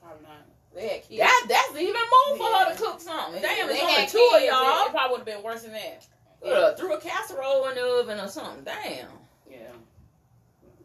It. 0.05 0.07
Probably 0.07 0.23
not. 0.23 0.47
They 0.75 0.89
had 0.89 1.03
kids. 1.09 1.19
That 1.21 1.47
that's 1.49 1.81
even 1.81 1.95
more 1.95 2.37
for 2.37 2.45
her 2.57 2.73
to 2.73 2.79
cook 2.83 3.01
something. 3.01 3.41
They- 3.41 3.49
Damn, 3.49 3.69
they 3.69 3.75
it's 3.75 3.83
only 3.83 3.95
had 3.95 4.09
two 4.09 4.19
kids. 4.33 4.45
of 4.45 4.49
y'all. 4.51 4.87
it 4.87 4.91
probably 4.91 5.11
would 5.11 5.19
have 5.19 5.27
been 5.27 5.43
worse 5.43 5.63
than 5.63 5.73
that. 5.73 6.07
Uh, 6.45 6.75
threw 6.75 6.93
a 6.95 7.01
casserole 7.01 7.69
in 7.69 7.75
the 7.77 7.83
oven 7.87 8.19
or 8.19 8.29
something. 8.29 8.65
Damn. 8.65 9.09
Yeah. 9.51 9.57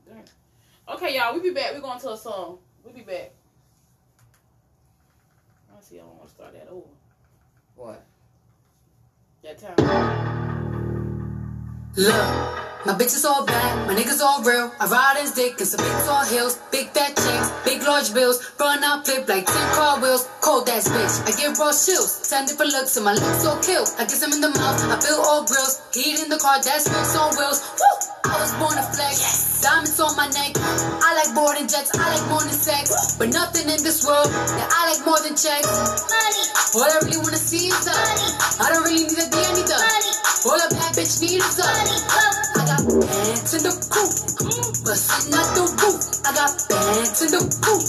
Dang. 0.08 0.24
Okay, 0.88 1.16
y'all, 1.18 1.34
we 1.34 1.42
be 1.42 1.50
back. 1.52 1.74
We're 1.74 1.82
going 1.82 2.00
to 2.00 2.12
a 2.12 2.18
song. 2.18 2.60
We 2.86 2.92
be 2.94 3.02
back. 3.02 3.32
I 5.78 5.82
see. 5.82 5.98
I 5.98 6.02
don't 6.04 6.16
want 6.16 6.28
to 6.30 6.34
start 6.36 6.54
that 6.54 6.68
over. 6.72 6.88
What? 7.76 8.04
That 9.44 9.58
time. 9.58 9.76
Look, 11.96 12.79
my 12.86 12.94
bitch 12.96 13.12
is 13.12 13.26
all 13.26 13.44
bad, 13.46 13.88
my 13.88 13.94
niggas 13.94 14.24
all 14.24 14.40
real. 14.42 14.72
I 14.80 14.88
ride 14.88 15.20
his 15.20 15.36
dick 15.36 15.60
in 15.60 15.68
some 15.68 15.84
big 15.84 16.00
tall 16.08 16.24
hills, 16.24 16.56
big 16.72 16.88
fat 16.96 17.12
checks, 17.12 17.52
big 17.68 17.84
large 17.84 18.14
bills. 18.14 18.40
Run 18.56 18.84
out, 18.84 19.04
flip 19.04 19.28
like 19.28 19.46
10 19.46 19.56
car 19.76 20.00
wheels. 20.00 20.30
Cold 20.40 20.70
ass 20.70 20.88
bitch, 20.88 21.28
I 21.28 21.36
give 21.36 21.60
raw 21.60 21.76
chills. 21.76 22.24
Ten 22.32 22.48
different 22.48 22.72
looks 22.72 22.96
and 22.96 23.04
my 23.04 23.12
looks 23.12 23.44
so 23.44 23.60
kill. 23.60 23.84
I 24.00 24.08
kiss 24.08 24.24
him 24.24 24.32
in 24.32 24.40
the 24.40 24.48
mouth, 24.56 24.80
I 24.80 24.96
feel 24.96 25.20
all 25.20 25.44
grills. 25.44 25.84
Heat 25.92 26.24
in 26.24 26.32
the 26.32 26.40
car, 26.40 26.64
that's 26.64 26.88
wheels 26.88 27.16
on 27.20 27.36
wheels. 27.36 27.60
Woo! 27.76 28.32
I 28.32 28.40
was 28.40 28.56
born 28.56 28.76
to 28.80 28.86
flex, 28.96 29.60
diamonds 29.60 30.00
on 30.00 30.16
my 30.16 30.32
neck. 30.32 30.56
I 30.56 31.20
like 31.20 31.36
boarding 31.36 31.68
jets, 31.68 31.92
I 32.00 32.16
like 32.16 32.26
more 32.32 32.48
than 32.48 32.56
sex. 32.56 33.20
But 33.20 33.36
nothing 33.36 33.68
in 33.68 33.84
this 33.84 34.08
world 34.08 34.32
that 34.32 34.70
I 34.72 34.96
like 34.96 35.04
more 35.04 35.20
than 35.20 35.36
checks. 35.36 35.68
Money. 35.68 36.46
All 36.80 36.88
I 36.88 36.96
really 37.04 37.20
wanna 37.20 37.36
see 37.36 37.68
is 37.68 37.84
the 37.84 37.92
money. 37.92 38.30
I 38.64 38.72
don't 38.72 38.88
really 38.88 39.04
need 39.04 39.20
a 39.20 39.28
D, 39.28 39.36
I 39.36 39.52
need 39.52 39.68
the 39.68 39.76
money. 39.76 40.14
All 40.48 40.56
a 40.56 40.68
bad 40.72 40.96
bitch 40.96 41.20
need 41.20 41.44
is 41.44 41.60
the 41.60 41.68
money. 41.68 42.69
Got 42.80 43.12
pants 43.12 43.52
in 43.60 43.64
the 43.68 43.76
coop, 43.92 44.08
Bustin' 44.88 45.36
out 45.36 45.52
the 45.52 45.68
roof, 45.68 46.00
I 46.24 46.32
got 46.32 46.56
bands 46.72 47.20
in 47.20 47.36
the 47.36 47.44
roof. 47.44 47.84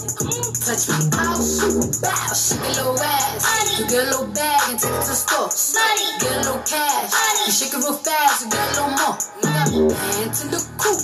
Touch 0.67 0.91
me, 0.91 0.99
I'll 1.15 1.39
shoot, 1.39 1.95
bow, 2.03 2.35
shake 2.35 2.59
a 2.59 2.75
little 2.75 2.99
ass. 2.99 3.79
You 3.79 3.87
get 3.87 4.03
a 4.03 4.11
little 4.11 4.27
bag 4.35 4.67
and 4.67 4.79
take 4.83 4.91
it 4.91 5.07
to 5.07 5.15
the 5.15 5.15
store. 5.15 5.47
Get 5.47 6.35
a 6.35 6.43
little 6.43 6.59
cash, 6.67 7.15
you 7.47 7.55
shake 7.55 7.71
it 7.71 7.87
real 7.87 7.95
fast, 8.03 8.43
you 8.43 8.51
get 8.51 8.59
a 8.59 8.83
little 8.83 8.91
more. 8.99 9.15
I 9.15 9.63
got 9.63 9.71
bands 9.95 10.43
in 10.43 10.51
the 10.51 10.59
coop, 10.75 10.99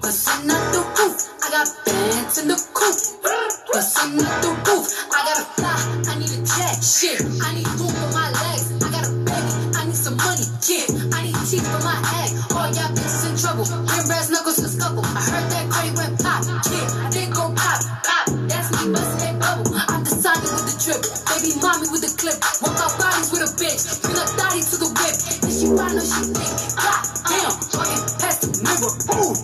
bustin' 0.00 0.48
out 0.48 0.64
the 0.72 0.80
roof. 0.80 1.20
I 1.44 1.48
got 1.52 1.68
bands 1.84 2.40
in 2.40 2.48
the 2.48 2.56
coop, 2.72 2.96
bustin' 3.68 4.16
out 4.16 4.36
the 4.40 4.48
roof. 4.64 4.88
I 5.12 5.20
gotta 5.28 5.44
fly, 5.60 5.76
I 6.08 6.16
need 6.16 6.32
a 6.32 6.40
jet, 6.40 6.80
shit. 6.80 7.20
I 7.20 7.52
need 7.52 7.68
room 7.76 7.92
for 7.92 8.10
my 8.16 8.32
legs, 8.32 8.80
I 8.80 8.88
got 8.88 9.04
a 9.04 9.12
baby, 9.12 9.52
I 9.76 9.84
need 9.84 10.00
some 10.08 10.16
money, 10.16 10.48
yeah. 10.72 10.88
I 11.12 11.28
need 11.28 11.36
teeth 11.44 11.68
for 11.68 11.84
my 11.84 12.00
egg. 12.24 12.49
All 12.70 12.76
y'all 12.76 12.94
bitches 12.94 13.26
in 13.26 13.34
trouble, 13.34 13.66
bring 13.66 14.06
brass 14.06 14.30
knuckles 14.30 14.54
to 14.62 14.68
scuffle. 14.70 15.02
I 15.02 15.18
heard 15.26 15.50
that 15.50 15.66
credit 15.74 15.96
went 15.98 16.22
pop, 16.22 16.46
yeah. 16.70 17.10
They 17.10 17.26
go 17.26 17.50
pop, 17.50 17.82
pop. 18.06 18.30
That's 18.46 18.70
me 18.70 18.94
bustin' 18.94 19.18
that 19.18 19.34
bubble. 19.42 19.74
I'm 19.74 20.06
Sonic 20.06 20.54
with 20.54 20.70
the 20.70 20.76
drip, 20.78 21.02
baby 21.02 21.58
mommy 21.58 21.90
with 21.90 22.06
the 22.06 22.14
clip. 22.14 22.38
Walk 22.62 22.78
out 22.78 22.94
bodies 22.94 23.34
with 23.34 23.42
a 23.42 23.50
bitch, 23.58 23.90
bring 24.06 24.14
a 24.14 24.22
thotty 24.38 24.62
to 24.62 24.76
the 24.78 24.86
whip. 24.86 25.14
Then 25.42 25.50
she 25.50 25.66
find 25.74 25.98
her, 25.98 26.06
she 26.06 26.22
think, 26.30 26.54
God 26.78 27.02
damn, 27.26 28.19
the 28.70 28.78
mirror, 28.78 28.94
boom. 29.08 29.34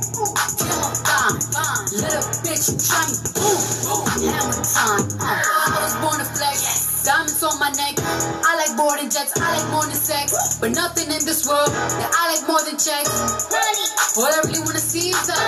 Damn, 0.59 0.83
I'm 0.87 0.95
fine, 0.95 1.41
fine. 1.51 1.87
Let 1.99 2.15
a 2.15 2.23
bitch 2.47 2.67
me, 2.71 3.17
boom, 3.35 3.59
boom. 3.83 4.05
Hammer 4.31 4.63
time. 4.63 5.05
Uh, 5.19 5.27
I 5.27 5.79
was 5.83 5.95
born 5.99 6.19
to 6.19 6.27
flex, 6.27 7.05
diamonds 7.05 7.43
on 7.43 7.59
my 7.59 7.71
neck. 7.75 7.99
I 7.99 8.53
like 8.57 8.77
boarding 8.77 9.11
jets, 9.11 9.35
I 9.39 9.59
like 9.59 9.69
more 9.73 9.87
than 9.87 9.99
sex. 9.99 10.59
But 10.61 10.73
nothing 10.73 11.11
in 11.11 11.23
this 11.25 11.47
world 11.49 11.71
that 11.71 12.11
I 12.15 12.37
like 12.37 12.47
more 12.49 12.63
than 12.63 12.79
checks. 12.79 13.11
All 14.17 14.25
I 14.25 14.41
really 14.47 14.61
wanna 14.61 14.81
see 14.81 15.11
is 15.11 15.29
up. 15.29 15.39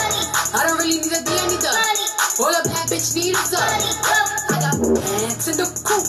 I 0.55 0.67
don't 0.67 0.79
really 0.79 1.01
need 1.01 1.13
a 1.15 1.23
D, 1.23 1.31
I 1.31 1.47
need 1.49 1.63
the. 1.63 1.73
All 2.39 2.55
a 2.55 2.63
bad 2.63 2.87
bitch 2.91 3.15
need 3.17 3.35
is 3.35 3.53
up. 3.55 3.65
I 4.49 4.61
got 4.61 4.77
bands 4.79 5.49
in 5.49 5.57
the 5.59 5.67
coop, 5.87 6.07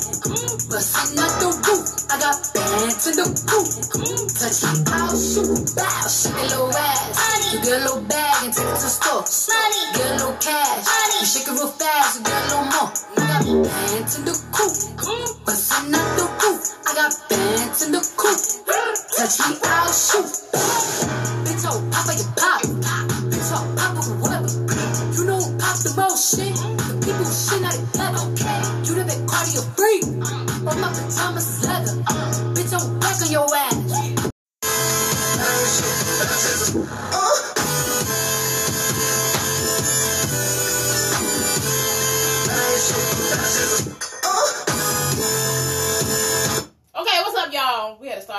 bustin' 0.70 1.20
out 1.20 1.34
the 1.40 1.50
roof. 1.54 1.86
I 2.12 2.20
got 2.20 2.38
bands 2.54 3.08
in 3.08 3.16
the 3.18 3.28
coop. 3.48 3.68
Touch 4.40 4.60
me, 4.68 4.84
I'll 4.94 5.16
shoot, 5.16 5.76
bow, 5.76 6.08
shake 6.08 6.36
a 6.36 6.46
little 6.52 6.70
ass. 6.76 7.54
You 7.54 7.59
get 7.64 7.82
a 7.82 7.84
little 7.84 8.02
bag 8.02 8.44
and 8.46 8.54
take 8.54 8.66
it 8.66 8.76
to 8.76 8.82
the 8.82 8.90
store. 8.90 9.24
Get 9.94 10.06
a 10.06 10.14
little 10.16 10.38
cash, 10.40 10.86
you 11.20 11.26
shake 11.26 11.48
it 11.48 11.52
real 11.52 11.68
fast, 11.68 12.18
you 12.18 12.24
get 12.24 12.34
a 12.34 12.46
little 12.48 12.68
more. 12.72 12.90
I 13.18 13.24
got 13.28 13.44
bands 13.46 14.16
in 14.18 14.26
the 14.26 14.36
coop, 14.52 14.74
bustin' 15.46 15.96
out 15.96 16.18
the 16.18 16.26
roof. 16.40 16.62
I 16.88 16.94
got 16.96 17.12
pants 17.30 17.86
in 17.86 17.92
the 17.92 18.02
coop. 18.18 18.40
Touch 19.18 19.40
me, 19.50 19.58
I'll 19.64 19.92
shoot. 19.92 20.30
Bitch, 21.44 21.66
oh, 21.68 21.80
papa, 21.92 22.14
you 22.16 22.28
pop. 22.40 22.62
Bitch, 23.28 23.52
oh, 23.52 23.66
papa, 23.76 24.02
whatever. 24.22 24.48
You 25.16 25.26
know 25.26 25.40
who 25.40 25.58
pops 25.58 25.84
the 25.84 25.92
most 26.00 26.36
shit? 26.36 26.56
The 26.56 26.96
people 27.04 27.26
who 27.26 27.34
shit 27.34 27.64
out 27.64 27.76
of 27.76 27.84
leather. 27.96 28.24
Okay. 28.32 28.60
You 28.88 28.96
know 28.96 29.04
that 29.04 29.20
cardio 29.28 29.62
free. 29.76 30.00
But 30.64 30.78
my 30.80 30.90
pajamas 30.90 31.48
is 31.50 31.68
leather. 31.68 31.96
Bitch, 32.56 32.72
I'm 32.72 33.00
back 33.00 33.20
on 33.22 33.30
your 33.32 33.48
ass. 33.54 33.76
Okay, 37.10 37.29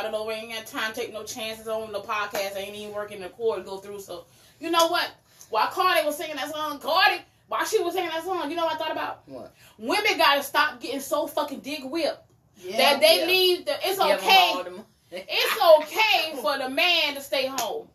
y'all? 0.05 0.27
We 0.27 0.35
had 0.35 0.43
to 0.45 0.45
over. 0.45 0.53
Ain't 0.53 0.53
got 0.53 0.67
time 0.67 0.93
to 0.93 1.01
take 1.01 1.13
no 1.13 1.23
chances 1.25 1.69
on 1.69 1.93
the 1.93 2.01
podcast. 2.01 2.57
I 2.57 2.61
Ain't 2.61 2.77
even 2.77 2.95
working 2.95 3.21
the 3.21 3.29
cord 3.29 3.65
go 3.65 3.79
through. 3.79 4.01
So, 4.01 4.25
you 4.61 4.71
know 4.71 4.89
what? 4.89 5.11
While 5.51 5.67
Cardi 5.69 6.05
was 6.07 6.17
singing 6.17 6.37
that 6.37 6.53
song, 6.53 6.79
Cardi, 6.79 7.23
while 7.49 7.65
she 7.65 7.83
was 7.83 7.95
singing 7.95 8.11
that 8.11 8.25
song, 8.25 8.49
you 8.51 8.57
know 8.57 8.65
what 8.65 8.75
I 8.75 8.79
thought 8.79 8.93
about? 8.93 9.23
What? 9.27 9.53
Women 9.79 10.17
gotta 10.17 10.43
stop 10.43 10.81
getting 10.81 11.01
so 11.01 11.27
fucking 11.27 11.61
dick 11.61 11.81
whipped 11.85 12.23
Yeah, 12.63 12.77
that 12.77 13.01
they 13.01 13.21
Yeah. 13.21 13.27
need. 13.27 13.67
The, 13.67 13.73
it's 13.83 13.99
Give 13.99 14.11
'em 14.11 14.19
okay. 14.19 14.85
It's 15.13 15.61
okay 15.81 16.41
for 16.41 16.57
the 16.59 16.69
man 16.69 17.15
to 17.17 17.21
stay 17.21 17.47
home. 17.47 17.89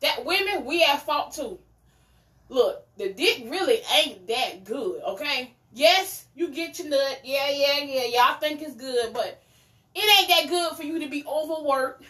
That 0.00 0.24
women, 0.24 0.64
we 0.64 0.82
at 0.82 1.04
fault 1.04 1.34
too. 1.34 1.58
Look, 2.48 2.86
the 2.96 3.12
dick 3.12 3.44
really 3.46 3.80
ain't 3.94 4.26
that 4.28 4.64
good, 4.64 5.02
okay? 5.02 5.52
Yes, 5.74 6.24
you 6.34 6.48
get 6.48 6.78
your 6.78 6.88
nut. 6.88 7.20
Yeah, 7.24 7.50
yeah, 7.50 7.78
yeah. 7.80 8.04
Y'all 8.04 8.40
think 8.40 8.62
it's 8.62 8.74
good, 8.74 9.12
but 9.12 9.41
it 9.94 10.18
ain't 10.20 10.28
that 10.28 10.48
good 10.48 10.76
for 10.76 10.82
you 10.84 10.98
to 11.00 11.08
be 11.08 11.24
overworked. 11.26 12.04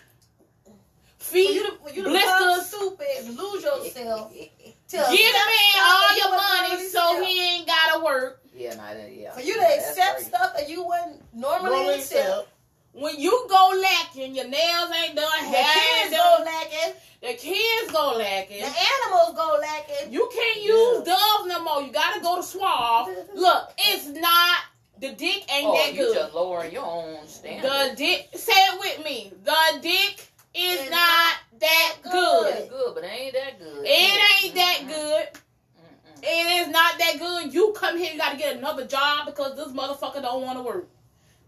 For 1.19 1.35
Feet, 1.35 1.55
you 1.55 1.63
to, 1.71 1.77
for 1.79 1.91
you 1.91 2.03
to 2.05 2.11
become 2.11 2.43
blisters. 2.55 2.67
stupid, 2.69 3.39
lose 3.39 3.63
yourself. 3.63 4.33
Give 4.35 4.49
the 4.91 4.99
man 4.99 5.79
all 5.81 6.17
your 6.17 6.31
money 6.31 6.89
so 6.89 7.25
he 7.25 7.41
ain't 7.57 7.67
gotta 7.67 8.05
work. 8.05 8.43
Yeah, 8.55 8.75
nah, 8.75 8.91
yeah. 8.93 9.33
For 9.33 9.41
you 9.41 9.55
to 9.55 9.61
That's 9.61 9.91
accept 9.91 10.15
crazy. 10.17 10.29
stuff 10.29 10.55
that 10.57 10.69
you 10.69 10.85
wouldn't 10.85 11.23
normally 11.33 11.71
Normally 11.77 11.95
accept. 11.95 12.29
accept. 12.29 12.49
When 12.93 13.19
you 13.19 13.47
go 13.49 13.73
lacking, 13.83 14.35
your 14.35 14.49
nails 14.49 14.91
ain't 15.03 15.17
done, 15.17 15.31
The 15.41 15.47
hair 15.47 15.65
ain't 15.65 16.11
kids 16.11 16.17
go 16.17 16.37
done, 16.39 16.45
lacking. 16.45 16.95
the 17.23 17.33
kids 17.35 17.93
go 17.93 18.15
lacking. 18.19 18.61
The 18.61 18.67
animals 18.67 19.37
go 19.37 19.59
lacking. 19.61 20.13
You 20.13 20.29
can't 20.35 20.63
use 20.63 20.99
Dove 21.05 21.47
no 21.47 21.63
more. 21.65 21.81
You 21.83 21.91
gotta 21.93 22.21
go 22.21 22.37
to 22.37 22.43
Suave. 22.43 23.09
Look, 23.35 23.73
it's 23.79 24.09
not 24.09 24.59
the 25.03 25.09
dick 25.15 25.45
ain't 25.53 25.67
Oh, 25.67 25.77
that 25.77 25.95
you 25.95 26.07
good. 26.07 26.15
just 26.15 26.33
lowering 26.33 26.73
your 26.73 26.85
own 26.87 27.27
standard. 27.27 27.69
The 27.69 27.97
dick 27.97 28.29
say 28.35 28.53
it 28.53 28.79
with 28.81 29.05
me. 29.05 29.33
The 29.43 29.81
dick 29.83 30.29
is 30.55 30.81
It's 30.81 30.91
not 30.91 30.97
not 30.99 31.35
that 31.61 31.95
that 32.05 32.13
good. 32.13 32.55
It's 32.55 32.71
good, 32.71 32.95
but 32.95 33.03
it 33.05 33.11
ain't 33.11 33.33
that 33.35 33.59
good. 33.59 33.85
It 33.85 34.45
ain't 34.45 34.55
that 34.55 34.79
good. 34.87 35.27
Mm-mm. 35.35 36.23
It 36.23 36.63
is 36.63 36.69
not 36.69 36.99
that 36.99 37.17
good. 37.19 37.53
You 37.53 37.73
come 37.77 37.99
here, 37.99 38.13
you 38.13 38.19
gotta 38.19 38.39
get 38.39 38.57
another 38.57 38.87
job 38.87 39.27
because 39.27 39.57
this 39.57 39.69
motherfucker 39.73 40.23
don't 40.23 40.43
want 40.43 40.59
to 40.59 40.63
work. 40.63 40.89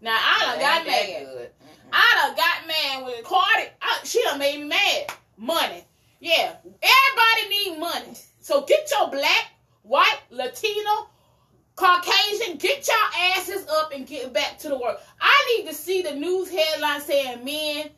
Now 0.01 0.17
I 0.19 0.45
done 0.45 0.59
got 0.59 0.77
ain't 0.79 0.87
mad. 0.87 1.25
good. 1.33 1.49
I 1.93 2.21
done 2.27 2.35
got 2.35 2.67
mad 2.67 3.05
with 3.05 3.23
Cardi. 3.23 3.69
I, 3.81 3.99
she 4.03 4.21
done 4.23 4.37
made 4.39 4.59
me 4.59 4.65
mad. 4.67 5.13
Money. 5.37 5.85
Yeah. 6.19 6.55
Everybody 6.65 7.49
need 7.49 7.79
money. 7.79 8.17
So 8.41 8.63
get 8.65 8.91
your 8.91 9.09
black, 9.09 9.45
white, 9.83 10.19
Latino, 10.29 11.07
Caucasian, 11.75 12.57
get 12.57 12.87
your 12.87 13.37
asses 13.37 13.67
up 13.67 13.91
and 13.93 14.07
get 14.07 14.31
back 14.33 14.57
to 14.59 14.69
the 14.69 14.77
work. 14.77 14.99
I 15.19 15.57
need 15.57 15.67
to 15.67 15.75
see 15.75 16.01
the 16.01 16.15
news 16.15 16.49
headline 16.49 17.01
saying 17.01 17.43
men 17.43 17.89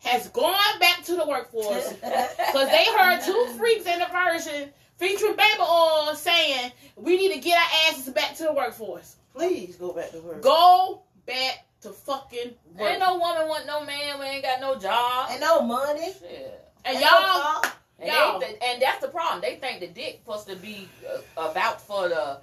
has 0.00 0.28
gone 0.28 0.78
back 0.80 1.02
to 1.04 1.16
the 1.16 1.26
workforce. 1.26 1.94
Because 2.02 2.68
they 2.68 2.84
heard 2.98 3.22
two 3.22 3.46
freaks 3.56 3.86
in 3.86 3.98
the 3.98 4.06
version 4.12 4.70
featuring 4.96 5.36
baby 5.36 5.60
oil 5.60 6.14
saying 6.14 6.70
we 6.96 7.16
need 7.16 7.32
to 7.32 7.40
get 7.40 7.56
our 7.56 7.90
asses 7.90 8.12
back 8.12 8.36
to 8.36 8.44
the 8.44 8.52
workforce. 8.52 9.16
Please 9.34 9.76
go 9.76 9.92
back 9.92 10.10
to 10.10 10.20
work. 10.20 10.42
Go 10.42 11.02
back 11.24 11.64
to 11.80 11.88
fucking 11.90 12.52
work. 12.74 12.90
Ain't 12.90 13.00
no 13.00 13.18
woman 13.18 13.48
want 13.48 13.66
no 13.66 13.84
man 13.86 14.18
when 14.18 14.28
ain't 14.28 14.42
got 14.44 14.60
no 14.60 14.78
job. 14.78 15.28
And 15.30 15.40
no 15.40 15.62
money. 15.62 16.12
Shit. 16.12 16.68
and 16.84 16.96
and 16.96 17.04
y'all, 17.04 17.62
no. 17.62 17.70
And, 17.98 18.08
Y'all. 18.08 18.40
they, 18.40 18.58
and 18.64 18.82
that's 18.82 19.00
the 19.00 19.08
problem. 19.08 19.40
They 19.40 19.56
think 19.56 19.80
the 19.80 19.86
dick 19.86 20.20
supposed 20.24 20.48
to 20.48 20.56
be 20.56 20.88
uh, 21.08 21.50
about 21.50 21.80
for 21.80 22.08
the 22.08 22.38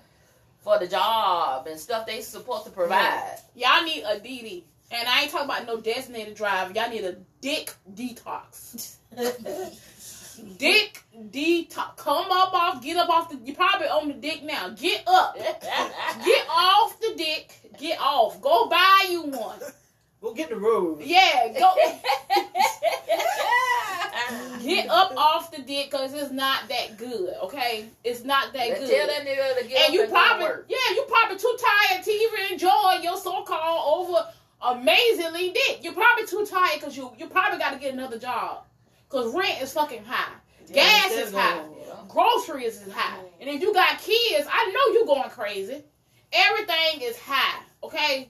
for 0.70 0.78
the 0.78 0.88
job 0.88 1.66
and 1.66 1.80
stuff 1.80 2.06
they 2.06 2.22
supposed 2.22 2.66
to 2.66 2.70
provide. 2.70 3.38
y'all 3.56 3.84
need 3.84 4.04
a 4.04 4.20
DD. 4.20 4.64
And 4.92 5.08
I 5.08 5.24
ain't 5.24 5.32
talking 5.32 5.46
about 5.46 5.66
no 5.66 5.82
designated 5.82 6.36
driver. 6.36 6.72
Y'all 6.74 6.90
need 6.92 7.04
a 7.06 7.16
dick 7.42 7.74
detox. 7.94 8.98
Dick 10.58 11.04
detox. 11.32 11.98
Come 11.98 12.32
up 12.32 12.54
off, 12.54 12.82
get 12.82 12.96
up 12.96 13.10
off 13.10 13.30
the. 13.30 13.38
You 13.44 13.54
probably 13.54 13.88
on 13.88 14.08
the 14.08 14.14
dick 14.14 14.42
now. 14.42 14.70
Get 14.70 15.04
up. 15.06 15.36
Get 16.26 16.48
off 16.50 16.98
the 17.02 17.14
dick. 17.18 17.52
Get 17.78 18.00
off. 18.00 18.40
Go 18.40 18.70
buy 18.70 19.08
you 19.10 19.24
one. 19.24 19.60
Go 20.22 20.34
get 20.34 20.50
the 20.50 20.56
rose. 20.58 21.02
Yeah, 21.04 21.54
go. 21.58 21.74
Get 24.62 24.90
up 24.90 25.14
off 25.16 25.52
the 25.52 25.62
dick 25.62 25.90
because 25.90 26.14
it's 26.14 26.32
not 26.32 26.68
that 26.70 26.98
good, 26.98 27.34
okay? 27.44 27.86
It's 28.04 28.24
not 28.24 28.54
that 28.54 28.70
Let's 28.70 28.82
good. 28.82 28.90
Tell 28.90 29.08
that 29.08 29.26
nigga 29.26 29.62
to 29.62 29.68
get 29.68 29.78
and 29.78 29.88
up 29.88 29.94
you 29.94 30.04
and 30.04 30.12
go 30.12 30.16
to 30.16 30.22
probably, 30.22 30.46
work. 30.46 30.66
yeah, 30.70 30.94
you 30.94 31.06
probably 31.08 31.38
too 31.38 31.58
tired 31.60 32.04
to 32.04 32.12
even 32.12 32.52
enjoy 32.52 33.00
your 33.02 33.18
so-called 33.18 34.10
over 34.10 34.28
amazingly 34.62 35.52
dick. 35.52 35.80
You're 35.82 35.94
probably 35.94 36.28
too 36.28 36.46
tired 36.50 36.80
because 36.80 36.96
you 36.96 37.12
you 37.18 37.28
probably 37.28 37.58
got 37.58 37.74
to 37.74 37.80
get 37.80 37.94
another 37.94 38.20
job 38.20 38.66
because 39.10 39.34
rent 39.34 39.62
is 39.62 39.74
fucking 39.74 40.04
high, 40.04 40.34
gas 40.72 41.12
is 41.12 41.34
high, 41.34 41.64
groceries 42.08 42.82
is 42.86 42.94
high, 42.94 43.20
and 43.40 43.50
if 43.50 43.62
you 43.62 43.74
got 43.74 43.98
kids, 44.00 44.48
I 44.52 44.72
know 44.72 45.00
you 45.00 45.06
going 45.08 45.30
crazy. 45.30 45.84
Everything 46.32 47.02
is 47.02 47.18
high, 47.18 47.64
okay, 47.84 48.30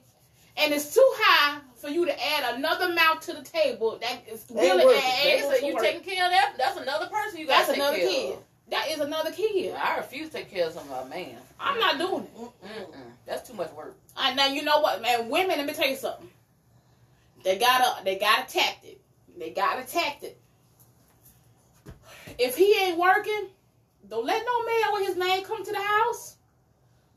and 0.56 0.72
it's 0.72 0.94
too 0.94 1.12
high 1.16 1.58
for 1.80 1.88
you 1.88 2.04
to 2.06 2.12
add 2.12 2.54
another 2.56 2.94
mouth 2.94 3.20
to 3.20 3.32
the 3.32 3.42
table. 3.42 3.98
That 4.00 4.22
is 4.30 4.44
really 4.50 4.84
worth 4.84 4.98
it. 4.98 5.24
They 5.24 5.38
able 5.38 5.50
say 5.50 5.60
to 5.60 5.66
you 5.66 5.80
taking 5.80 6.02
care 6.02 6.24
of 6.24 6.30
that. 6.30 6.54
That's 6.58 6.76
another 6.76 7.06
person 7.08 7.40
you 7.40 7.46
got 7.46 7.66
That's 7.66 7.68
to 7.68 7.72
take 7.74 7.80
another 7.80 7.96
care 7.96 8.08
kid. 8.08 8.32
of. 8.34 8.42
That 8.70 8.90
is 8.90 9.00
another 9.00 9.32
kid. 9.32 9.74
I 9.74 9.96
refuse 9.96 10.28
to 10.28 10.34
take 10.34 10.50
care 10.50 10.66
of 10.66 10.72
some 10.72 10.90
of 10.90 11.08
my 11.08 11.16
man. 11.16 11.36
I'm 11.58 11.78
not 11.80 11.98
doing 11.98 12.24
it. 12.24 12.36
Mm-mm. 12.36 12.94
That's 13.26 13.48
too 13.48 13.54
much 13.54 13.72
work. 13.72 13.96
Uh, 14.16 14.32
now 14.34 14.46
you 14.46 14.62
know 14.62 14.80
what, 14.80 15.02
man. 15.02 15.28
Women, 15.28 15.58
let 15.58 15.66
me 15.66 15.72
tell 15.72 15.88
you 15.88 15.96
something. 15.96 16.28
They 17.42 17.58
got 17.58 17.80
a 17.80 18.04
they 18.04 18.18
got 18.18 18.48
a 18.48 18.52
tactic. 18.52 19.00
They 19.38 19.50
got 19.50 19.80
a 19.80 19.84
tactic. 19.84 20.38
If 22.38 22.56
he 22.56 22.74
ain't 22.82 22.98
working, 22.98 23.48
Don't 24.08 24.26
let 24.26 24.44
no 24.44 24.66
man 24.66 24.92
with 24.92 25.06
his 25.06 25.16
name 25.16 25.44
come 25.44 25.64
to 25.64 25.70
the 25.70 25.80
house. 25.80 26.36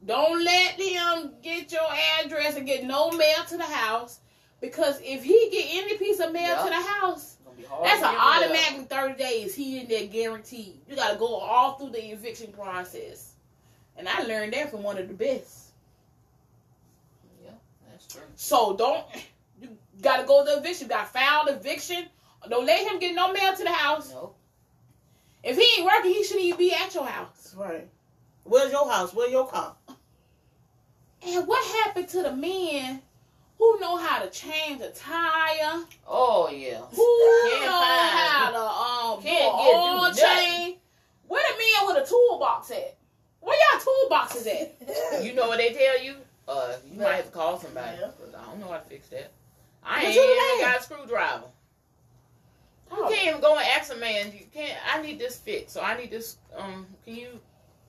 Don't 0.06 0.44
let 0.44 0.78
them 0.78 1.34
get 1.42 1.72
your 1.72 1.90
address 2.20 2.56
and 2.56 2.68
get 2.68 2.84
no 2.84 3.10
mail 3.12 3.44
to 3.50 3.58
the 3.58 3.64
house. 3.64 4.20
Because 4.64 4.98
if 5.04 5.26
he 5.26 5.50
get 5.52 5.84
any 5.84 5.98
piece 5.98 6.22
of 6.22 6.32
mail 6.32 6.56
Yeah. 6.56 6.64
to 6.64 6.70
the 6.70 6.76
house, 6.76 7.36
It's 7.36 7.44
gonna 7.44 7.58
be 7.58 7.64
hard 7.64 7.84
that's 7.84 8.02
an 8.02 8.04
get 8.04 8.12
rid 8.12 8.70
automatic 8.72 8.90
30 8.90 9.14
days. 9.16 9.54
He 9.54 9.82
in 9.82 9.90
there 9.90 10.08
guaranteed. 10.08 10.80
You 10.88 10.96
gotta 10.96 11.18
go 11.18 11.36
all 11.36 11.74
through 11.74 11.90
the 11.90 12.12
eviction 12.14 12.54
process. 12.54 13.34
And 13.98 14.08
I 14.08 14.22
learned 14.22 14.54
that 14.54 14.72
from 14.72 14.82
one 14.82 14.98
of 14.98 15.10
the 15.10 15.14
best. 15.16 15.72
Yeah, 17.44 17.52
that's 17.90 18.08
true. 18.08 18.22
So 18.38 18.78
don't 18.78 19.06
you 19.62 19.78
gotta 20.02 20.24
go 20.24 20.46
to 20.46 20.60
eviction. 20.60 20.86
You 20.86 20.92
gotta 20.92 21.08
file 21.10 21.48
eviction. 21.48 22.08
Don't 22.48 22.66
let 22.66 22.90
him 22.90 23.00
get 23.00 23.16
no 23.16 23.34
mail 23.34 23.54
to 23.54 23.64
the 23.64 23.70
house. 23.70 24.12
No. 24.12 24.34
If 25.44 25.58
he 25.58 25.82
ain't 25.82 25.86
working, 25.86 26.14
he 26.14 26.24
shouldn't 26.24 26.46
even 26.46 26.58
be 26.58 26.74
at 26.74 26.96
your 26.96 27.06
house. 27.06 27.52
That's 27.52 27.56
right. 27.56 27.90
Where's 28.46 28.72
your 28.72 28.90
house? 28.90 29.14
Where's 29.14 29.34
your 29.34 29.46
car? 29.46 29.76
And 31.22 31.48
what 31.48 31.66
happened 31.84 32.08
to 32.10 32.24
the 32.24 32.32
men 32.32 33.02
who 33.64 33.80
know 33.80 33.98
how 33.98 34.20
to 34.24 34.30
change 34.30 34.82
a 34.82 34.90
tire? 34.90 35.84
Oh 36.08 36.50
yeah. 36.50 36.80
Who 36.82 37.50
Can't 37.50 37.66
know 37.66 37.82
find- 37.82 38.10
how 38.12 38.52
to 38.52 39.18
um 39.18 39.24
Can't 39.24 39.24
do 39.24 39.30
get- 39.30 39.42
an 39.42 39.76
oil 39.76 39.96
do 39.96 40.22
nothing. 40.22 40.24
change? 40.50 40.78
Where 41.28 41.44
the 41.52 41.58
men 41.58 41.96
with 41.96 42.06
a 42.06 42.10
toolbox 42.10 42.72
at? 42.72 42.98
Where 43.40 43.58
y'all 43.58 43.82
toolboxes 43.82 44.48
at? 44.48 45.24
You 45.24 45.34
know 45.34 45.48
what 45.48 45.58
they 45.58 45.74
tell 45.74 46.02
you? 46.04 46.16
Uh, 46.48 46.74
you 46.92 47.00
might 47.00 47.16
have 47.16 47.26
to 47.26 47.32
call 47.32 47.58
somebody. 47.60 47.98
Yeah. 48.00 48.08
'cause 48.08 48.34
I 48.38 48.44
don't 48.46 48.60
know 48.60 48.68
how 48.68 48.78
to 48.78 48.86
fix 48.90 49.08
that. 49.10 49.32
I 49.84 50.04
ain't 50.06 50.16
even 50.16 50.30
man. 50.38 50.60
got 50.72 50.80
a 50.80 50.84
screwdriver. 50.84 51.44
You 52.92 53.04
Oh. 53.06 53.10
can't 53.10 53.28
even 53.28 53.42
go 53.42 53.58
and 53.58 53.68
ask 53.70 53.92
a 53.92 53.96
man. 53.96 54.32
You 54.38 54.46
can't. 54.54 54.78
I 54.94 55.02
need 55.02 55.20
this 55.20 55.38
fixed. 55.38 55.74
So 55.74 55.82
I 55.82 55.98
need 55.98 56.12
this. 56.12 56.38
Um, 56.56 56.86
can 57.06 57.16
you 57.16 57.40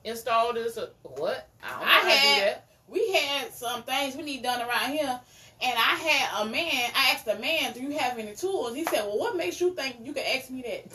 install 0.03 0.53
this? 0.53 0.77
Or, 0.77 0.89
what? 1.03 1.47
I 1.63 1.69
don't 1.69 1.79
know 1.81 1.85
I 1.85 1.89
how 1.89 2.01
to 2.01 2.05
do 2.39 2.45
that. 2.45 2.65
we 2.87 3.13
had 3.13 3.53
some 3.53 3.83
things 3.83 4.15
we 4.15 4.23
need 4.23 4.41
done 4.43 4.61
around 4.67 4.91
here. 4.93 5.19
And 5.65 5.73
I 5.75 5.95
had 5.95 6.43
a 6.43 6.45
man, 6.45 6.91
I 6.95 7.11
asked 7.13 7.27
a 7.27 7.39
man, 7.39 7.73
do 7.73 7.81
you 7.81 7.97
have 7.97 8.19
any 8.19 8.35
tools? 8.35 8.75
He 8.75 8.85
said, 8.85 9.03
well, 9.05 9.17
what 9.17 9.35
makes 9.35 9.59
you 9.59 9.73
think 9.73 9.97
you 10.03 10.13
can 10.13 10.23
ask 10.37 10.51
me 10.51 10.61
that? 10.61 10.85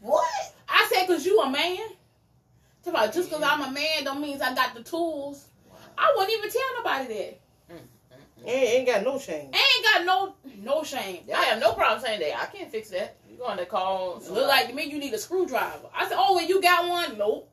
What? 0.00 0.26
I 0.68 0.90
said, 0.90 1.06
because 1.06 1.26
you 1.26 1.38
a 1.40 1.50
man. 1.50 1.76
Talk 2.82 2.94
about 2.94 3.12
just 3.12 3.28
because 3.28 3.44
I'm 3.44 3.60
a 3.60 3.70
man 3.70 4.04
don't 4.04 4.22
means 4.22 4.40
I 4.40 4.54
got 4.54 4.74
the 4.74 4.82
tools. 4.82 5.48
I 5.98 6.14
wouldn't 6.16 6.38
even 6.38 6.50
tell 6.50 6.62
nobody 6.78 7.14
that. 7.14 7.40
Ain't, 8.46 8.68
ain't 8.68 8.86
got 8.86 9.02
no 9.02 9.18
shame. 9.18 9.50
I 9.52 9.76
ain't 9.76 10.06
got 10.06 10.06
no 10.06 10.34
no 10.62 10.82
shame. 10.84 11.24
I 11.34 11.44
have 11.44 11.60
no 11.60 11.72
problem 11.72 12.00
saying 12.00 12.20
that. 12.20 12.40
I 12.40 12.46
can't 12.46 12.70
fix 12.70 12.90
that. 12.90 13.16
You're 13.28 13.38
going 13.38 13.58
to 13.58 13.66
call. 13.66 14.18
It 14.18 14.30
look 14.30 14.48
like 14.48 14.68
to 14.68 14.74
me 14.74 14.84
you 14.84 14.98
need 14.98 15.12
a 15.12 15.18
screwdriver. 15.18 15.88
I 15.94 16.08
said, 16.08 16.16
oh, 16.18 16.36
well, 16.36 16.46
you 16.46 16.62
got 16.62 16.88
one? 16.88 17.18
Nope. 17.18 17.50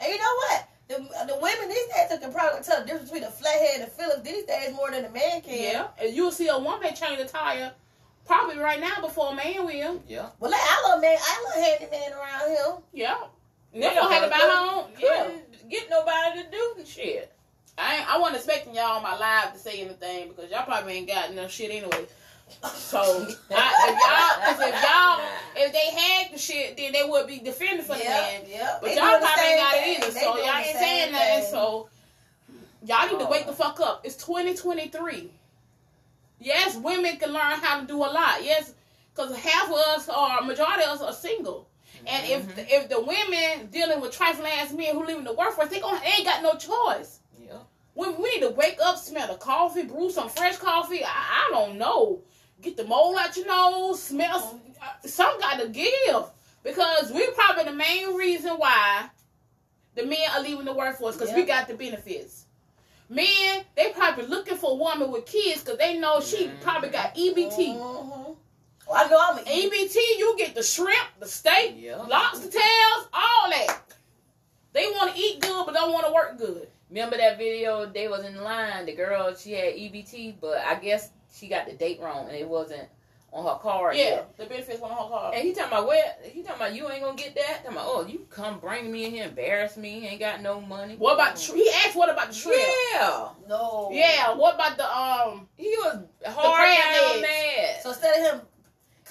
And 0.00 0.12
you 0.12 0.18
know 0.18 0.34
what? 0.48 0.68
The, 0.88 0.96
uh, 0.96 1.24
the 1.26 1.36
women 1.40 1.68
these 1.68 1.86
days 1.86 2.18
can 2.20 2.32
probably 2.32 2.62
tell 2.62 2.80
the 2.80 2.86
difference 2.86 3.10
between 3.10 3.24
a 3.24 3.30
flathead 3.30 3.80
and 3.80 3.84
a 3.84 3.86
Phillips 3.86 4.22
these 4.22 4.44
days 4.44 4.74
more 4.74 4.90
than 4.90 5.04
a 5.04 5.10
man 5.10 5.40
can. 5.40 5.72
Yeah. 5.72 5.86
And 6.00 6.14
you'll 6.14 6.32
see 6.32 6.48
a 6.48 6.58
woman 6.58 6.94
change 6.94 7.18
a 7.20 7.24
tire 7.24 7.72
probably 8.26 8.58
right 8.58 8.80
now 8.80 9.00
before 9.00 9.32
a 9.32 9.34
man 9.34 9.64
will. 9.64 10.02
Yeah. 10.06 10.28
Well, 10.38 10.50
like, 10.50 10.60
I 10.60 10.88
love 10.88 11.00
man, 11.00 11.16
I 11.20 11.44
love 11.44 11.64
handyman 11.64 12.12
around 12.12 12.48
here. 12.48 12.76
Yeah. 12.92 13.16
They 13.72 13.80
don't 13.80 14.12
have 14.12 14.24
about 14.24 14.36
to- 14.36 14.42
her 14.42 14.76
own. 14.76 14.90
Yeah. 14.98 15.24
couldn't 15.24 15.70
Get 15.70 15.88
nobody 15.88 16.42
to 16.42 16.50
do 16.50 16.74
the 16.76 16.84
shit. 16.84 17.32
I 17.78 17.96
ain't, 17.96 18.12
I 18.12 18.18
wasn't 18.18 18.36
expecting 18.36 18.74
y'all 18.74 18.96
on 18.98 19.02
my 19.02 19.16
live 19.16 19.54
to 19.54 19.58
say 19.58 19.80
anything 19.80 20.28
because 20.28 20.50
y'all 20.50 20.64
probably 20.64 20.94
ain't 20.94 21.08
got 21.08 21.32
no 21.32 21.48
shit 21.48 21.70
anyway. 21.70 22.06
So 22.74 22.98
I, 23.50 24.46
if 24.48 24.58
y'all, 24.60 24.68
if 24.68 24.82
y'all, 24.82 25.20
if 25.56 25.72
they 25.72 26.00
had 26.00 26.32
the 26.34 26.38
shit, 26.38 26.76
then 26.76 26.92
they 26.92 27.04
would 27.04 27.26
be 27.26 27.38
defending 27.38 27.84
for 27.84 27.96
the 27.96 28.04
man. 28.04 28.42
Yep, 28.42 28.48
yep. 28.50 28.78
But 28.80 28.88
They 28.90 28.94
y'all 28.96 29.18
probably 29.18 29.44
ain't 29.44 29.60
got 29.60 29.74
it 29.76 29.88
either, 29.98 30.10
They 30.12 30.20
so 30.20 30.36
y'all 30.36 30.56
ain't 30.56 30.76
saying 30.76 31.12
nothing. 31.12 31.50
So 31.50 31.88
y'all 32.84 33.06
need 33.08 33.18
to 33.18 33.26
Oh. 33.26 33.30
wake 33.30 33.46
the 33.46 33.52
fuck 33.52 33.80
up. 33.80 34.02
It's 34.04 34.16
2023. 34.16 35.30
Yes, 36.40 36.76
women 36.76 37.16
can 37.18 37.32
learn 37.32 37.58
how 37.60 37.80
to 37.80 37.86
do 37.86 37.96
a 37.96 38.10
lot. 38.10 38.42
Yes, 38.42 38.74
because 39.14 39.36
half 39.36 39.68
of 39.68 39.74
us 39.74 40.08
or 40.08 40.44
majority 40.44 40.82
of 40.84 40.90
us 40.90 41.02
are 41.02 41.12
single. 41.12 41.68
And 42.06 42.24
Mm-hmm. 42.26 42.58
if 42.58 42.72
if 42.72 42.88
the 42.88 43.00
women 43.00 43.68
dealing 43.70 44.00
with 44.00 44.12
trifling 44.16 44.50
ass 44.52 44.72
men 44.72 44.94
who 44.94 45.04
live 45.04 45.18
in 45.18 45.24
the 45.24 45.32
workforce, 45.32 45.68
they 45.68 45.78
gonna 45.80 46.00
they 46.00 46.08
ain't 46.18 46.24
got 46.24 46.42
no 46.42 46.54
choice. 46.54 47.20
Yeah. 47.40 47.58
We, 47.94 48.08
we 48.08 48.34
need 48.34 48.40
to 48.40 48.50
wake 48.50 48.78
up, 48.82 48.96
smell 48.96 49.28
the 49.28 49.34
coffee, 49.34 49.82
brew 49.82 50.10
some 50.10 50.28
fresh 50.30 50.56
coffee. 50.56 51.04
I, 51.04 51.08
I 51.10 51.50
don't 51.52 51.76
know. 51.78 52.22
Get 52.62 52.76
the 52.76 52.84
mold 52.84 53.16
out 53.18 53.36
your 53.36 53.46
nose, 53.46 54.02
smell. 54.02 54.60
Some 55.04 55.38
got 55.40 55.60
to 55.60 55.68
give 55.68 56.24
because 56.62 57.10
we're 57.10 57.32
probably 57.32 57.64
the 57.64 57.72
main 57.72 58.14
reason 58.14 58.52
why 58.52 59.08
the 59.94 60.06
men 60.06 60.18
are 60.34 60.42
leaving 60.42 60.64
the 60.64 60.72
workforce 60.72 61.16
because 61.16 61.34
we 61.34 61.42
got 61.44 61.66
the 61.68 61.74
benefits. 61.74 62.46
Men, 63.08 63.64
they 63.76 63.90
probably 63.90 64.26
looking 64.26 64.56
for 64.56 64.70
a 64.70 64.74
woman 64.74 65.10
with 65.10 65.26
kids 65.26 65.62
because 65.62 65.78
they 65.78 65.98
know 65.98 66.20
she 66.20 66.50
probably 66.62 66.88
got 66.88 67.16
E 67.18 67.30
EBT. 67.34 67.74
Mhm. 67.76 68.36
Well, 68.88 69.06
I 69.06 69.08
know 69.08 69.18
I'm 69.20 69.38
a 69.38 69.42
EBT, 69.42 69.94
you 70.18 70.34
get 70.38 70.54
the 70.54 70.62
shrimp, 70.62 71.08
the 71.18 71.26
steak, 71.28 71.74
Yeah. 71.76 71.96
lobster 71.96 72.50
tails, 72.50 73.08
all 73.12 73.50
that. 73.50 73.80
They 74.72 74.86
want 74.86 75.14
to 75.14 75.20
eat 75.20 75.40
good 75.40 75.66
but 75.66 75.74
don't 75.74 75.92
want 75.92 76.06
to 76.06 76.12
work 76.12 76.38
good. 76.38 76.68
Remember 76.88 77.16
that 77.16 77.38
video? 77.38 77.86
They 77.86 78.08
was 78.08 78.24
in 78.24 78.42
line. 78.42 78.86
The 78.86 78.94
girl 78.94 79.34
she 79.34 79.52
had 79.52 79.74
EBT, 79.74 80.36
but 80.40 80.58
I 80.58 80.76
guess 80.76 81.10
she 81.32 81.48
got 81.48 81.66
the 81.66 81.72
date 81.72 82.00
wrong 82.00 82.26
and 82.28 82.36
it 82.36 82.48
wasn't 82.48 82.88
on 83.32 83.44
her 83.46 83.58
card. 83.60 83.96
Yeah, 83.96 84.02
yet. 84.04 84.36
the 84.36 84.44
benefits 84.44 84.82
on 84.82 84.90
her 84.90 85.08
card. 85.08 85.34
And 85.34 85.42
he 85.42 85.54
talking 85.54 85.72
about 85.72 85.86
where? 85.88 86.14
He 86.22 86.42
talking 86.42 86.56
about 86.56 86.74
you 86.74 86.90
ain't 86.90 87.02
gonna 87.02 87.16
get 87.16 87.34
that. 87.36 87.62
Talking 87.64 87.78
about 87.78 87.86
oh 87.88 88.06
you 88.06 88.26
come 88.30 88.58
bring 88.58 88.92
me 88.92 89.06
in 89.06 89.10
here, 89.12 89.24
embarrass 89.24 89.76
me, 89.78 90.06
ain't 90.06 90.20
got 90.20 90.42
no 90.42 90.60
money. 90.60 90.96
What 90.96 91.14
about 91.14 91.36
the 91.36 91.40
shrimp? 91.40 91.62
He 91.62 91.70
asked 91.86 91.96
what 91.96 92.10
about 92.10 92.28
the 92.28 92.34
shrimp? 92.34 92.58
Yeah, 92.94 93.28
no. 93.48 93.88
Yeah, 93.92 94.34
what 94.34 94.54
about 94.56 94.76
the 94.76 94.84
um 94.96 95.48
he 95.56 95.68
was 95.78 96.02
hard 96.26 96.54
crab 96.56 97.12
down 97.14 97.22
mad. 97.22 97.82
So 97.82 97.90
instead 97.90 98.20
of 98.20 98.26
him 98.34 98.40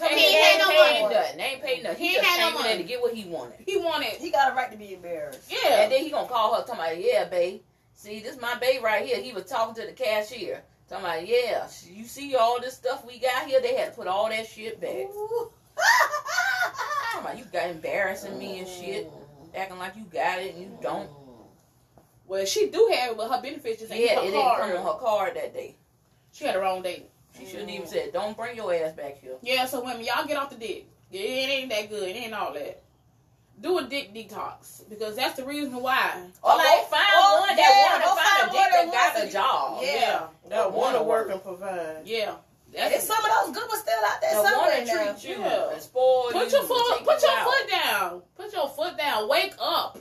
and 0.02 0.10
coming 0.10 0.18
he 0.20 0.24
he 0.30 0.36
ain't 0.38 0.46
ain't 0.48 0.60
no 0.60 0.70
paid 0.70 1.02
money. 1.02 1.16
nothing. 1.16 1.38
They 1.38 1.44
ain't 1.44 1.64
paid 1.64 1.84
nothing. 1.84 2.00
He, 2.00 2.08
He 2.10 2.14
just 2.16 2.28
ain't 2.28 2.40
no 2.40 2.58
came 2.58 2.62
money. 2.72 2.78
to 2.78 2.84
get 2.84 3.02
what 3.02 3.14
he 3.16 3.26
wanted. 3.28 3.56
he 3.66 3.78
wanted 3.78 4.10
he 4.14 4.30
got 4.32 4.52
a 4.52 4.56
right 4.56 4.72
to 4.72 4.78
be 4.78 4.94
embarrassed. 4.94 5.52
Yeah. 5.52 5.82
And 5.84 5.92
then 5.92 6.04
he 6.04 6.12
gonna 6.12 6.28
call 6.28 6.54
her 6.56 6.62
talking 6.62 6.76
about 6.76 7.04
yeah, 7.04 7.26
babe. 7.26 7.62
See, 7.96 8.20
this 8.20 8.40
my 8.40 8.56
babe 8.60 8.84
right 8.84 9.04
here. 9.06 9.18
He 9.20 9.32
was 9.34 9.46
talking 9.46 9.74
to 9.82 9.88
the 9.88 9.94
cashier. 9.94 10.62
About, 11.00 11.26
yeah, 11.26 11.68
you 11.90 12.04
see 12.04 12.36
all 12.36 12.60
this 12.60 12.76
stuff 12.76 13.06
we 13.06 13.18
got 13.18 13.46
here? 13.48 13.62
They 13.62 13.76
had 13.76 13.92
to 13.92 13.96
put 13.96 14.08
all 14.08 14.30
that 14.30 14.46
shit 14.46 14.82
back. 14.82 15.08
About 17.18 17.38
you 17.38 17.46
got 17.46 17.70
embarrassing 17.70 18.38
me 18.38 18.60
and 18.60 18.68
shit, 18.68 19.08
mm. 19.08 19.56
acting 19.56 19.78
like 19.78 19.96
you 19.96 20.04
got 20.12 20.40
it 20.40 20.54
and 20.54 20.64
you 20.64 20.78
don't. 20.82 21.10
Mm. 21.10 21.16
Well, 22.28 22.46
she 22.46 22.70
do 22.70 22.90
have 22.94 23.12
it, 23.12 23.18
but 23.18 23.30
her 23.30 23.42
benefits 23.42 23.82
just 23.82 23.92
ain't 23.92 24.04
Yeah, 24.04 24.16
her 24.16 24.22
it 24.22 24.32
didn't 24.32 24.42
card. 24.42 24.62
come 24.62 24.78
on 24.78 24.94
her 24.94 25.00
card 25.00 25.36
that 25.36 25.54
day. 25.54 25.76
She 26.34 26.46
had 26.46 26.56
the 26.56 26.60
wrong 26.60 26.82
date. 26.82 27.10
She 27.38 27.46
shouldn't 27.46 27.70
even 27.70 27.88
said, 27.88 28.12
"Don't 28.14 28.36
bring 28.36 28.56
your 28.56 28.74
ass 28.74 28.94
back 28.94 29.20
here." 29.22 29.36
Yeah, 29.42 29.66
so 29.66 29.84
women, 29.84 30.04
y'all 30.04 30.26
get 30.28 30.38
off 30.38 30.50
the 30.50 30.58
dick. 30.58 30.88
Yeah, 31.10 31.22
it 31.22 31.50
ain't 31.50 31.70
that 31.70 31.90
good. 31.90 32.10
It 32.10 32.16
ain't 32.16 32.34
all 32.34 32.54
that. 32.54 32.82
Do 33.62 33.78
a 33.78 33.84
dick 33.84 34.14
detox 34.14 34.90
because 34.90 35.16
that's 35.16 35.36
the 35.38 35.46
reason 35.46 35.76
why. 35.76 36.20
Or 36.42 36.56
like- 36.58 36.68
oh, 36.68 36.88
go 36.90 36.98
find 36.98 37.14
or- 37.16 37.40
one 37.42 37.50
yeah, 37.50 37.56
that 37.56 38.02
go 38.02 38.10
want 38.10 38.20
to 38.20 38.24
find 38.24 38.42
a 38.42 38.52
dick 38.52 38.60
one 38.60 38.72
that 38.72 38.92
that 38.92 39.14
got 39.16 39.28
a 39.28 39.32
job. 39.32 39.80
Yeah. 39.84 40.28
That 40.50 40.72
want 40.72 40.96
to 40.96 41.02
wanna 41.02 41.04
work 41.04 41.28
work. 41.28 41.32
and 41.36 41.44
provide. 41.44 42.02
Yeah, 42.08 42.36
And 42.76 42.94
that's 42.94 43.06
some 43.06 43.24
of 43.24 43.32
those 43.46 43.56
good 43.56 43.70
ones 43.70 43.82
still 43.82 44.04
out 44.06 44.22
there 44.22 44.34
That 44.34 44.46
somewhere 44.52 44.72
want 44.72 44.88
to 44.88 44.96
now. 44.96 45.14
treat 45.14 45.24
you 45.30 45.44
Yeah. 45.44 45.70
and 45.74 45.82
spoil 45.82 46.26
you. 46.28 46.32
Put 46.32 46.52
your 46.52 46.64
foot, 46.64 47.04
put 47.06 47.22
you 47.22 47.28
your 47.28 47.38
out. 47.38 47.46
foot 47.54 47.70
down. 47.70 48.22
Put 48.36 48.54
your 48.54 48.70
foot 48.70 48.98
down. 48.98 49.28
Wake 49.30 49.54
up. 49.60 50.00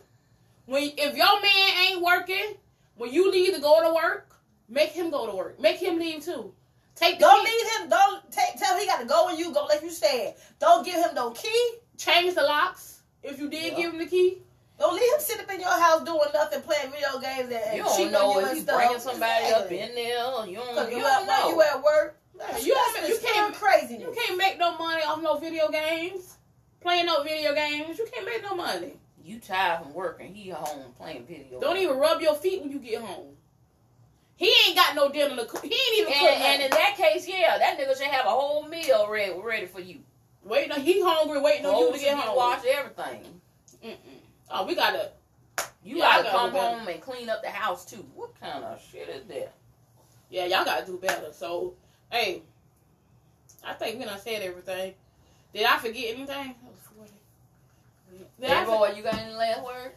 When 0.66 0.84
if 0.96 1.16
your 1.16 1.40
man 1.42 1.70
ain't 1.88 2.00
working, 2.00 2.56
when 2.96 3.12
you 3.12 3.30
leave 3.30 3.54
to 3.54 3.60
go 3.60 3.82
to 3.82 3.94
work, 3.94 4.34
make 4.68 4.90
him 4.90 5.10
go 5.10 5.26
to 5.26 5.36
work. 5.36 5.60
Make 5.60 5.76
him 5.78 5.98
leave 5.98 6.24
too. 6.24 6.54
Take 6.94 7.18
the 7.18 7.24
Don't 7.26 7.44
key, 7.44 7.52
leave 7.52 7.80
him. 7.80 7.88
Don't 7.90 8.30
take. 8.32 8.56
Tell 8.58 8.74
him 8.74 8.80
he 8.80 8.86
got 8.86 9.00
to 9.00 9.06
go 9.06 9.26
when 9.26 9.36
you 9.36 9.52
go. 9.52 9.64
Like 9.64 9.82
you 9.82 9.90
said. 9.90 10.36
Don't 10.60 10.84
give 10.84 10.94
him 10.94 11.14
no 11.14 11.30
key. 11.32 11.74
change 11.98 12.34
the 12.34 12.42
locks. 12.42 12.99
If 13.22 13.38
you 13.38 13.48
did 13.48 13.72
Yeah. 13.72 13.76
give 13.78 13.92
him 13.92 13.98
the 13.98 14.06
key, 14.06 14.42
Don't 14.78 14.94
leave 14.94 15.12
him 15.12 15.20
sitting 15.20 15.44
up 15.44 15.50
in 15.52 15.60
your 15.60 15.68
house 15.78 16.02
doing 16.04 16.20
nothing, 16.32 16.62
playing 16.62 16.90
video 16.90 17.18
games 17.18 17.52
and, 17.52 17.52
and 17.52 17.76
You 17.76 17.82
don't 17.82 17.96
cheating 17.96 18.12
know 18.12 18.30
on 18.30 18.40
you 18.40 18.46
if 18.46 18.52
he's 18.54 18.62
stuff. 18.62 18.76
bringing 18.76 18.98
somebody 18.98 19.44
up 19.52 19.70
in 19.70 19.94
there. 19.94 20.46
You 20.46 20.56
don't, 20.56 20.74
'Cause 20.74 20.90
you 20.90 20.96
you, 20.96 21.02
don't 21.02 21.26
know. 21.26 21.48
you 21.50 21.60
at 21.60 21.82
work. 21.82 22.16
Yeah, 22.38 22.56
you 22.56 22.74
that's 22.74 22.92
can't- 22.94 23.06
just 23.08 23.22
you 23.22 23.28
can't- 23.28 23.54
pure 23.58 23.68
craziness. 23.70 24.00
you 24.16 24.22
can't 24.22 24.38
make 24.38 24.56
no 24.58 24.78
money 24.78 25.02
off 25.02 25.20
no 25.20 25.36
video 25.36 25.68
games. 25.68 26.38
Playing 26.80 27.04
no 27.04 27.22
video 27.22 27.52
games, 27.54 27.98
you 27.98 28.06
can't 28.10 28.24
make 28.24 28.42
no 28.42 28.54
money. 28.54 28.98
You 29.22 29.38
tired 29.38 29.82
from 29.82 29.92
working. 29.92 30.34
He 30.34 30.48
home 30.48 30.94
playing 30.96 31.26
video. 31.26 31.60
Don't 31.60 31.76
even 31.76 31.98
rub 31.98 32.22
your 32.22 32.34
feet 32.36 32.62
when 32.62 32.70
you 32.72 32.78
get 32.78 33.02
home. 33.02 33.36
He 34.36 34.50
ain't 34.66 34.76
got 34.76 34.94
no 34.94 35.10
dinner 35.10 35.36
to 35.36 35.44
cook. 35.44 35.62
He 35.62 35.74
ain't 35.74 35.98
even 35.98 36.12
And, 36.14 36.20
cook 36.22 36.30
and 36.30 36.40
nothing. 36.40 36.60
in 36.64 36.70
that 36.70 36.96
case, 36.96 37.28
yeah, 37.28 37.58
that 37.58 37.78
nigga 37.78 37.98
should 37.98 38.06
have 38.06 38.24
a 38.24 38.30
whole 38.30 38.62
meal 38.62 39.06
ready, 39.10 39.34
ready 39.38 39.66
for 39.66 39.80
you. 39.80 40.00
Waiting 40.50 40.72
on 40.72 40.80
he 40.80 41.00
hungry, 41.02 41.40
waiting 41.40 41.64
on 41.66 41.78
you 41.78 41.92
to 41.92 41.98
get 41.98 42.18
home. 42.18 42.36
washed, 42.36 42.66
everything. 42.66 43.40
Mm-mm. 43.84 43.96
Oh, 44.50 44.66
we 44.66 44.74
gotta. 44.74 45.12
You 45.84 45.96
Yeah, 45.96 46.04
gotta 46.04 46.22
gotta 46.24 46.36
come 46.36 46.50
home 46.52 46.88
and 46.88 47.00
clean 47.00 47.28
up 47.30 47.42
the 47.42 47.48
house 47.50 47.84
too. 47.84 48.04
What 48.14 48.38
kind 48.40 48.64
of 48.64 48.80
shit 48.90 49.08
is 49.08 49.24
that? 49.26 49.52
Yeah, 50.28 50.46
y'all 50.46 50.64
gotta 50.64 50.84
do 50.84 50.98
better. 50.98 51.32
So, 51.32 51.74
hey, 52.10 52.42
I 53.64 53.74
think 53.74 53.98
we 53.98 54.04
done 54.04 54.18
said 54.18 54.42
everything. 54.42 54.94
Did 55.54 55.64
I 55.66 55.78
forget 55.78 56.14
anything? 56.16 56.54
40. 56.96 57.10
Hey, 58.40 58.64
boy, 58.64 58.92
you 58.96 59.02
got 59.02 59.14
any 59.14 59.34
last 59.34 59.64
word? 59.64 59.92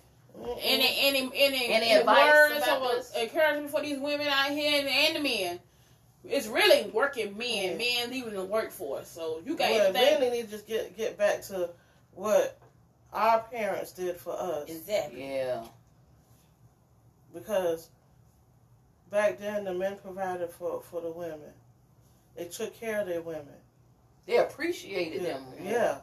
Any 0.61 0.97
any 1.01 1.19
any, 1.35 1.65
Any 1.67 1.73
any 1.73 1.91
advice 1.93 2.31
words 2.33 2.63
about 2.63 2.81
or 2.81 2.95
this? 2.95 3.13
encouragement 3.15 3.69
for 3.71 3.81
these 3.81 3.99
women 3.99 4.27
out 4.27 4.49
here 4.51 4.79
and, 4.79 4.87
and 4.89 5.15
the 5.15 5.19
men? 5.19 5.59
It's 6.25 6.47
really 6.47 6.89
working 6.91 7.37
men, 7.37 7.71
Yeah. 7.79 8.05
men 8.05 8.09
leaving 8.11 8.33
the 8.35 8.45
workforce. 8.45 9.07
So 9.09 9.41
you 9.45 9.55
got 9.55 9.71
Well, 9.71 9.87
anything? 9.95 10.21
really 10.21 10.37
need 10.37 10.45
to 10.45 10.51
just 10.51 10.67
get 10.67 10.95
get 10.95 11.17
back 11.17 11.41
to 11.43 11.69
what 12.13 12.57
our 13.11 13.41
parents 13.43 13.91
did 13.91 14.17
for 14.17 14.33
us 14.33 14.69
Exactly. 14.69 15.25
Yeah. 15.35 15.65
because 17.33 17.89
back 19.11 19.39
then 19.39 19.65
the 19.65 19.73
men 19.73 19.97
provided 19.97 20.49
for 20.51 20.81
for 20.81 21.01
the 21.01 21.09
women. 21.11 21.53
They 22.35 22.45
took 22.45 22.73
care 22.79 23.01
of 23.01 23.07
their 23.07 23.21
women. 23.21 23.53
They 24.25 24.37
appreciated 24.37 25.21
Yeah, 25.21 25.33
them. 25.33 25.45
yeah. 25.61 25.97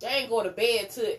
They 0.00 0.08
ain't 0.08 0.30
go 0.30 0.42
to 0.42 0.50
bed 0.50 0.90
to. 0.90 1.18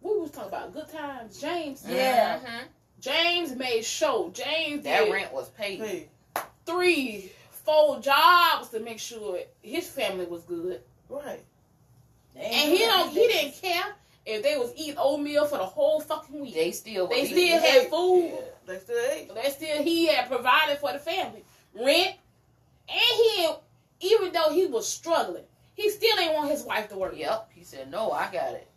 What 0.00 0.14
we 0.16 0.22
was 0.22 0.30
talking 0.30 0.48
about? 0.48 0.72
Good 0.72 0.88
times. 0.88 1.38
James. 1.40 1.84
Yeah. 1.86 2.38
Mhm. 2.40 2.64
James 3.00 3.54
made 3.54 3.84
show. 3.84 4.30
James 4.30 4.84
That 4.84 5.04
did 5.04 5.12
rent 5.12 5.32
was 5.32 5.48
paid. 5.50 5.80
Hey, 5.80 6.08
three, 6.66 7.32
four 7.50 8.00
jobs 8.00 8.68
to 8.70 8.80
make 8.80 8.98
sure 8.98 9.38
his 9.62 9.88
family 9.88 10.26
was 10.26 10.42
good. 10.42 10.80
right. 11.08 11.40
They 12.34 12.40
And 12.42 12.70
he 12.72 12.78
don't 12.78 13.10
he 13.10 13.26
didn't 13.26 13.60
care 13.60 13.94
if 14.26 14.42
they 14.42 14.56
was 14.56 14.72
eating 14.76 14.96
oatmeal 14.98 15.46
for 15.46 15.58
the 15.58 15.64
whole 15.66 16.00
fucking 16.00 16.40
week. 16.40 16.54
They 16.54 16.70
still 16.70 17.08
They 17.08 17.26
still 17.26 17.38
eating. 17.38 17.58
had 17.60 17.88
food. 17.88 18.38
They 18.66 18.78
still 18.78 19.10
ate. 19.12 19.34
They 19.34 19.50
still 19.50 19.82
he 19.82 20.06
had 20.06 20.28
provided 20.28 20.78
for 20.78 20.92
the 20.92 20.98
family 21.00 21.44
rent, 21.74 22.14
and 22.88 22.98
he 22.98 23.48
even 24.00 24.32
though 24.32 24.50
he 24.52 24.66
was 24.66 24.88
struggling, 24.88 25.44
he 25.74 25.90
still 25.90 26.18
ain't 26.18 26.34
want 26.34 26.50
his 26.50 26.62
wife 26.62 26.88
to 26.88 26.96
work. 26.96 27.14
Yep. 27.16 27.50
He 27.54 27.64
said, 27.64 27.90
"No, 27.90 28.12
I 28.12 28.24
got 28.32 28.54
it." 28.54 28.68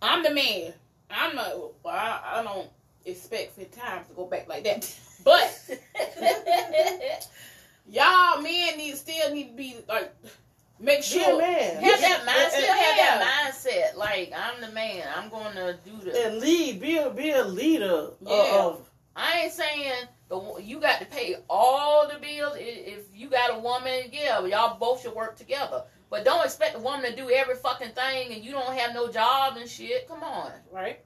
I'm 0.00 0.22
the 0.22 0.30
man. 0.30 0.72
I'm 1.10 1.34
not. 1.34 1.52
I, 1.84 2.20
I 2.38 2.42
don't 2.42 2.68
expect 3.04 3.54
for 3.54 3.64
times 3.64 4.06
to 4.08 4.14
go 4.14 4.26
back 4.26 4.48
like 4.48 4.64
that. 4.64 4.94
But 5.24 5.78
y'all 7.88 8.40
men 8.40 8.76
need 8.78 8.96
still 8.96 9.32
need 9.34 9.48
to 9.50 9.56
be 9.56 9.76
like 9.88 10.14
make 10.80 10.98
Be 11.00 11.00
a 11.00 11.02
sure. 11.02 11.38
man. 11.40 11.82
Have 11.82 12.00
that 12.00 12.16
And- 12.18 12.26
mind. 12.26 12.38
and- 12.42 12.52
Still 12.52 12.74
have 12.74 12.96
that 12.96 13.52
mindset. 13.54 13.96
Like 13.96 14.32
I'm 14.36 14.60
the 14.60 14.68
man. 14.72 15.06
I'm 15.16 15.28
going 15.30 15.54
to 15.54 15.78
do 15.84 15.96
this. 16.02 16.16
and 16.26 16.38
lead. 16.40 16.80
Be 16.80 16.98
a 16.98 17.10
be 17.10 17.30
a 17.30 17.44
leader 17.44 18.10
Yeah. 18.20 18.60
of 18.64 18.88
I 19.16 19.40
ain't 19.42 19.52
saying 19.52 19.92
the 20.28 20.56
you 20.60 20.80
got 20.80 20.98
to 21.00 21.06
pay 21.06 21.36
all 21.48 22.08
the 22.08 22.18
bills. 22.18 22.56
If 22.58 23.04
you 23.14 23.28
got 23.28 23.54
a 23.54 23.58
woman, 23.58 24.04
yeah, 24.12 24.44
y'all 24.46 24.78
both 24.78 25.02
should 25.02 25.14
work 25.14 25.36
together. 25.36 25.84
But 26.10 26.24
don't 26.24 26.44
expect 26.44 26.76
a 26.76 26.78
woman 26.78 27.10
to 27.10 27.16
do 27.16 27.30
every 27.30 27.56
fucking 27.56 27.90
thing 27.90 28.32
and 28.34 28.44
you 28.44 28.52
don't 28.52 28.76
have 28.76 28.94
no 28.94 29.10
job 29.10 29.56
and 29.56 29.68
shit. 29.68 30.06
Come 30.08 30.22
on, 30.22 30.52
Right. 30.70 31.00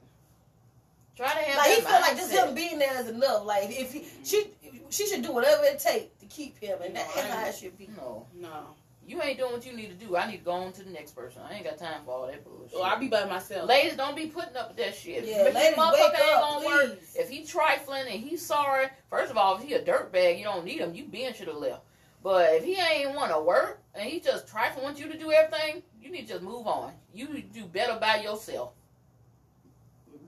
Try 1.19 1.33
to 1.33 1.39
have 1.49 1.57
Like 1.57 1.75
he 1.75 1.81
felt 1.81 2.01
like 2.01 2.17
just 2.17 2.31
him 2.31 2.55
being 2.55 2.79
there 2.79 2.99
is 3.01 3.09
enough. 3.09 3.45
Like 3.45 3.65
if 3.69 3.93
he, 3.93 4.05
she 4.23 4.45
she 4.89 5.05
should 5.07 5.21
do 5.21 5.31
whatever 5.33 5.63
it 5.65 5.79
takes 5.79 6.17
to 6.19 6.25
keep 6.25 6.57
him, 6.59 6.79
and 6.83 6.95
that's 6.95 7.15
how 7.19 7.45
it 7.47 7.55
should 7.55 7.77
be. 7.77 7.89
No, 7.97 8.25
No. 8.39 8.75
you 9.05 9.21
ain't 9.21 9.37
doing 9.37 9.51
what 9.51 9.65
you 9.65 9.73
need 9.73 9.89
to 9.99 10.05
do. 10.05 10.15
I 10.15 10.29
need 10.29 10.37
to 10.37 10.43
go 10.43 10.51
on 10.51 10.71
to 10.73 10.83
the 10.83 10.89
next 10.89 11.11
person. 11.15 11.41
I 11.47 11.55
ain't 11.55 11.65
got 11.65 11.77
time 11.77 12.01
for 12.05 12.11
all 12.11 12.27
that 12.27 12.43
bullshit. 12.43 12.71
Oh, 12.75 12.81
well, 12.81 12.89
I'll 12.89 12.99
be 12.99 13.07
by 13.07 13.25
myself. 13.25 13.67
Ladies, 13.69 13.95
don't 13.97 14.15
be 14.15 14.27
putting 14.27 14.55
up 14.55 14.69
with 14.69 14.77
that 14.77 14.95
shit. 14.95 15.25
Yeah, 15.25 15.45
if 15.47 15.53
ladies, 15.53 15.77
motherfucker 15.77 15.91
wake 15.93 16.19
ain't 16.21 16.33
up, 16.33 16.41
gonna 16.41 16.65
work, 16.65 16.99
if 17.15 17.29
he 17.29 17.45
trifling 17.45 18.03
and 18.07 18.19
he's 18.19 18.43
sorry, 18.45 18.87
first 19.09 19.29
of 19.29 19.37
all, 19.37 19.57
if 19.57 19.63
he 19.63 19.73
a 19.75 19.83
dirtbag, 19.83 20.37
you 20.39 20.43
don't 20.43 20.65
need 20.65 20.79
him. 20.79 20.95
You 20.95 21.05
Ben 21.05 21.33
should 21.33 21.47
have 21.47 21.57
left. 21.57 21.81
But 22.23 22.49
if 22.55 22.63
he 22.65 22.75
ain't 22.75 23.15
want 23.15 23.31
to 23.31 23.39
work 23.39 23.81
and 23.95 24.03
he 24.09 24.19
just 24.19 24.47
trifling, 24.47 24.83
want 24.83 24.99
you 24.99 25.07
to 25.11 25.17
do 25.17 25.31
everything, 25.31 25.83
you 26.01 26.11
need 26.11 26.23
to 26.27 26.33
just 26.33 26.41
move 26.43 26.67
on. 26.67 26.93
You 27.13 27.43
do 27.53 27.65
better 27.65 27.97
by 27.99 28.21
yourself. 28.21 28.73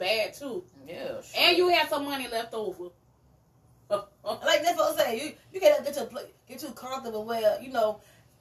Bad 0.01 0.33
too. 0.33 0.63
Yeah. 0.87 1.21
Sure. 1.21 1.21
And 1.37 1.57
you 1.57 1.69
have 1.69 1.87
some 1.89 2.05
money 2.05 2.27
left 2.27 2.53
over. 2.53 2.89
Like 4.23 4.63
that's 4.63 4.77
what 4.77 4.91
I'm 4.91 4.97
saying. 4.97 5.19
You 5.19 5.33
you 5.53 5.59
can't 5.59 5.83
get 5.83 5.93
to 5.95 6.03
a 6.03 6.23
get 6.47 6.59
too 6.59 6.71
comfortable 6.71 7.25
where 7.25 7.61
you 7.61 7.71
know 7.71 7.99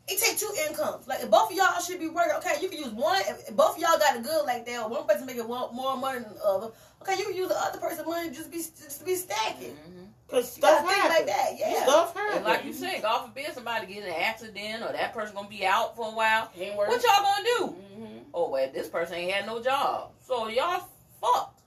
it 0.08 0.18
take 0.18 0.38
two 0.38 0.50
incomes. 0.68 1.08
Like 1.08 1.22
if 1.22 1.30
both 1.30 1.50
of 1.50 1.56
y'all 1.56 1.80
should 1.80 1.98
be 2.00 2.08
working, 2.08 2.32
okay, 2.36 2.56
you 2.62 2.68
can 2.68 2.78
use 2.78 2.90
one. 2.90 3.20
If 3.26 3.54
both 3.56 3.76
of 3.76 3.82
y'all 3.82 3.98
got 3.98 4.16
it 4.16 4.22
good 4.22 4.44
like 4.46 4.64
that, 4.66 4.82
or 4.82 4.88
one 4.88 5.06
person 5.06 5.26
making 5.26 5.48
one, 5.48 5.74
more 5.74 5.96
money 5.96 6.20
than 6.20 6.34
the 6.34 6.44
other, 6.44 6.70
okay, 7.02 7.16
you 7.18 7.24
can 7.24 7.34
use 7.36 7.48
the 7.48 7.58
other 7.58 7.78
person's 7.78 8.06
money 8.06 8.30
just 8.30 8.50
be 8.50 8.58
just 8.58 9.04
be 9.04 9.14
stacking. 9.16 9.76
Mhm. 9.76 10.08
because 10.26 10.52
stuff 10.52 10.88
happens. 10.88 11.14
like 11.14 11.26
that, 11.26 11.58
yeah. 11.58 11.82
Stuff 11.82 12.16
And 12.34 12.44
like 12.44 12.64
you 12.64 12.72
said, 12.72 13.02
God 13.02 13.26
forbid 13.26 13.52
somebody 13.54 13.92
get 13.92 14.04
an 14.04 14.14
accident 14.14 14.82
or 14.84 14.92
that 14.92 15.12
person 15.12 15.34
gonna 15.34 15.48
be 15.48 15.66
out 15.66 15.96
for 15.96 16.08
a 16.08 16.14
while. 16.14 16.50
Ain't. 16.56 16.76
What 16.76 17.02
y'all 17.02 17.22
gonna 17.22 17.44
do? 17.44 17.66
hmm 17.96 18.18
Oh 18.32 18.50
well, 18.50 18.70
this 18.72 18.88
person 18.88 19.16
ain't 19.16 19.32
had 19.32 19.46
no 19.46 19.60
job, 19.62 20.12
so 20.24 20.48
y'all 20.48 20.84
fucked. 21.20 21.60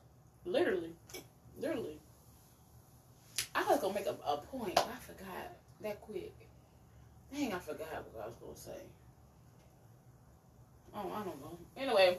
Literally. 0.46 0.92
Literally. 1.60 2.00
I 3.56 3.64
was 3.66 3.80
gonna 3.80 3.94
make 3.94 4.06
a, 4.08 4.16
a 4.28 4.38
point. 4.38 4.78
I 4.80 4.96
forgot 5.00 5.58
that 5.82 6.02
quick. 6.02 6.34
Dang, 7.34 7.54
I 7.54 7.60
forgot 7.60 7.88
what 8.14 8.24
I 8.24 8.28
was 8.28 8.36
gonna 8.42 8.56
say. 8.56 8.82
Oh, 10.96 11.12
I 11.12 11.24
don't 11.24 11.42
know. 11.42 11.58
Anyway. 11.78 12.18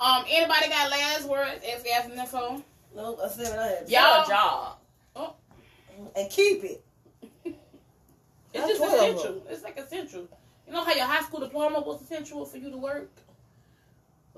Um, 0.00 0.24
anybody 0.28 0.68
got 0.68 0.90
last 0.90 1.28
words? 1.28 1.62
Ask 1.72 1.84
gas 1.84 2.04
and 2.06 2.14
info. 2.14 2.62
No, 2.94 3.18
I 3.22 3.28
said 3.28 3.48
what 3.50 3.58
I 3.58 3.66
had. 3.66 3.88
Y'all- 3.90 4.28
Y'all 4.28 4.78
job. 5.14 5.34
and 6.16 6.30
keep 6.30 6.64
it. 6.64 6.84
It's 8.54 8.66
That's 8.66 8.78
just 8.78 8.94
essential. 8.94 9.42
It's 9.50 9.62
like 9.62 9.76
essential. 9.78 10.26
You 10.66 10.72
know 10.72 10.82
how 10.82 10.94
your 10.94 11.04
high 11.04 11.20
school 11.22 11.40
diploma 11.40 11.80
was 11.80 12.00
essential 12.00 12.46
for 12.46 12.56
you 12.56 12.70
to 12.70 12.78
work? 12.78 13.10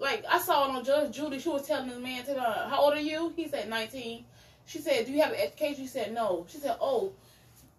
Like 0.01 0.25
I 0.29 0.39
saw 0.39 0.65
it 0.65 0.77
on 0.77 0.83
Judge 0.83 1.15
Judy. 1.15 1.39
She 1.39 1.51
was 1.51 1.67
telling 1.67 1.91
this 1.91 1.99
man 1.99 2.25
to 2.25 2.33
her, 2.33 2.69
"How 2.71 2.81
old 2.81 2.95
are 2.95 3.01
you?" 3.01 3.33
He 3.37 3.47
said 3.49 3.69
19. 3.69 4.25
She 4.65 4.79
said, 4.79 5.05
"Do 5.05 5.13
you 5.13 5.21
have 5.21 5.33
an 5.33 5.39
education?" 5.39 5.83
He 5.83 5.87
said, 5.87 6.15
"No." 6.15 6.47
She 6.49 6.57
said, 6.57 6.77
"Oh, 6.81 7.13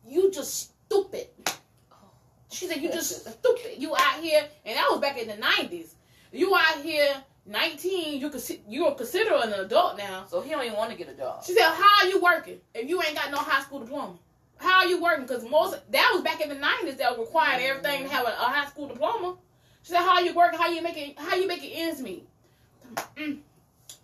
you 0.06 0.32
just 0.32 0.72
stupid." 0.86 1.30
She 2.52 2.68
said, 2.68 2.78
"You 2.82 2.90
just 2.90 3.28
stupid. 3.28 3.76
You 3.78 3.96
out 3.96 4.22
here, 4.22 4.48
and 4.66 4.78
that 4.78 4.88
was 4.92 5.00
back 5.00 5.18
in 5.18 5.28
the 5.28 5.38
90s. 5.38 5.96
You 6.32 6.56
out 6.56 6.82
here, 6.84 7.24
19. 7.48 8.22
You 8.22 8.30
could 8.30 8.44
you 8.68 8.86
are 8.86 8.94
considered 8.94 9.34
an 9.42 9.54
adult 9.54 9.98
now." 9.98 10.26
So 10.30 10.42
he 10.42 10.52
don't 10.52 10.64
even 10.64 10.78
want 10.78 10.92
to 10.92 10.98
get 10.98 11.10
a 11.10 11.16
job. 11.16 11.44
She 11.44 11.54
said, 11.56 11.72
"How 11.72 12.06
are 12.06 12.10
you 12.10 12.22
working 12.22 12.62
if 12.76 12.88
you 12.88 13.02
ain't 13.02 13.16
got 13.16 13.32
no 13.32 13.38
high 13.38 13.64
school 13.64 13.80
diploma? 13.80 14.20
How 14.58 14.82
are 14.82 14.86
you 14.86 15.02
working? 15.02 15.26
Because 15.26 15.44
most 15.44 15.76
that 15.92 16.12
was 16.14 16.22
back 16.22 16.40
in 16.40 16.50
the 16.50 16.56
nineties 16.56 16.98
that 16.98 17.18
required 17.18 17.64
everything 17.64 18.04
to 18.04 18.10
have 18.10 18.28
a, 18.28 18.30
a 18.30 18.50
high 18.56 18.68
school 18.68 18.88
diploma." 18.88 19.38
She 19.84 19.92
said, 19.92 20.02
"How 20.02 20.20
you 20.20 20.34
working? 20.34 20.60
How 20.60 20.70
you 20.70 20.82
making? 20.82 21.16
How 21.18 21.36
you 21.36 21.48
making 21.48 21.72
ends 21.74 22.02
meet?" 22.02 22.28
Mm. 23.16 23.40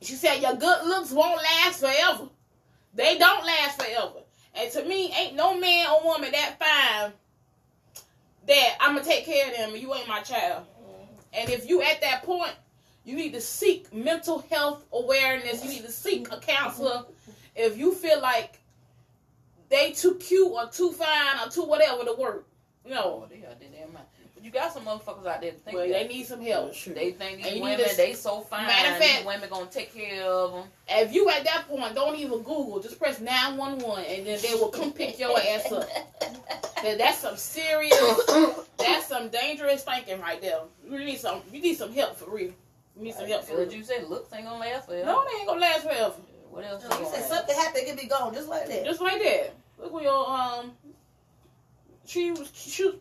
She 0.01 0.13
said, 0.13 0.41
"Your 0.41 0.55
good 0.55 0.85
looks 0.85 1.11
won't 1.11 1.41
last 1.41 1.79
forever. 1.79 2.29
They 2.93 3.17
don't 3.17 3.45
last 3.45 3.81
forever. 3.81 4.23
And 4.55 4.71
to 4.71 4.83
me, 4.85 5.13
ain't 5.13 5.35
no 5.35 5.57
man 5.57 5.87
or 5.87 6.03
woman 6.03 6.31
that 6.31 6.57
fine 6.59 7.13
that 8.47 8.77
I'm 8.79 8.95
gonna 8.95 9.05
take 9.05 9.25
care 9.25 9.49
of 9.49 9.57
them. 9.57 9.75
You 9.75 9.93
ain't 9.93 10.07
my 10.07 10.21
child. 10.21 10.65
And 11.33 11.49
if 11.49 11.69
you 11.69 11.81
at 11.81 12.01
that 12.01 12.23
point." 12.23 12.53
You 13.07 13.15
need 13.15 13.31
to 13.35 13.41
seek 13.41 13.93
mental 13.93 14.39
health 14.49 14.83
awareness. 14.91 15.63
You 15.63 15.69
need 15.69 15.83
to 15.83 15.91
seek 15.93 16.29
a 16.29 16.41
counselor 16.41 17.05
if 17.55 17.77
you 17.77 17.95
feel 17.95 18.19
like 18.19 18.59
they 19.69 19.93
too 19.93 20.15
cute 20.15 20.51
or 20.51 20.67
too 20.67 20.91
fine 20.91 21.39
or 21.39 21.49
too 21.49 21.63
whatever 21.63 22.03
to 22.03 22.15
work. 22.19 22.45
No, 22.85 23.29
They 24.51 24.59
out 24.59 24.71
there, 24.71 24.79
damn 24.79 24.83
mind. 24.83 25.01
But 25.03 25.05
you 25.05 25.05
got 25.05 25.05
some 25.05 25.25
motherfuckers 25.25 25.27
out 25.27 25.41
there 25.41 25.51
that 25.51 25.61
think 25.65 25.77
well, 25.77 25.87
that. 25.87 25.93
they 25.93 26.07
need 26.07 26.25
some 26.25 26.41
help. 26.41 26.73
They 26.85 27.11
think 27.11 27.21
And 27.21 27.43
these 27.43 27.45
you 27.53 27.53
need 27.55 27.61
women, 27.61 27.89
to- 27.89 27.97
they 27.97 28.13
so 28.13 28.41
fine. 28.41 28.67
Matter 28.67 28.89
of 28.93 28.97
fact- 28.97 29.17
these 29.17 29.25
women 29.25 29.49
gonna 29.49 29.65
take 29.67 29.93
care 29.93 30.23
of 30.23 30.51
them. 30.53 30.63
If 30.89 31.13
you 31.13 31.29
at 31.29 31.43
that 31.45 31.67
point, 31.67 31.95
don't 31.95 32.15
even 32.17 32.39
Google. 32.39 32.79
Just 32.79 32.99
press 32.99 33.19
nine 33.19 33.57
one 33.57 33.79
one, 33.79 34.03
and 34.03 34.25
then 34.25 34.39
they 34.41 34.53
will 34.55 34.69
come 34.69 34.91
pick 34.93 35.19
your 35.19 35.37
ass 35.39 35.71
up. 35.71 35.87
That's 36.83 37.17
some 37.19 37.37
serious. 37.37 37.95
That's 38.77 39.07
some 39.07 39.29
dangerous 39.29 39.83
thinking 39.83 40.19
right 40.21 40.41
there. 40.41 40.59
You 40.89 40.99
need 40.99 41.19
some. 41.19 41.41
You 41.51 41.61
need 41.61 41.75
some 41.77 41.91
help 41.93 42.17
for 42.17 42.29
real. 42.29 42.53
You 42.95 43.03
need 43.03 43.15
some 43.15 43.27
help 43.27 43.43
for 43.43 43.57
What 43.57 43.67
real. 43.67 43.77
you 43.77 43.83
said, 43.83 44.07
looks 44.09 44.31
ain't 44.33 44.45
gonna 44.45 44.59
last 44.59 44.87
forever. 44.87 45.05
No, 45.05 45.23
they 45.25 45.37
ain't 45.39 45.47
gonna 45.47 45.59
last 45.61 45.83
forever. 45.83 46.13
What 46.49 46.63
else? 46.65 46.83
You 46.83 46.89
gonna 46.89 47.05
said 47.05 47.19
last? 47.21 47.29
something 47.29 47.55
happened, 47.55 47.83
it 47.83 47.89
could 47.89 47.99
be 47.99 48.07
gone 48.07 48.33
just 48.33 48.47
like 48.47 48.67
that. 48.67 48.85
Just 48.85 49.01
like 49.01 49.21
that. 49.21 49.53
Look 49.79 49.93
where 49.93 50.03
your 50.03 50.29
um. 50.29 50.71
She 52.05 52.31
was 52.31 52.49
she 52.55 52.85
was 52.85 52.95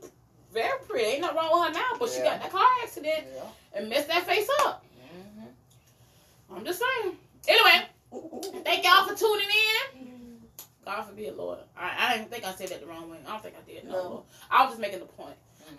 very 0.57 0.79
pretty. 0.89 1.05
Ain't 1.05 1.21
nothing 1.21 1.37
wrong 1.37 1.61
with 1.61 1.69
her 1.69 1.75
now, 1.75 1.99
but 1.99 2.09
she 2.11 2.19
Yeah. 2.19 2.25
got 2.25 2.43
that 2.43 2.51
car 2.51 2.67
accident 2.83 3.25
Yeah. 3.35 3.43
and 3.75 3.89
messed 3.89 4.09
that 4.09 4.25
face 4.27 4.49
up. 4.63 4.85
hmm 5.13 6.57
I'm 6.57 6.65
just 6.65 6.81
saying. 6.81 7.17
Anyway, 7.49 8.63
thank 8.65 8.85
y'all 8.85 9.07
for 9.07 9.15
tuning 9.15 9.47
in. 9.95 10.43
God 10.85 11.03
forbid, 11.03 11.37
Lord. 11.37 11.59
I, 11.77 11.93
I 11.99 12.17
didn't 12.17 12.31
think 12.31 12.45
I 12.45 12.53
said 12.55 12.69
that 12.69 12.81
the 12.81 12.87
wrong 12.87 13.11
way. 13.11 13.19
I 13.27 13.31
don't 13.31 13.43
think 13.43 13.57
I 13.57 13.71
did. 13.71 13.85
No, 13.85 13.93
No. 13.93 14.25
I 14.51 14.63
was 14.65 14.71
just 14.73 14.81
making 14.81 15.01
the 15.01 15.07
point. 15.07 15.35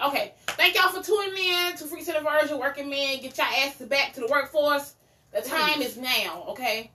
Okay. 0.06 0.34
Thank 0.48 0.76
y'all 0.76 0.90
for 0.90 1.02
tuning 1.02 1.42
in 1.44 1.78
to 1.78 1.86
Free 1.86 2.04
Center 2.04 2.22
Version, 2.22 2.60
Working 2.60 2.90
Men. 2.90 3.20
Get 3.22 3.38
your 3.38 3.48
asses 3.48 3.88
back 3.88 4.14
to 4.14 4.20
the 4.20 4.28
workforce. 4.28 4.94
The 5.34 5.42
time 5.42 5.82
is 5.82 5.98
now, 5.98 6.46
okay? 6.50 6.92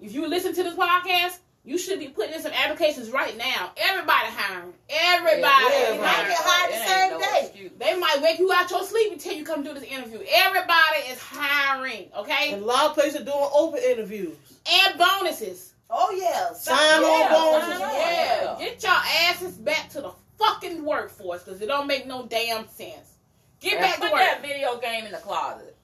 If 0.00 0.12
you 0.12 0.26
listen 0.26 0.52
to 0.54 0.62
this 0.64 0.74
podcast, 0.74 1.38
You 1.64 1.78
should 1.78 2.00
be 2.00 2.08
putting 2.08 2.34
in 2.34 2.42
some 2.42 2.50
applications 2.52 3.10
right 3.10 3.36
now. 3.38 3.70
Everybody 3.76 4.26
hiring. 4.30 4.72
Everybody. 4.90 5.42
Yeah, 5.46 5.92
is 5.92 5.98
right. 6.00 6.18
Might 6.18 6.26
get 6.28 6.36
hired 6.40 6.72
the 6.72 6.86
same 6.88 7.10
no 7.10 7.18
day. 7.20 7.46
excuse. 7.46 7.70
They 7.78 7.96
might 7.96 8.20
wake 8.20 8.40
you 8.40 8.52
out 8.52 8.68
your 8.70 8.82
sleep 8.84 9.12
until 9.12 9.34
you 9.34 9.44
come 9.44 9.62
do 9.62 9.72
this 9.72 9.84
interview. 9.84 10.18
Everybody 10.28 10.98
is 11.10 11.20
hiring, 11.20 12.08
okay? 12.18 12.52
And 12.52 12.62
a 12.62 12.66
lot 12.66 12.86
of 12.86 12.94
places 12.94 13.20
are 13.20 13.24
doing 13.24 13.48
open 13.54 13.80
interviews. 13.80 14.36
And 14.68 14.98
bonuses. 14.98 15.74
Oh 15.88 16.10
yeah. 16.20 16.52
Sign 16.54 16.76
on 17.04 17.20
Yeah, 17.20 17.28
bonuses. 17.32 17.78
sign 17.78 17.82
on. 17.82 17.96
Yeah. 17.96 18.56
Get 18.58 18.82
your 18.82 18.92
asses 19.30 19.56
back 19.58 19.88
to 19.90 20.00
the 20.00 20.12
fucking 20.38 20.84
workforce 20.84 21.44
because 21.44 21.60
it 21.60 21.66
don't 21.66 21.86
make 21.86 22.06
no 22.08 22.26
damn 22.26 22.66
sense. 22.70 23.18
Get 23.60 23.74
And 23.74 23.82
back 23.82 23.94
to 23.96 24.00
put 24.00 24.12
that 24.16 24.42
video 24.42 24.78
game 24.80 25.04
in 25.06 25.12
the 25.12 25.18
closet. 25.18 25.76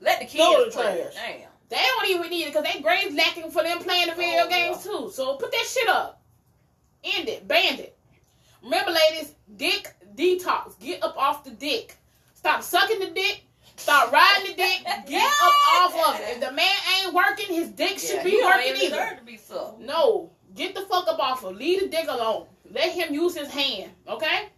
Let 0.00 0.20
the 0.20 0.26
Throw 0.26 0.62
kids 0.64 0.76
the 0.76 0.82
play. 0.82 0.92
it. 1.00 1.14
Damn. 1.14 1.48
They 1.74 1.80
don't 1.82 2.08
even 2.08 2.30
need 2.30 2.44
it 2.44 2.52
because 2.54 2.72
they 2.72 2.80
grades 2.80 3.14
lacking 3.16 3.50
for 3.50 3.62
them 3.64 3.78
playing 3.80 4.06
the 4.08 4.14
video 4.14 4.44
Oh, 4.44 4.48
games 4.48 4.86
yeah. 4.86 4.92
too. 4.92 5.10
So 5.12 5.36
put 5.36 5.50
that 5.50 5.66
shit 5.68 5.88
up. 5.88 6.22
End 7.02 7.28
it. 7.28 7.48
Ban 7.48 7.78
it. 7.80 7.98
Remember, 8.62 8.92
ladies, 8.92 9.34
dick 9.56 9.92
detox. 10.14 10.78
Get 10.78 11.02
up 11.02 11.16
off 11.16 11.42
the 11.42 11.50
dick. 11.50 11.96
Stop 12.34 12.62
sucking 12.62 13.00
the 13.00 13.10
dick. 13.10 13.42
Stop 13.76 14.12
riding 14.12 14.52
the 14.52 14.56
dick. 14.56 14.84
Get 15.08 15.24
up 15.42 15.54
off 15.74 16.14
of 16.14 16.20
it. 16.20 16.28
If 16.36 16.40
the 16.40 16.52
man 16.52 16.76
ain't 17.02 17.12
working, 17.12 17.52
his 17.52 17.70
dick 17.70 17.98
should 17.98 18.16
Yeah, 18.18 18.22
be 18.22 18.40
working 18.42 18.76
either. 18.82 19.18
be. 19.26 19.38
No. 19.80 20.30
Get 20.54 20.74
the 20.76 20.82
fuck 20.82 21.08
up 21.08 21.18
off 21.18 21.44
of. 21.44 21.56
Leave 21.56 21.80
the 21.80 21.88
dick 21.88 22.06
alone. 22.08 22.46
Let 22.70 22.92
him 22.92 23.12
use 23.12 23.36
his 23.36 23.48
hand. 23.48 23.90
Okay? 24.08 24.48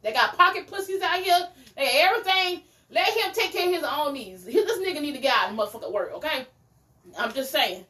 They 0.00 0.12
got 0.14 0.36
pocket 0.38 0.66
pussies 0.66 1.02
out 1.02 1.20
here. 1.20 1.48
They 1.76 1.84
got 1.84 1.94
everything. 1.94 2.62
Let 2.90 3.08
him 3.08 3.32
take 3.32 3.52
care 3.52 3.68
of 3.68 3.74
his 3.74 3.82
own 3.84 4.14
needs. 4.14 4.44
This 4.44 4.78
nigga 4.78 5.00
need 5.00 5.14
to 5.14 5.20
get 5.20 5.34
out 5.34 5.50
of 5.50 5.56
motherfucking 5.56 5.92
work, 5.92 6.12
okay? 6.16 6.46
I'm 7.18 7.32
just 7.32 7.50
saying. 7.52 7.84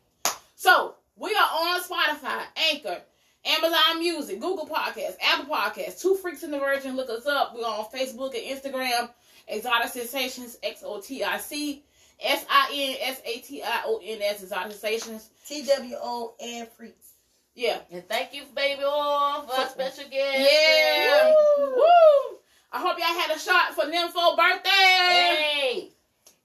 So, 0.54 0.94
we 1.16 1.30
are 1.34 1.36
on 1.38 1.80
Spotify, 1.82 2.42
Anchor, 2.70 3.00
Amazon 3.44 3.98
Music, 3.98 4.40
Google 4.40 4.66
Podcasts, 4.66 5.16
Apple 5.20 5.52
Podcasts, 5.54 6.00
Two 6.00 6.14
Freaks 6.16 6.42
in 6.42 6.50
the 6.50 6.58
Virgin. 6.58 6.96
Look 6.96 7.10
us 7.10 7.26
up. 7.26 7.54
We're 7.54 7.62
on 7.64 7.84
Facebook 7.86 8.34
and 8.34 8.58
Instagram. 8.58 9.10
Exotic 9.48 9.90
Sensations, 9.90 10.56
X 10.62 10.82
O 10.86 11.00
T 11.00 11.24
I 11.24 11.38
C 11.38 11.82
S 12.20 12.46
I 12.48 12.70
N 12.72 12.96
S 13.02 13.20
A 13.24 13.38
T 13.40 13.62
I 13.62 13.82
O 13.86 14.00
N 14.02 14.22
S, 14.22 14.42
Exotic 14.42 14.72
Sensations. 14.72 15.30
T 15.46 15.64
W 15.66 15.96
O 16.00 16.34
and 16.40 16.68
freaks. 16.68 17.14
Yeah. 17.54 17.78
And 17.90 18.08
thank 18.08 18.32
you, 18.32 18.42
baby 18.54 18.82
oil, 18.84 19.42
for 19.42 19.60
our 19.60 19.68
special 19.68 20.04
guest. 20.08 20.38
Yeah. 20.38 21.34
Woo. 21.58 21.66
Woo. 21.74 22.38
I 22.72 22.78
hope 22.78 22.96
y'all 22.98 23.08
had 23.18 23.36
a 23.36 23.38
shot 23.38 23.74
for 23.74 23.84
Nympho 23.84 24.36
birthday. 24.36 24.70
Hey. 24.70 25.88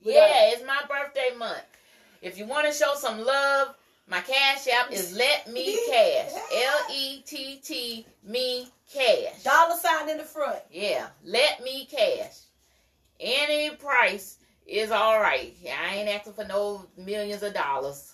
We 0.04 0.14
Yeah, 0.16 0.28
got 0.28 0.54
it's 0.54 0.66
my 0.66 0.82
birthday 0.90 1.38
month. 1.38 1.62
If 2.22 2.38
you 2.38 2.46
want 2.46 2.68
to 2.68 2.74
show 2.74 2.94
some 2.96 3.24
love, 3.24 3.76
my 4.08 4.22
cash 4.22 4.68
app 4.68 4.92
is 4.92 5.16
Let 5.16 5.52
Me 5.52 5.78
Cash. 5.90 6.32
L 6.54 6.80
E 6.94 7.22
T 7.22 7.60
T 7.64 8.06
Me 8.24 8.68
Cash. 8.92 9.44
Dollar 9.44 9.76
sign 9.76 10.10
in 10.10 10.18
the 10.18 10.24
front. 10.24 10.60
Yeah, 10.72 11.08
Let 11.24 11.64
Me 11.64 11.86
Cash. 11.86 12.38
Any 13.20 13.76
price 13.76 14.38
is 14.66 14.92
all 14.92 15.20
right. 15.20 15.54
I 15.66 15.96
ain't 15.96 16.10
asking 16.10 16.34
for 16.34 16.46
no 16.46 16.86
millions 16.98 17.44
of 17.44 17.54
dollars. 17.54 18.14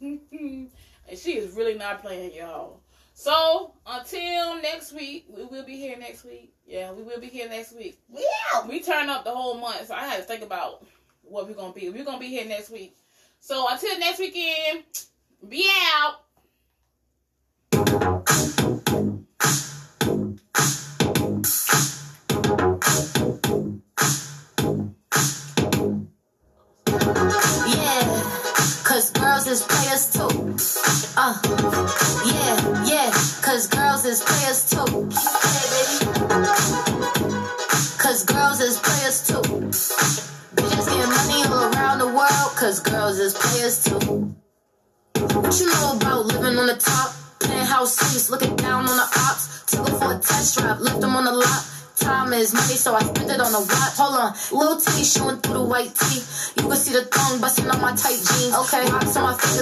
and 0.00 0.70
she 1.16 1.32
is 1.32 1.54
really 1.54 1.74
not 1.74 2.02
playing, 2.02 2.34
y'all. 2.34 2.80
So 3.14 3.72
until 3.86 4.60
next 4.60 4.92
week, 4.92 5.26
we 5.28 5.44
will 5.44 5.64
be 5.64 5.76
here 5.76 5.96
next 5.96 6.24
week. 6.24 6.52
Yeah, 6.66 6.92
we 6.92 7.02
will 7.02 7.20
be 7.20 7.28
here 7.28 7.48
next 7.48 7.76
week. 7.76 7.98
We 8.08 8.26
out. 8.54 8.68
We 8.68 8.80
turn 8.80 9.08
up 9.08 9.24
the 9.24 9.30
whole 9.30 9.58
month, 9.58 9.86
so 9.86 9.94
I 9.94 10.06
had 10.06 10.16
to 10.16 10.22
think 10.24 10.42
about 10.42 10.84
what 11.22 11.46
we're 11.46 11.54
gonna 11.54 11.72
be. 11.72 11.88
We're 11.90 12.04
gonna 12.04 12.18
be 12.18 12.28
here 12.28 12.46
next 12.46 12.70
week. 12.70 12.96
So 13.46 13.66
until 13.68 13.98
next 13.98 14.20
weekend, 14.20 14.84
be 15.46 15.68
out. 15.92 16.14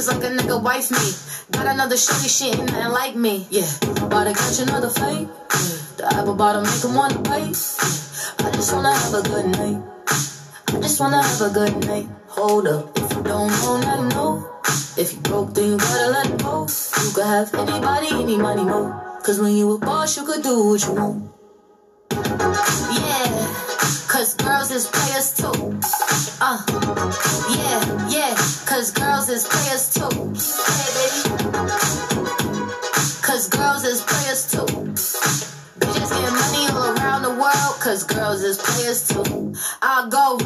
Fingers 0.03 0.09
like 0.09 0.33
a 0.33 0.37
nigga 0.37 0.63
wife 0.63 0.91
me. 0.91 1.53
Got 1.53 1.75
another 1.75 1.97
shorty, 1.97 2.29
she 2.29 2.47
ain't 2.47 2.59
nothing 2.71 2.93
like 2.93 3.17
me. 3.17 3.47
Yeah, 3.51 3.69
about 4.03 4.25
to 4.25 4.33
catch 4.33 4.61
another 4.61 4.89
fight. 4.89 5.29
The 5.97 6.07
apple 6.15 6.35
bottom 6.35 6.65
make 6.65 6.85
him 6.85 6.95
wanna 6.95 7.19
bite. 7.19 7.57
I 8.39 8.51
just 8.53 8.73
wanna 8.73 8.95
have 8.95 9.15
a 9.15 9.23
good 9.23 9.47
night. 9.47 9.83
I 10.69 10.81
just 10.81 11.01
wanna 11.01 11.23
have 11.23 11.41
a 11.43 11.51
good 11.51 11.87
night. 11.87 12.09
Hold 12.29 12.67
up, 12.67 12.97
if 12.97 13.13
you 13.13 13.23
don't 13.23 13.51
know, 13.51 13.81
now 13.81 14.03
you 14.03 14.09
know. 14.09 14.49
If 14.97 15.13
you 15.13 15.21
broke, 15.21 15.55
then 15.55 15.73
you 15.73 15.79
gotta 15.79 16.11
let 16.11 16.31
it 16.31 16.43
go. 16.43 16.67
You 16.67 17.11
could 17.13 17.27
have 17.27 17.55
anybody, 17.55 18.09
any 18.11 18.37
money, 18.37 18.65
more. 18.65 19.21
Cause 19.23 19.41
when 19.41 19.55
you 19.55 19.73
a 19.73 19.79
boss, 19.79 20.17
you 20.17 20.25
could 20.25 20.43
do 20.43 20.71
what 20.71 20.83
you 20.85 20.93
want. 20.95 21.31
Yeah, 22.11 23.55
cause 24.09 24.35
girls 24.35 24.71
is 24.71 24.87
players 24.89 25.37
too. 25.37 25.79
Uh, 26.41 26.59
cause 28.83 28.91
girls 28.91 29.29
is 29.29 29.45
players 29.45 29.95
too. 29.95 30.01
Yeah, 30.75 30.91
baby. 30.97 31.63
Cause 33.23 33.49
girls 33.49 33.85
is 33.85 34.01
players 34.03 34.51
too. 34.51 35.52
Cause 37.83 38.05
girls 38.05 38.43
is 38.45 38.59
players 38.59 39.09
too. 39.09 39.55
I 39.83 40.07
go 40.09 40.39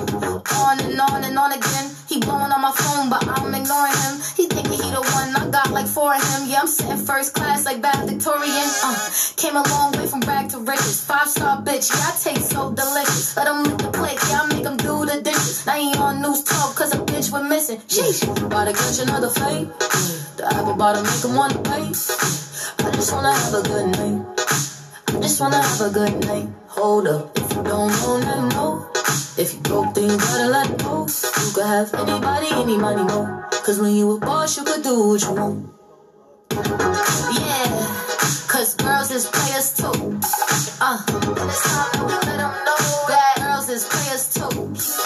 on 0.57 0.81
and 0.81 0.99
on 0.99 1.23
and 1.23 1.39
on 1.39 1.53
again. 1.53 1.91
He 2.09 2.19
blowing 2.19 2.51
on 2.51 2.63
my 2.63 2.73
phone, 2.73 3.11
but 3.11 3.29
I'm 3.29 3.53
ignoring 3.55 3.93
him. 3.93 4.15
He 4.37 4.47
thinking 4.49 4.81
he 4.81 4.91
the 4.91 5.05
one, 5.13 5.37
I 5.37 5.51
got 5.51 5.71
like 5.71 5.87
four 5.87 6.15
of 6.15 6.23
him. 6.33 6.49
Yeah, 6.49 6.61
I'm 6.61 6.67
sitting 6.67 6.97
first 6.97 7.35
class 7.35 7.67
like 7.67 7.83
bad 7.83 8.09
Victorian. 8.09 8.69
Uh, 8.83 9.11
came 9.37 9.55
a 9.55 9.63
long 9.69 9.93
way 9.93 10.07
from 10.07 10.21
rag 10.21 10.49
to 10.51 10.59
riches. 10.59 11.05
Five 11.05 11.29
star 11.29 11.61
bitch, 11.61 11.93
yeah, 11.93 12.09
I 12.09 12.17
taste 12.17 12.51
so 12.53 12.73
delicious. 12.73 13.37
Let 13.37 13.49
him 13.49 13.65
lick 13.65 13.79
the 13.85 13.91
plate, 13.93 14.19
yeah, 14.31 14.41
I 14.41 14.47
make 14.55 14.65
him 14.65 14.79
do 14.79 15.05
the 15.05 15.21
dishes. 15.21 15.67
Now 15.67 15.77
he 15.77 15.93
on 15.99 16.23
news 16.23 16.43
talk, 16.43 16.75
cause 16.75 16.95
a 16.95 16.99
bitch 16.99 17.31
went 17.31 17.49
missing. 17.51 17.81
Sheesh, 17.81 18.25
about 18.47 18.65
to 18.65 18.73
catch 18.73 18.99
another 19.01 19.29
fight. 19.29 19.69
The 20.39 20.49
apple 20.57 20.75
bottom 20.75 21.05
make 21.05 21.23
him 21.23 21.35
wanna 21.35 21.61
pay. 21.69 21.85
I 21.85 22.91
just 22.97 23.13
wanna 23.13 23.35
have 23.35 23.53
a 23.53 23.63
good 23.63 23.87
night. 23.93 24.36
Just 25.23 25.41
wanna 25.41 25.63
have 25.63 25.81
a 25.81 25.91
good 25.91 26.25
night. 26.27 26.49
Hold 26.69 27.09
up, 27.09 27.37
if 27.39 27.51
you 27.55 27.63
don't 27.63 27.91
know, 27.91 28.19
now 28.21 28.49
know. 28.49 28.91
If 29.39 29.55
you 29.55 29.61
broke, 29.61 29.95
then 29.95 30.11
you 30.11 30.17
gotta 30.19 30.49
let 30.49 30.79
go. 30.79 31.07
You 31.07 31.53
could 31.55 31.67
have 31.67 31.95
anybody, 31.95 32.49
any 32.53 32.77
money, 32.77 33.03
more. 33.03 33.49
Cause 33.51 33.81
when 33.81 33.95
you 33.95 34.13
a 34.13 34.19
boss, 34.21 34.57
you 34.57 34.65
could 34.65 34.83
do 34.83 35.09
what 35.09 35.23
you 35.23 35.33
want. 35.33 35.69
Yeah, 37.37 37.69
cause 38.49 38.75
girls 38.75 39.11
is 39.11 39.27
players 39.27 39.75
too. 39.75 40.21
Uh, 40.81 41.03
and 41.09 41.51
it's 41.51 41.63
time 41.65 41.91
that 41.93 42.05
we 42.07 42.13
let 42.13 42.25
them 42.25 42.53
know 42.65 42.77
that 43.09 43.35
girls 43.39 43.69
is 43.69 43.85
players 43.85 44.33
too. 44.33 45.06